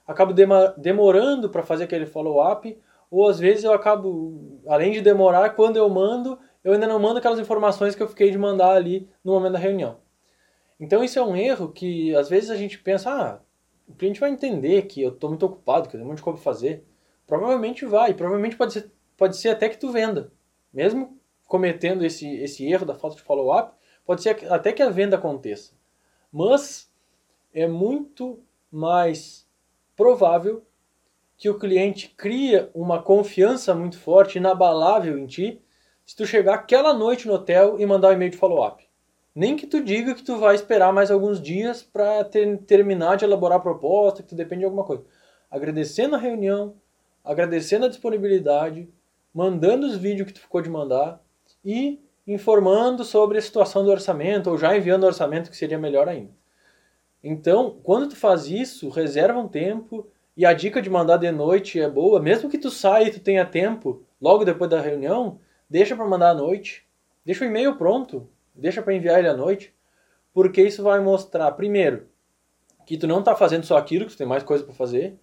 Acabo 0.07 0.35
demorando 0.77 1.49
para 1.49 1.63
fazer 1.63 1.85
aquele 1.85 2.07
follow-up, 2.07 2.79
ou 3.11 3.29
às 3.29 3.39
vezes 3.39 3.65
eu 3.65 3.73
acabo, 3.73 4.61
além 4.67 4.93
de 4.93 5.01
demorar, 5.01 5.51
quando 5.51 5.77
eu 5.77 5.89
mando, 5.89 6.39
eu 6.63 6.73
ainda 6.73 6.87
não 6.87 6.99
mando 6.99 7.19
aquelas 7.19 7.39
informações 7.39 7.95
que 7.95 8.03
eu 8.03 8.09
fiquei 8.09 8.31
de 8.31 8.39
mandar 8.39 8.73
ali 8.73 9.09
no 9.23 9.33
momento 9.33 9.53
da 9.53 9.59
reunião. 9.59 9.99
Então 10.79 11.03
isso 11.05 11.19
é 11.19 11.23
um 11.23 11.37
erro 11.37 11.71
que 11.71 12.15
às 12.15 12.29
vezes 12.29 12.51
a 12.51 12.57
gente 12.57 12.79
pensa, 12.79 13.11
ah, 13.11 13.41
o 13.89 13.95
cliente 13.95 14.21
vai 14.21 14.31
entender 14.31 14.83
que 14.83 15.03
eu 15.03 15.11
estou 15.11 15.31
muito 15.31 15.47
ocupado, 15.47 15.89
que 15.89 15.97
eu 15.97 16.01
tenho 16.01 16.07
muito 16.07 16.23
coisa 16.23 16.39
para 16.39 16.45
fazer. 16.45 16.85
Provavelmente 17.27 17.87
vai, 17.87 18.13
provavelmente 18.15 18.57
pode 18.57 18.73
ser, 18.73 18.91
pode 19.17 19.37
ser 19.37 19.51
até 19.51 19.69
que 19.69 19.79
tu 19.79 19.91
venda. 19.91 20.33
Mesmo 20.73 21.19
cometendo 21.47 22.05
esse, 22.05 22.29
esse 22.37 22.67
erro 22.67 22.85
da 22.85 22.95
falta 22.95 23.17
de 23.17 23.23
follow-up, 23.23 23.75
pode 24.05 24.23
ser 24.23 24.51
até 24.51 24.73
que 24.73 24.83
a 24.83 24.91
venda 24.91 25.17
aconteça. 25.17 25.73
Mas 26.33 26.91
é 27.53 27.67
muito 27.67 28.43
mais 28.71 29.44
provável 29.97 30.65
que 31.37 31.49
o 31.49 31.59
cliente 31.59 32.09
cria 32.17 32.71
uma 32.75 33.03
confiança 33.03 33.75
muito 33.75 33.99
forte, 33.99 34.39
inabalável 34.39 35.19
em 35.19 35.27
ti, 35.27 35.61
se 36.05 36.15
tu 36.15 36.27
chegar 36.27 36.55
aquela 36.55 36.93
noite 36.93 37.27
no 37.27 37.35
hotel 37.35 37.81
e 37.81 37.87
mandar 37.87 38.11
um 38.11 38.13
e-mail 38.13 38.31
de 38.31 38.37
follow-up. 38.37 38.85
Nem 39.35 39.57
que 39.57 39.67
tu 39.67 39.83
diga 39.83 40.15
que 40.15 40.23
tu 40.23 40.39
vai 40.39 40.55
esperar 40.55 40.93
mais 40.93 41.11
alguns 41.11 41.41
dias 41.41 41.83
para 41.83 42.23
ter, 42.25 42.59
terminar 42.59 43.17
de 43.17 43.25
elaborar 43.25 43.59
a 43.59 43.63
proposta, 43.63 44.23
que 44.23 44.29
tu 44.29 44.35
depende 44.37 44.61
de 44.61 44.67
alguma 44.67 44.85
coisa. 44.85 45.05
Agradecendo 45.51 46.15
a 46.15 46.19
reunião, 46.19 46.77
agradecendo 47.25 47.87
a 47.87 47.89
disponibilidade, 47.89 48.89
mandando 49.35 49.87
os 49.87 49.97
vídeos 49.97 50.29
que 50.29 50.35
tu 50.35 50.41
ficou 50.41 50.63
de 50.63 50.71
mandar 50.71 51.21
e 51.65 52.01
informando 52.27 53.05
sobre 53.05 53.39
a 53.39 53.43
situação 53.43 53.85
do 53.85 53.91
orçamento 53.91 54.51
ou 54.51 54.57
já 54.57 54.77
enviando 54.77 55.03
o 55.03 55.07
orçamento 55.07 55.51
que 55.51 55.57
seria 55.57 55.79
melhor 55.79 56.09
ainda. 56.09 56.31
Então, 57.27 57.79
quando 57.83 58.11
tu 58.11 58.17
faz 58.17 58.49
isso, 58.49 58.91
reserva 58.91 59.41
um 59.41 59.49
tempo 59.49 60.07
e 60.37 60.45
a 60.45 60.53
dica 60.53 60.83
de 60.83 60.91
mandar 60.91 61.17
de 61.17 61.33
noite 61.33 61.81
é 61.81 61.89
boa, 61.89 62.21
mesmo 62.21 62.51
que 62.51 62.59
tu 62.59 62.71
saia 62.71 63.07
e 63.07 63.11
tu 63.11 63.19
tenha 63.19 63.47
tempo 63.47 64.05
logo 64.21 64.45
depois 64.45 64.69
da 64.69 64.79
reunião, 64.79 65.41
deixa 65.69 65.97
para 65.97 66.07
mandar 66.07 66.31
à 66.31 66.35
noite, 66.35 66.87
deixa 67.25 67.43
o 67.43 67.49
e-mail 67.49 67.77
pronto, 67.77 68.29
deixa 68.55 68.83
para 68.83 68.93
enviar 68.93 69.21
ele 69.21 69.29
à 69.29 69.35
noite, 69.35 69.75
porque 70.35 70.61
isso 70.63 70.83
vai 70.83 71.01
mostrar 71.01 71.51
primeiro 71.53 72.07
que 72.85 72.99
tu 72.99 73.07
não 73.07 73.21
está 73.21 73.35
fazendo 73.35 73.65
só 73.65 73.79
aquilo, 73.79 74.05
que 74.05 74.13
tu 74.13 74.19
tem 74.19 74.27
mais 74.27 74.43
coisa 74.43 74.63
para 74.63 74.75
fazer, 74.75 75.19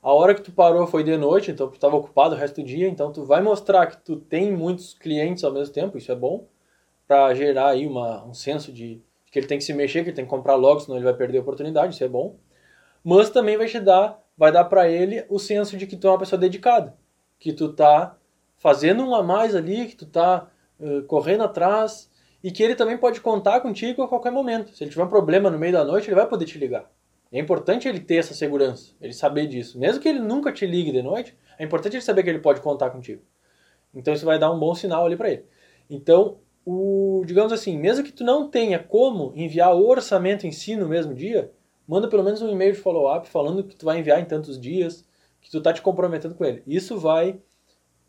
a 0.00 0.12
hora 0.12 0.36
que 0.36 0.42
tu 0.42 0.52
parou 0.52 0.86
foi 0.86 1.02
de 1.02 1.16
noite, 1.16 1.50
então 1.50 1.68
tu 1.68 1.74
estava 1.74 1.96
ocupado 1.96 2.36
o 2.36 2.38
resto 2.38 2.60
do 2.60 2.66
dia, 2.66 2.88
então 2.88 3.10
tu 3.10 3.24
vai 3.24 3.42
mostrar 3.42 3.88
que 3.88 3.96
tu 3.96 4.14
tem 4.14 4.52
muitos 4.52 4.94
clientes 4.94 5.42
ao 5.42 5.52
mesmo 5.52 5.74
tempo, 5.74 5.98
isso 5.98 6.12
é 6.12 6.14
bom, 6.14 6.46
para 7.08 7.34
gerar 7.34 7.70
aí 7.70 7.88
uma, 7.88 8.24
um 8.24 8.32
senso 8.32 8.72
de, 8.72 9.02
que 9.30 9.38
ele 9.38 9.46
tem 9.46 9.58
que 9.58 9.64
se 9.64 9.72
mexer, 9.72 10.02
que 10.02 10.10
ele 10.10 10.16
tem 10.16 10.24
que 10.24 10.30
comprar 10.30 10.56
logo, 10.56 10.80
senão 10.80 10.96
ele 10.96 11.04
vai 11.04 11.14
perder 11.14 11.38
a 11.38 11.40
oportunidade, 11.42 11.94
isso 11.94 12.04
é 12.04 12.08
bom. 12.08 12.36
Mas 13.04 13.30
também 13.30 13.56
vai 13.56 13.66
te 13.66 13.78
dar, 13.78 14.20
vai 14.36 14.50
dar 14.52 14.64
para 14.64 14.88
ele 14.88 15.24
o 15.28 15.38
senso 15.38 15.76
de 15.76 15.86
que 15.86 15.96
tu 15.96 16.06
é 16.08 16.10
uma 16.10 16.18
pessoa 16.18 16.38
dedicada, 16.38 16.96
que 17.38 17.52
tu 17.52 17.72
tá 17.72 18.16
fazendo 18.56 19.04
um 19.04 19.14
a 19.14 19.22
mais 19.22 19.54
ali, 19.54 19.86
que 19.86 19.96
tu 19.96 20.06
tá 20.06 20.50
uh, 20.78 21.02
correndo 21.04 21.44
atrás 21.44 22.10
e 22.42 22.50
que 22.50 22.62
ele 22.62 22.74
também 22.74 22.98
pode 22.98 23.20
contar 23.20 23.60
contigo 23.60 24.02
a 24.02 24.08
qualquer 24.08 24.32
momento. 24.32 24.74
Se 24.74 24.84
ele 24.84 24.90
tiver 24.90 25.04
um 25.04 25.08
problema 25.08 25.50
no 25.50 25.58
meio 25.58 25.72
da 25.72 25.84
noite, 25.84 26.08
ele 26.08 26.16
vai 26.16 26.26
poder 26.26 26.44
te 26.44 26.58
ligar. 26.58 26.90
É 27.32 27.38
importante 27.38 27.88
ele 27.88 28.00
ter 28.00 28.16
essa 28.16 28.34
segurança, 28.34 28.92
ele 29.00 29.12
saber 29.12 29.46
disso. 29.46 29.78
Mesmo 29.78 30.02
que 30.02 30.08
ele 30.08 30.18
nunca 30.18 30.52
te 30.52 30.66
ligue 30.66 30.90
de 30.90 31.00
noite, 31.00 31.36
é 31.58 31.64
importante 31.64 31.94
ele 31.94 32.02
saber 32.02 32.24
que 32.24 32.30
ele 32.30 32.40
pode 32.40 32.60
contar 32.60 32.90
contigo. 32.90 33.22
Então 33.94 34.12
isso 34.12 34.26
vai 34.26 34.38
dar 34.38 34.50
um 34.50 34.58
bom 34.58 34.74
sinal 34.74 35.06
ali 35.06 35.16
para 35.16 35.30
ele. 35.30 35.44
Então, 35.88 36.38
o, 36.64 37.22
digamos 37.26 37.52
assim, 37.52 37.78
mesmo 37.78 38.04
que 38.04 38.12
tu 38.12 38.24
não 38.24 38.48
tenha 38.48 38.78
como 38.78 39.32
enviar 39.34 39.74
o 39.74 39.86
orçamento 39.86 40.46
em 40.46 40.52
si 40.52 40.76
no 40.76 40.88
mesmo 40.88 41.14
dia, 41.14 41.52
manda 41.86 42.08
pelo 42.08 42.22
menos 42.22 42.42
um 42.42 42.50
e-mail 42.50 42.72
de 42.72 42.78
follow-up 42.78 43.28
falando 43.28 43.64
que 43.64 43.76
tu 43.76 43.84
vai 43.84 43.98
enviar 43.98 44.20
em 44.20 44.24
tantos 44.24 44.60
dias, 44.60 45.04
que 45.40 45.50
tu 45.50 45.60
tá 45.60 45.72
te 45.72 45.82
comprometendo 45.82 46.34
com 46.34 46.44
ele. 46.44 46.62
Isso 46.66 46.98
vai 46.98 47.40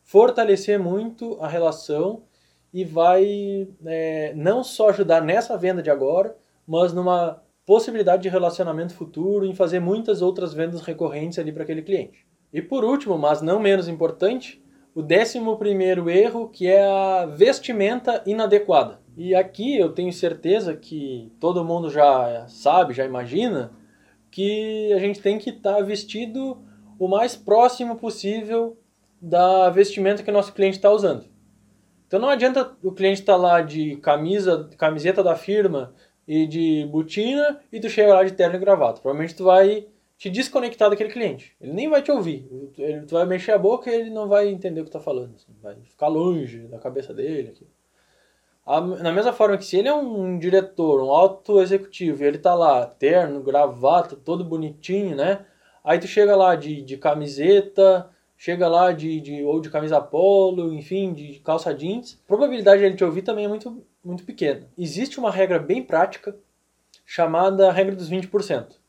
fortalecer 0.03 0.77
muito 0.77 1.37
a 1.41 1.47
relação 1.47 2.23
e 2.73 2.83
vai 2.83 3.67
é, 3.85 4.33
não 4.35 4.63
só 4.63 4.89
ajudar 4.89 5.21
nessa 5.21 5.57
venda 5.57 5.81
de 5.81 5.89
agora, 5.89 6.35
mas 6.67 6.93
numa 6.93 7.41
possibilidade 7.65 8.23
de 8.23 8.29
relacionamento 8.29 8.93
futuro, 8.93 9.45
em 9.45 9.55
fazer 9.55 9.79
muitas 9.79 10.21
outras 10.21 10.53
vendas 10.53 10.81
recorrentes 10.81 11.39
ali 11.39 11.51
para 11.51 11.63
aquele 11.63 11.81
cliente. 11.81 12.25
E 12.51 12.61
por 12.61 12.83
último, 12.83 13.17
mas 13.17 13.41
não 13.41 13.59
menos 13.59 13.87
importante, 13.87 14.61
o 14.93 15.01
décimo 15.01 15.57
primeiro 15.57 16.09
erro, 16.09 16.49
que 16.49 16.67
é 16.67 16.83
a 16.83 17.25
vestimenta 17.25 18.21
inadequada. 18.25 18.99
E 19.15 19.35
aqui 19.35 19.77
eu 19.77 19.91
tenho 19.91 20.11
certeza 20.11 20.75
que 20.75 21.31
todo 21.39 21.63
mundo 21.63 21.89
já 21.89 22.45
sabe, 22.47 22.93
já 22.93 23.05
imagina, 23.05 23.71
que 24.29 24.91
a 24.93 24.99
gente 24.99 25.21
tem 25.21 25.37
que 25.37 25.49
estar 25.49 25.75
tá 25.75 25.81
vestido 25.81 26.57
o 26.97 27.07
mais 27.07 27.35
próximo 27.35 27.97
possível 27.97 28.77
da 29.21 29.69
vestimenta 29.69 30.23
que 30.23 30.29
o 30.29 30.33
nosso 30.33 30.53
cliente 30.53 30.77
está 30.77 30.89
usando. 30.89 31.25
Então 32.07 32.19
não 32.19 32.29
adianta 32.29 32.75
o 32.83 32.91
cliente 32.91 33.21
estar 33.21 33.33
tá 33.33 33.39
lá 33.39 33.61
de 33.61 33.97
camisa, 33.97 34.69
camiseta 34.77 35.23
da 35.23 35.35
firma 35.35 35.93
e 36.27 36.45
de 36.45 36.87
botina 36.91 37.59
e 37.71 37.79
tu 37.79 37.89
chega 37.89 38.13
lá 38.13 38.23
de 38.23 38.33
terno 38.33 38.55
e 38.55 38.59
gravata. 38.59 39.01
Provavelmente 39.01 39.35
tu 39.35 39.45
vai 39.45 39.87
te 40.21 40.29
desconectar 40.29 40.87
daquele 40.87 41.09
cliente. 41.09 41.51
Ele 41.59 41.73
nem 41.73 41.89
vai 41.89 42.03
te 42.03 42.11
ouvir. 42.11 42.47
Ele, 42.77 43.07
tu 43.07 43.15
vai 43.15 43.25
mexer 43.25 43.53
a 43.53 43.57
boca 43.57 43.89
e 43.89 43.95
ele 43.95 44.11
não 44.11 44.27
vai 44.27 44.49
entender 44.49 44.79
o 44.79 44.85
que 44.85 44.91
tá 44.91 44.99
falando. 44.99 45.33
Assim. 45.33 45.51
Vai 45.63 45.75
ficar 45.83 46.09
longe 46.09 46.59
da 46.67 46.77
cabeça 46.77 47.11
dele. 47.11 47.49
Aqui. 47.49 47.67
A, 48.63 48.79
na 48.79 49.11
mesma 49.11 49.33
forma 49.33 49.57
que 49.57 49.65
se 49.65 49.77
ele 49.77 49.87
é 49.87 49.93
um 49.95 50.37
diretor, 50.37 51.01
um 51.01 51.09
alto 51.09 51.59
executivo, 51.59 52.23
e 52.23 52.27
ele 52.27 52.37
tá 52.37 52.53
lá, 52.53 52.85
terno, 52.85 53.41
gravata, 53.41 54.15
todo 54.15 54.45
bonitinho, 54.45 55.15
né? 55.15 55.43
Aí 55.83 55.97
tu 55.97 56.05
chega 56.05 56.35
lá 56.35 56.55
de, 56.55 56.83
de 56.83 56.97
camiseta, 56.97 58.07
chega 58.37 58.67
lá 58.67 58.91
de, 58.91 59.19
de 59.21 59.43
ou 59.43 59.59
de 59.59 59.71
camisa 59.71 59.99
polo, 59.99 60.71
enfim, 60.71 61.13
de 61.15 61.39
calça 61.39 61.73
jeans. 61.73 62.21
A 62.23 62.27
probabilidade 62.27 62.81
de 62.81 62.85
ele 62.85 62.95
te 62.95 63.03
ouvir 63.03 63.23
também 63.23 63.45
é 63.45 63.47
muito, 63.47 63.83
muito 64.05 64.23
pequena. 64.23 64.67
Existe 64.77 65.17
uma 65.17 65.31
regra 65.31 65.57
bem 65.57 65.81
prática 65.81 66.35
chamada 67.07 67.71
regra 67.71 67.95
dos 67.95 68.07
20% 68.07 68.80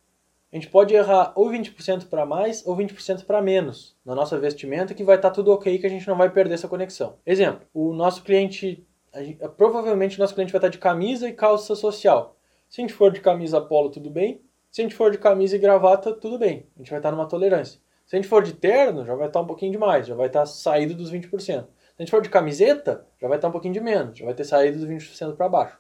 a 0.53 0.57
gente 0.57 0.69
pode 0.69 0.95
errar 0.95 1.33
ou 1.35 1.49
20% 1.51 2.09
para 2.09 2.27
mais 2.27 2.65
ou 2.67 2.77
20% 2.77 3.25
para 3.25 3.41
menos 3.41 3.97
na 4.05 4.15
nossa 4.15 4.39
vestimenta 4.39 4.93
que 4.93 5.03
vai 5.03 5.17
estar 5.17 5.31
tá 5.31 5.35
tudo 5.35 5.51
ok, 5.51 5.79
que 5.79 5.87
a 5.87 5.91
gente 5.91 6.07
não 6.07 6.17
vai 6.17 6.29
perder 6.29 6.55
essa 6.55 6.69
conexão. 6.69 7.17
Exemplo, 7.25 7.67
o 7.73 7.95
nosso 7.95 8.23
cliente, 8.23 8.87
gente, 9.17 9.39
provavelmente 9.57 10.19
o 10.19 10.21
nosso 10.21 10.35
cliente 10.35 10.53
vai 10.53 10.59
estar 10.59 10.69
tá 10.69 10.73
de 10.73 10.79
camisa 10.79 11.27
e 11.27 11.33
calça 11.33 11.75
social. 11.75 12.37
Se 12.69 12.81
a 12.81 12.83
gente 12.83 12.93
for 12.93 13.11
de 13.11 13.21
camisa 13.21 13.63
polo, 13.63 13.91
tudo 13.91 14.11
bem. 14.11 14.43
Se 14.71 14.83
a 14.83 14.85
gente 14.85 14.95
for 14.95 15.11
de 15.11 15.19
camisa 15.19 15.57
e 15.57 15.59
gravata, 15.59 16.13
tudo 16.13 16.39
bem. 16.39 16.67
A 16.77 16.79
gente 16.79 16.91
vai 16.91 16.99
estar 16.99 17.11
tá 17.11 17.17
numa 17.17 17.27
tolerância. 17.27 17.81
Se 18.07 18.17
a 18.17 18.19
gente 18.19 18.29
for 18.29 18.43
de 18.43 18.53
terno, 18.53 19.07
já 19.07 19.15
vai 19.15 19.29
estar 19.29 19.41
um 19.41 19.47
pouquinho 19.47 19.73
demais, 19.73 20.07
já 20.07 20.15
vai 20.15 20.27
estar 20.27 20.45
saído 20.45 20.95
dos 20.95 21.11
20%. 21.11 21.31
Se 21.33 21.55
a 21.99 22.03
gente 22.03 22.11
for 22.11 22.21
de 22.21 22.29
camiseta, 22.29 23.07
já 23.19 23.27
vai 23.27 23.39
estar 23.39 23.49
um 23.49 23.53
pouquinho 23.53 23.73
de 23.73 23.81
menos, 23.81 24.19
já 24.19 24.25
vai 24.25 24.35
ter 24.35 24.45
saído 24.45 24.79
dos 24.79 24.89
20% 24.89 25.35
para 25.35 25.49
baixo. 25.49 25.79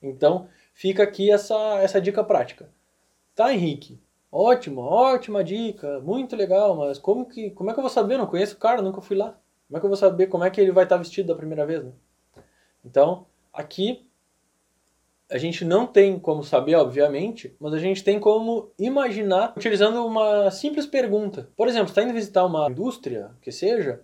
Então, 0.00 0.48
fica 0.72 1.02
aqui 1.02 1.30
essa, 1.30 1.56
essa 1.80 2.00
dica 2.00 2.22
prática. 2.22 2.68
Tá, 3.34 3.52
Henrique? 3.52 4.00
Ótimo, 4.30 4.80
ótima 4.80 5.42
dica, 5.42 6.00
muito 6.00 6.36
legal, 6.36 6.76
mas 6.76 6.98
como 6.98 7.26
que, 7.26 7.50
como 7.50 7.70
é 7.70 7.72
que 7.72 7.78
eu 7.78 7.82
vou 7.82 7.90
saber? 7.90 8.14
Eu 8.14 8.18
não 8.18 8.26
conheço 8.26 8.54
o 8.54 8.58
cara, 8.58 8.82
nunca 8.82 9.00
fui 9.00 9.16
lá. 9.16 9.38
Como 9.66 9.76
é 9.76 9.80
que 9.80 9.86
eu 9.86 9.90
vou 9.90 9.96
saber 9.96 10.26
como 10.28 10.44
é 10.44 10.50
que 10.50 10.60
ele 10.60 10.72
vai 10.72 10.84
estar 10.84 10.96
vestido 10.96 11.28
da 11.28 11.34
primeira 11.34 11.66
vez, 11.66 11.82
né? 11.82 11.92
Então, 12.84 13.26
aqui 13.52 14.06
a 15.30 15.38
gente 15.38 15.64
não 15.64 15.86
tem 15.86 16.18
como 16.18 16.44
saber, 16.44 16.76
obviamente, 16.76 17.56
mas 17.58 17.72
a 17.72 17.78
gente 17.78 18.04
tem 18.04 18.20
como 18.20 18.70
imaginar 18.78 19.52
utilizando 19.56 20.04
uma 20.06 20.50
simples 20.50 20.86
pergunta. 20.86 21.50
Por 21.56 21.66
exemplo, 21.66 21.88
está 21.88 22.02
indo 22.02 22.12
visitar 22.12 22.44
uma 22.44 22.68
indústria, 22.70 23.32
que 23.40 23.50
seja, 23.50 24.02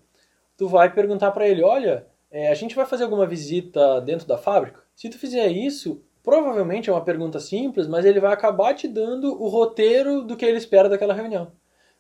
tu 0.57 0.67
vai 0.67 0.93
perguntar 0.93 1.31
para 1.31 1.47
ele, 1.47 1.63
olha, 1.63 2.07
é, 2.31 2.51
a 2.51 2.55
gente 2.55 2.75
vai 2.75 2.87
fazer 2.87 3.05
alguma 3.05 3.27
visita 3.27 4.01
dentro 4.01 4.27
da 4.27 4.39
fábrica? 4.39 4.81
Se 4.97 5.09
tu 5.09 5.19
fizer 5.19 5.49
isso, 5.49 6.03
Provavelmente 6.23 6.91
é 6.91 6.93
uma 6.93 7.05
pergunta 7.05 7.41
simples, 7.41 7.87
mas 7.87 8.05
ele 8.05 8.21
vai 8.21 8.33
acabar 8.33 8.75
te 8.75 8.87
dando 8.87 9.41
o 9.43 9.49
roteiro 9.49 10.23
do 10.23 10.37
que 10.37 10.45
ele 10.45 10.59
espera 10.59 10.89
daquela 10.89 11.15
reunião. 11.15 11.53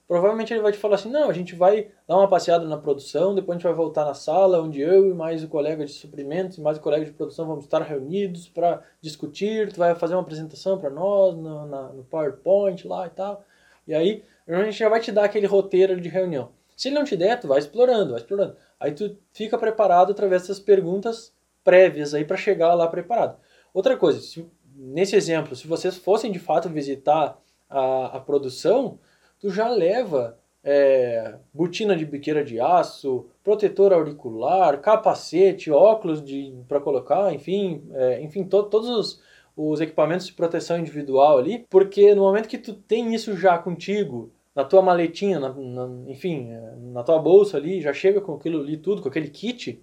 Provavelmente 0.06 0.52
ele 0.52 0.60
vai 0.60 0.72
te 0.72 0.78
falar 0.78 0.96
assim: 0.96 1.08
não, 1.08 1.30
a 1.30 1.32
gente 1.32 1.54
vai 1.54 1.88
dar 2.06 2.16
uma 2.16 2.28
passeada 2.28 2.66
na 2.66 2.76
produção, 2.76 3.32
depois 3.34 3.54
a 3.54 3.58
gente 3.58 3.68
vai 3.68 3.72
voltar 3.72 4.04
na 4.04 4.12
sala 4.12 4.60
onde 4.60 4.80
eu 4.80 5.08
e 5.08 5.14
mais 5.14 5.44
o 5.44 5.48
colega 5.48 5.84
de 5.86 5.92
suprimentos 5.92 6.58
e 6.58 6.60
mais 6.60 6.78
o 6.78 6.80
colega 6.80 7.04
de 7.04 7.12
produção 7.12 7.46
vamos 7.46 7.64
estar 7.64 7.80
reunidos 7.80 8.48
para 8.48 8.82
discutir. 9.00 9.72
Tu 9.72 9.78
vai 9.78 9.94
fazer 9.94 10.14
uma 10.14 10.22
apresentação 10.22 10.78
para 10.78 10.90
nós 10.90 11.36
no, 11.36 11.66
na, 11.66 11.82
no 11.90 12.02
PowerPoint 12.02 12.86
lá 12.88 13.06
e 13.06 13.10
tal. 13.10 13.44
E 13.86 13.94
aí, 13.94 14.24
a 14.48 14.64
gente 14.64 14.78
já 14.78 14.88
vai 14.88 15.00
te 15.00 15.12
dar 15.12 15.24
aquele 15.24 15.46
roteiro 15.46 16.00
de 16.00 16.08
reunião. 16.08 16.50
Se 16.76 16.88
ele 16.88 16.96
não 16.96 17.04
te 17.04 17.16
der, 17.16 17.38
tu 17.38 17.46
vai 17.46 17.58
explorando, 17.58 18.10
vai 18.10 18.20
explorando. 18.20 18.56
Aí 18.80 18.92
tu 18.92 19.16
fica 19.32 19.56
preparado 19.56 20.10
através 20.10 20.42
dessas 20.42 20.58
perguntas 20.58 21.32
prévias 21.62 22.14
aí 22.14 22.24
para 22.24 22.36
chegar 22.36 22.74
lá 22.74 22.88
preparado. 22.88 23.36
Outra 23.72 23.96
coisa, 23.96 24.20
se, 24.20 24.46
nesse 24.74 25.16
exemplo, 25.16 25.54
se 25.54 25.66
vocês 25.66 25.96
fossem 25.96 26.32
de 26.32 26.38
fato 26.38 26.68
visitar 26.68 27.38
a, 27.68 28.16
a 28.16 28.20
produção, 28.20 28.98
tu 29.38 29.50
já 29.50 29.68
leva 29.68 30.38
é, 30.62 31.36
botina 31.52 31.96
de 31.96 32.04
biqueira 32.04 32.44
de 32.44 32.60
aço, 32.60 33.26
protetor 33.42 33.92
auricular, 33.92 34.80
capacete, 34.80 35.70
óculos 35.70 36.22
para 36.68 36.80
colocar, 36.80 37.32
enfim, 37.32 37.82
é, 37.92 38.22
enfim, 38.22 38.44
to, 38.44 38.64
todos 38.64 38.88
os, 38.88 39.22
os 39.56 39.80
equipamentos 39.80 40.26
de 40.26 40.32
proteção 40.32 40.78
individual 40.78 41.38
ali, 41.38 41.66
porque 41.70 42.14
no 42.14 42.22
momento 42.22 42.48
que 42.48 42.58
tu 42.58 42.74
tem 42.74 43.14
isso 43.14 43.36
já 43.36 43.56
contigo, 43.58 44.32
na 44.54 44.64
tua 44.64 44.82
maletinha, 44.82 45.38
na, 45.38 45.52
na, 45.52 46.10
enfim, 46.10 46.50
é, 46.50 46.74
na 46.92 47.02
tua 47.02 47.18
bolsa 47.18 47.56
ali, 47.56 47.80
já 47.80 47.92
chega 47.92 48.20
com 48.20 48.34
aquilo 48.34 48.60
ali 48.60 48.76
tudo, 48.76 49.00
com 49.00 49.08
aquele 49.08 49.28
kit, 49.28 49.82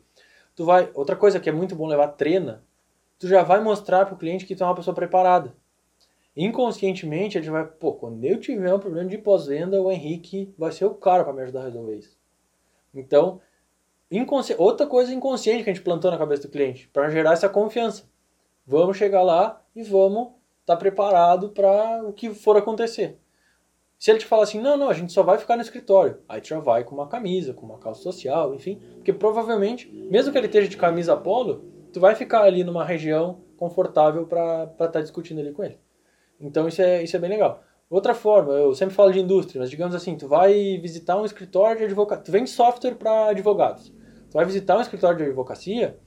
tu 0.56 0.66
vai. 0.66 0.90
Outra 0.94 1.16
coisa 1.16 1.40
que 1.40 1.50
é 1.50 1.52
muito 1.52 1.76
bom 1.76 1.88
levar 1.88 2.10
trena, 2.10 2.64
tu 3.20 3.28
já 3.28 3.44
vai 3.44 3.62
mostrar 3.62 4.06
para 4.06 4.16
o 4.16 4.18
cliente 4.18 4.46
que 4.46 4.56
tu 4.56 4.64
é 4.64 4.68
uma 4.68 4.76
pessoa 4.76 4.96
preparada. 4.96 5.56
Inconscientemente, 6.36 7.38
ele 7.38 7.50
vai, 7.50 7.66
pô, 7.66 7.94
quando 7.94 8.24
eu 8.24 8.40
tiver 8.40 8.72
um 8.74 8.80
problema 8.80 9.10
de 9.10 9.18
pós-venda, 9.18 9.82
o 9.82 9.92
Henrique 9.92 10.54
vai 10.58 10.72
ser 10.72 10.86
o 10.86 10.94
cara 10.94 11.24
para 11.24 11.34
me 11.34 11.42
ajudar 11.42 11.62
a 11.62 11.66
resolver 11.66 11.96
isso. 11.96 12.16
Então, 12.94 13.42
inconsci... 14.12 14.54
outra 14.58 14.86
coisa 14.86 15.12
inconsciente 15.14 15.64
que 15.64 15.70
a 15.70 15.74
gente 15.74 15.84
plantou 15.84 16.12
na 16.12 16.18
cabeça 16.18 16.44
do 16.44 16.52
cliente, 16.52 16.88
para 16.90 17.10
gerar 17.10 17.34
essa 17.34 17.50
confiança. 17.50 18.04
Vamos 18.66 18.98
chegar 18.98 19.24
lá 19.24 19.62
e 19.76 19.82
vamos 19.82 20.28
estar 20.62 20.76
tá 20.76 20.78
preparado 20.78 21.50
para 21.50 22.04
o 22.04 22.14
que 22.14 22.32
for 22.34 22.56
acontecer. 22.56 23.18
Se 23.98 24.12
ele 24.12 24.20
te 24.20 24.26
falar 24.26 24.44
assim, 24.44 24.62
não, 24.62 24.78
não, 24.78 24.90
a 24.90 24.94
gente 24.94 25.12
só 25.12 25.24
vai 25.24 25.40
ficar 25.40 25.56
no 25.56 25.64
escritório, 25.64 26.20
aí 26.30 26.40
tu 26.40 26.50
já 26.50 26.60
vai 26.60 26.84
com 26.84 26.94
uma 26.94 27.08
camisa, 27.08 27.52
com 27.52 27.66
uma 27.66 27.80
calça 27.80 28.04
social, 28.04 28.54
enfim, 28.54 28.80
porque 28.94 29.12
provavelmente, 29.12 29.90
mesmo 29.92 30.32
que 30.32 30.38
ele 30.38 30.46
esteja 30.46 30.68
de 30.68 30.78
camisa 30.78 31.18
polo, 31.18 31.66
tu 31.98 32.00
vai 32.00 32.14
ficar 32.14 32.44
ali 32.44 32.64
numa 32.64 32.86
região 32.86 33.42
confortável 33.58 34.28
para 34.28 34.66
estar 34.72 34.88
tá 34.90 35.02
discutindo 35.02 35.40
ali 35.40 35.52
com 35.52 35.64
ele. 35.64 35.80
Então 36.40 36.68
isso 36.68 36.80
é, 36.80 37.02
isso 37.02 37.16
é 37.16 37.20
bem 37.20 37.32
legal. 37.32 37.64
Outra 37.90 38.14
forma, 38.14 38.54
eu 38.54 38.76
sempre 38.76 38.94
falo 38.94 39.12
de 39.12 39.20
indústria, 39.20 39.60
mas 39.60 39.70
digamos 39.72 39.96
assim, 39.96 40.16
tu 40.16 40.28
vai 40.28 40.78
visitar 40.78 41.20
um 41.20 41.26
escritório 41.26 41.80
de 41.80 41.86
advocacia, 41.86 42.24
tu 42.24 42.32
vende 42.32 42.52
software 42.52 42.94
para 42.94 43.30
advogados. 43.30 43.90
Tu 44.30 44.34
vai 44.34 44.46
visitar 44.46 44.78
um 44.78 44.82
escritório 44.82 45.18
de 45.18 45.24
advocacia, 45.24 45.98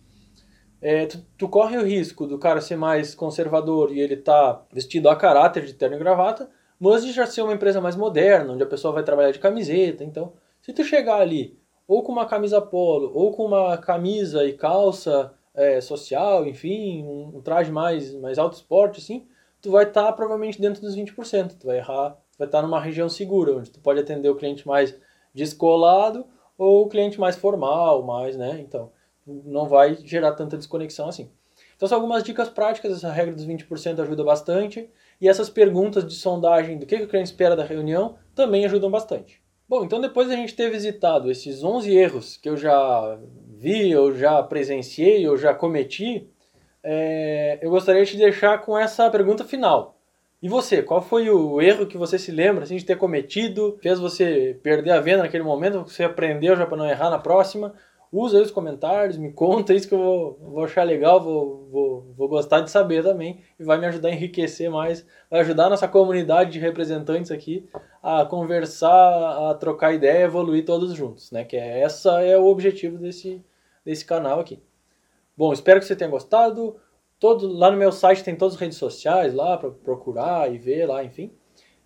é, 0.81 1.07
tu, 1.07 1.27
tu, 1.37 1.49
corre 1.49 1.77
o 1.77 1.85
risco 1.85 2.25
do 2.25 2.39
cara 2.39 2.61
ser 2.61 2.77
mais 2.77 3.13
conservador 3.13 3.91
e 3.91 3.99
ele 3.99 4.17
tá 4.17 4.65
vestido 4.73 5.09
a 5.09 5.17
caráter 5.17 5.65
de 5.65 5.75
terno 5.75 5.97
e 5.97 5.99
gravata, 5.99 6.49
mas 6.79 7.05
de 7.05 7.11
já 7.11 7.27
ser 7.27 7.43
uma 7.43 7.53
empresa 7.53 7.81
mais 7.81 7.97
moderna, 7.97 8.53
onde 8.53 8.63
a 8.63 8.67
pessoa 8.67 8.95
vai 8.95 9.03
trabalhar 9.03 9.33
de 9.33 9.41
camiseta. 9.41 10.05
Então, 10.05 10.35
se 10.63 10.73
tu 10.73 10.85
chegar 10.85 11.21
ali 11.21 11.59
ou 11.89 12.05
com 12.05 12.13
uma 12.13 12.27
camisa 12.27 12.61
polo, 12.61 13.11
ou 13.13 13.33
com 13.33 13.47
uma 13.47 13.77
camisa 13.77 14.45
e 14.45 14.53
calça 14.53 15.35
é, 15.61 15.81
social, 15.81 16.47
enfim, 16.47 17.05
um, 17.05 17.37
um, 17.37 17.43
traje 17.43 17.71
mais, 17.71 18.15
mais 18.15 18.39
alto 18.39 18.55
esporte, 18.55 18.99
assim, 18.99 19.27
tu 19.61 19.71
vai 19.71 19.85
estar 19.85 20.07
tá, 20.07 20.13
provavelmente 20.13 20.61
dentro 20.61 20.81
dos 20.81 20.97
20%. 20.97 21.59
Tu 21.59 21.67
vai 21.67 21.77
errar, 21.77 22.17
vai 22.39 22.49
estar 22.49 22.61
tá 22.61 22.63
numa 22.63 22.81
região 22.81 23.09
segura, 23.09 23.57
onde 23.57 23.71
tu 23.71 23.79
pode 23.79 24.01
atender 24.01 24.31
o 24.31 24.37
cliente 24.37 24.67
mais 24.67 24.97
descolado 25.35 26.27
ou 26.57 26.85
o 26.87 26.89
cliente 26.89 27.21
mais 27.21 27.37
formal, 27.37 28.03
mais, 28.03 28.37
né? 28.37 28.59
Então, 28.61 28.91
não 29.27 29.69
vai 29.69 29.97
gerar 29.97 30.33
tanta 30.33 30.57
desconexão 30.57 31.09
assim. 31.09 31.31
Então, 31.77 31.89
são 31.89 31.97
algumas 31.97 32.23
dicas 32.23 32.49
práticas. 32.49 32.93
Essa 32.93 33.13
regra 33.13 33.35
dos 33.35 33.47
20% 33.47 34.01
ajuda 34.01 34.25
bastante. 34.25 34.91
E 35.21 35.29
essas 35.29 35.51
perguntas 35.51 36.07
de 36.07 36.15
sondagem 36.15 36.79
do 36.79 36.87
que, 36.87 36.97
que 36.97 37.05
o 37.05 37.09
cliente 37.09 37.31
espera 37.31 37.55
da 37.55 37.65
reunião 37.65 38.17
também 38.35 38.65
ajudam 38.65 38.91
bastante. 38.91 39.43
Bom, 39.69 39.85
então 39.85 40.01
depois 40.01 40.29
a 40.31 40.35
gente 40.35 40.55
ter 40.55 40.71
visitado 40.71 41.31
esses 41.31 41.63
11 41.63 41.95
erros 41.95 42.37
que 42.37 42.49
eu 42.49 42.57
já 42.57 43.19
vi, 43.61 43.91
eu 43.91 44.17
já 44.17 44.43
presenciei, 44.43 45.27
eu 45.27 45.37
já 45.37 45.53
cometi, 45.53 46.27
é, 46.83 47.59
eu 47.61 47.71
gostaria 47.71 48.03
de 48.03 48.13
te 48.13 48.17
deixar 48.17 48.59
com 48.63 48.77
essa 48.77 49.11
pergunta 49.11 49.45
final. 49.45 49.99
E 50.43 50.49
você, 50.49 50.83
qual 50.83 51.03
foi 51.03 51.29
o 51.29 51.61
erro 51.61 51.87
que 51.87 51.99
você 51.99 52.19
se 52.19 52.33
lembra 52.33 52.65
assim, 52.65 52.77
de 52.77 52.85
ter 52.87 52.97
cometido, 52.97 53.79
fez 53.83 53.99
você 53.99 54.59
perder 54.63 54.93
a 54.93 55.01
venda 55.01 55.23
naquele 55.23 55.45
momento, 55.45 55.83
você 55.87 56.05
aprendeu 56.05 56.57
já 56.57 56.65
para 56.65 56.79
não 56.79 56.89
errar 56.89 57.11
na 57.11 57.19
próxima, 57.19 57.75
usa 58.11 58.39
aí 58.39 58.43
os 58.43 58.51
comentários, 58.51 59.19
me 59.19 59.31
conta 59.31 59.75
isso 59.75 59.87
que 59.87 59.95
eu 59.95 59.99
vou, 59.99 60.39
vou 60.41 60.65
achar 60.65 60.83
legal, 60.83 61.21
vou, 61.21 61.69
vou, 61.71 62.15
vou 62.17 62.29
gostar 62.29 62.61
de 62.61 62.71
saber 62.71 63.03
também 63.03 63.41
e 63.59 63.63
vai 63.63 63.79
me 63.79 63.85
ajudar 63.87 64.09
a 64.09 64.13
enriquecer 64.13 64.71
mais, 64.71 65.07
vai 65.31 65.41
ajudar 65.41 65.67
a 65.67 65.71
nossa 65.71 65.87
comunidade 65.87 66.53
de 66.53 66.59
representantes 66.59 67.31
aqui 67.31 67.69
a 68.03 68.25
conversar, 68.25 69.51
a 69.51 69.55
trocar 69.55 69.93
ideia, 69.93 70.25
evoluir 70.25 70.65
todos 70.65 70.95
juntos, 70.95 71.31
né? 71.31 71.45
Que 71.45 71.57
é, 71.57 71.81
essa 71.81 72.23
é 72.23 72.39
o 72.39 72.47
objetivo 72.47 72.97
desse, 72.97 73.45
desse 73.91 74.05
canal 74.05 74.39
aqui. 74.39 74.63
Bom, 75.37 75.53
espero 75.53 75.81
que 75.81 75.87
você 75.87 75.97
tenha 75.97 76.11
gostado. 76.11 76.77
Todo, 77.19 77.49
lá 77.53 77.71
no 77.71 77.77
meu 77.77 77.91
site 77.91 78.23
tem 78.23 78.37
todas 78.37 78.55
as 78.55 78.61
redes 78.61 78.79
sociais 78.79 79.35
lá 79.35 79.59
para 79.59 79.71
procurar 79.71 80.53
e 80.53 80.59
ver 80.59 80.87
lá, 80.87 81.03
enfim. 81.05 81.33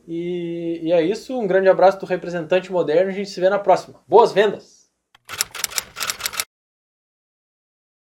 E, 0.06 0.80
e 0.82 0.92
é 0.92 1.02
isso. 1.02 1.38
Um 1.38 1.46
grande 1.46 1.68
abraço 1.68 1.98
do 1.98 2.06
representante 2.06 2.70
moderno. 2.70 3.10
A 3.10 3.14
gente 3.14 3.30
se 3.30 3.40
vê 3.40 3.48
na 3.48 3.58
próxima. 3.58 4.00
Boas 4.06 4.32
vendas! 4.32 4.73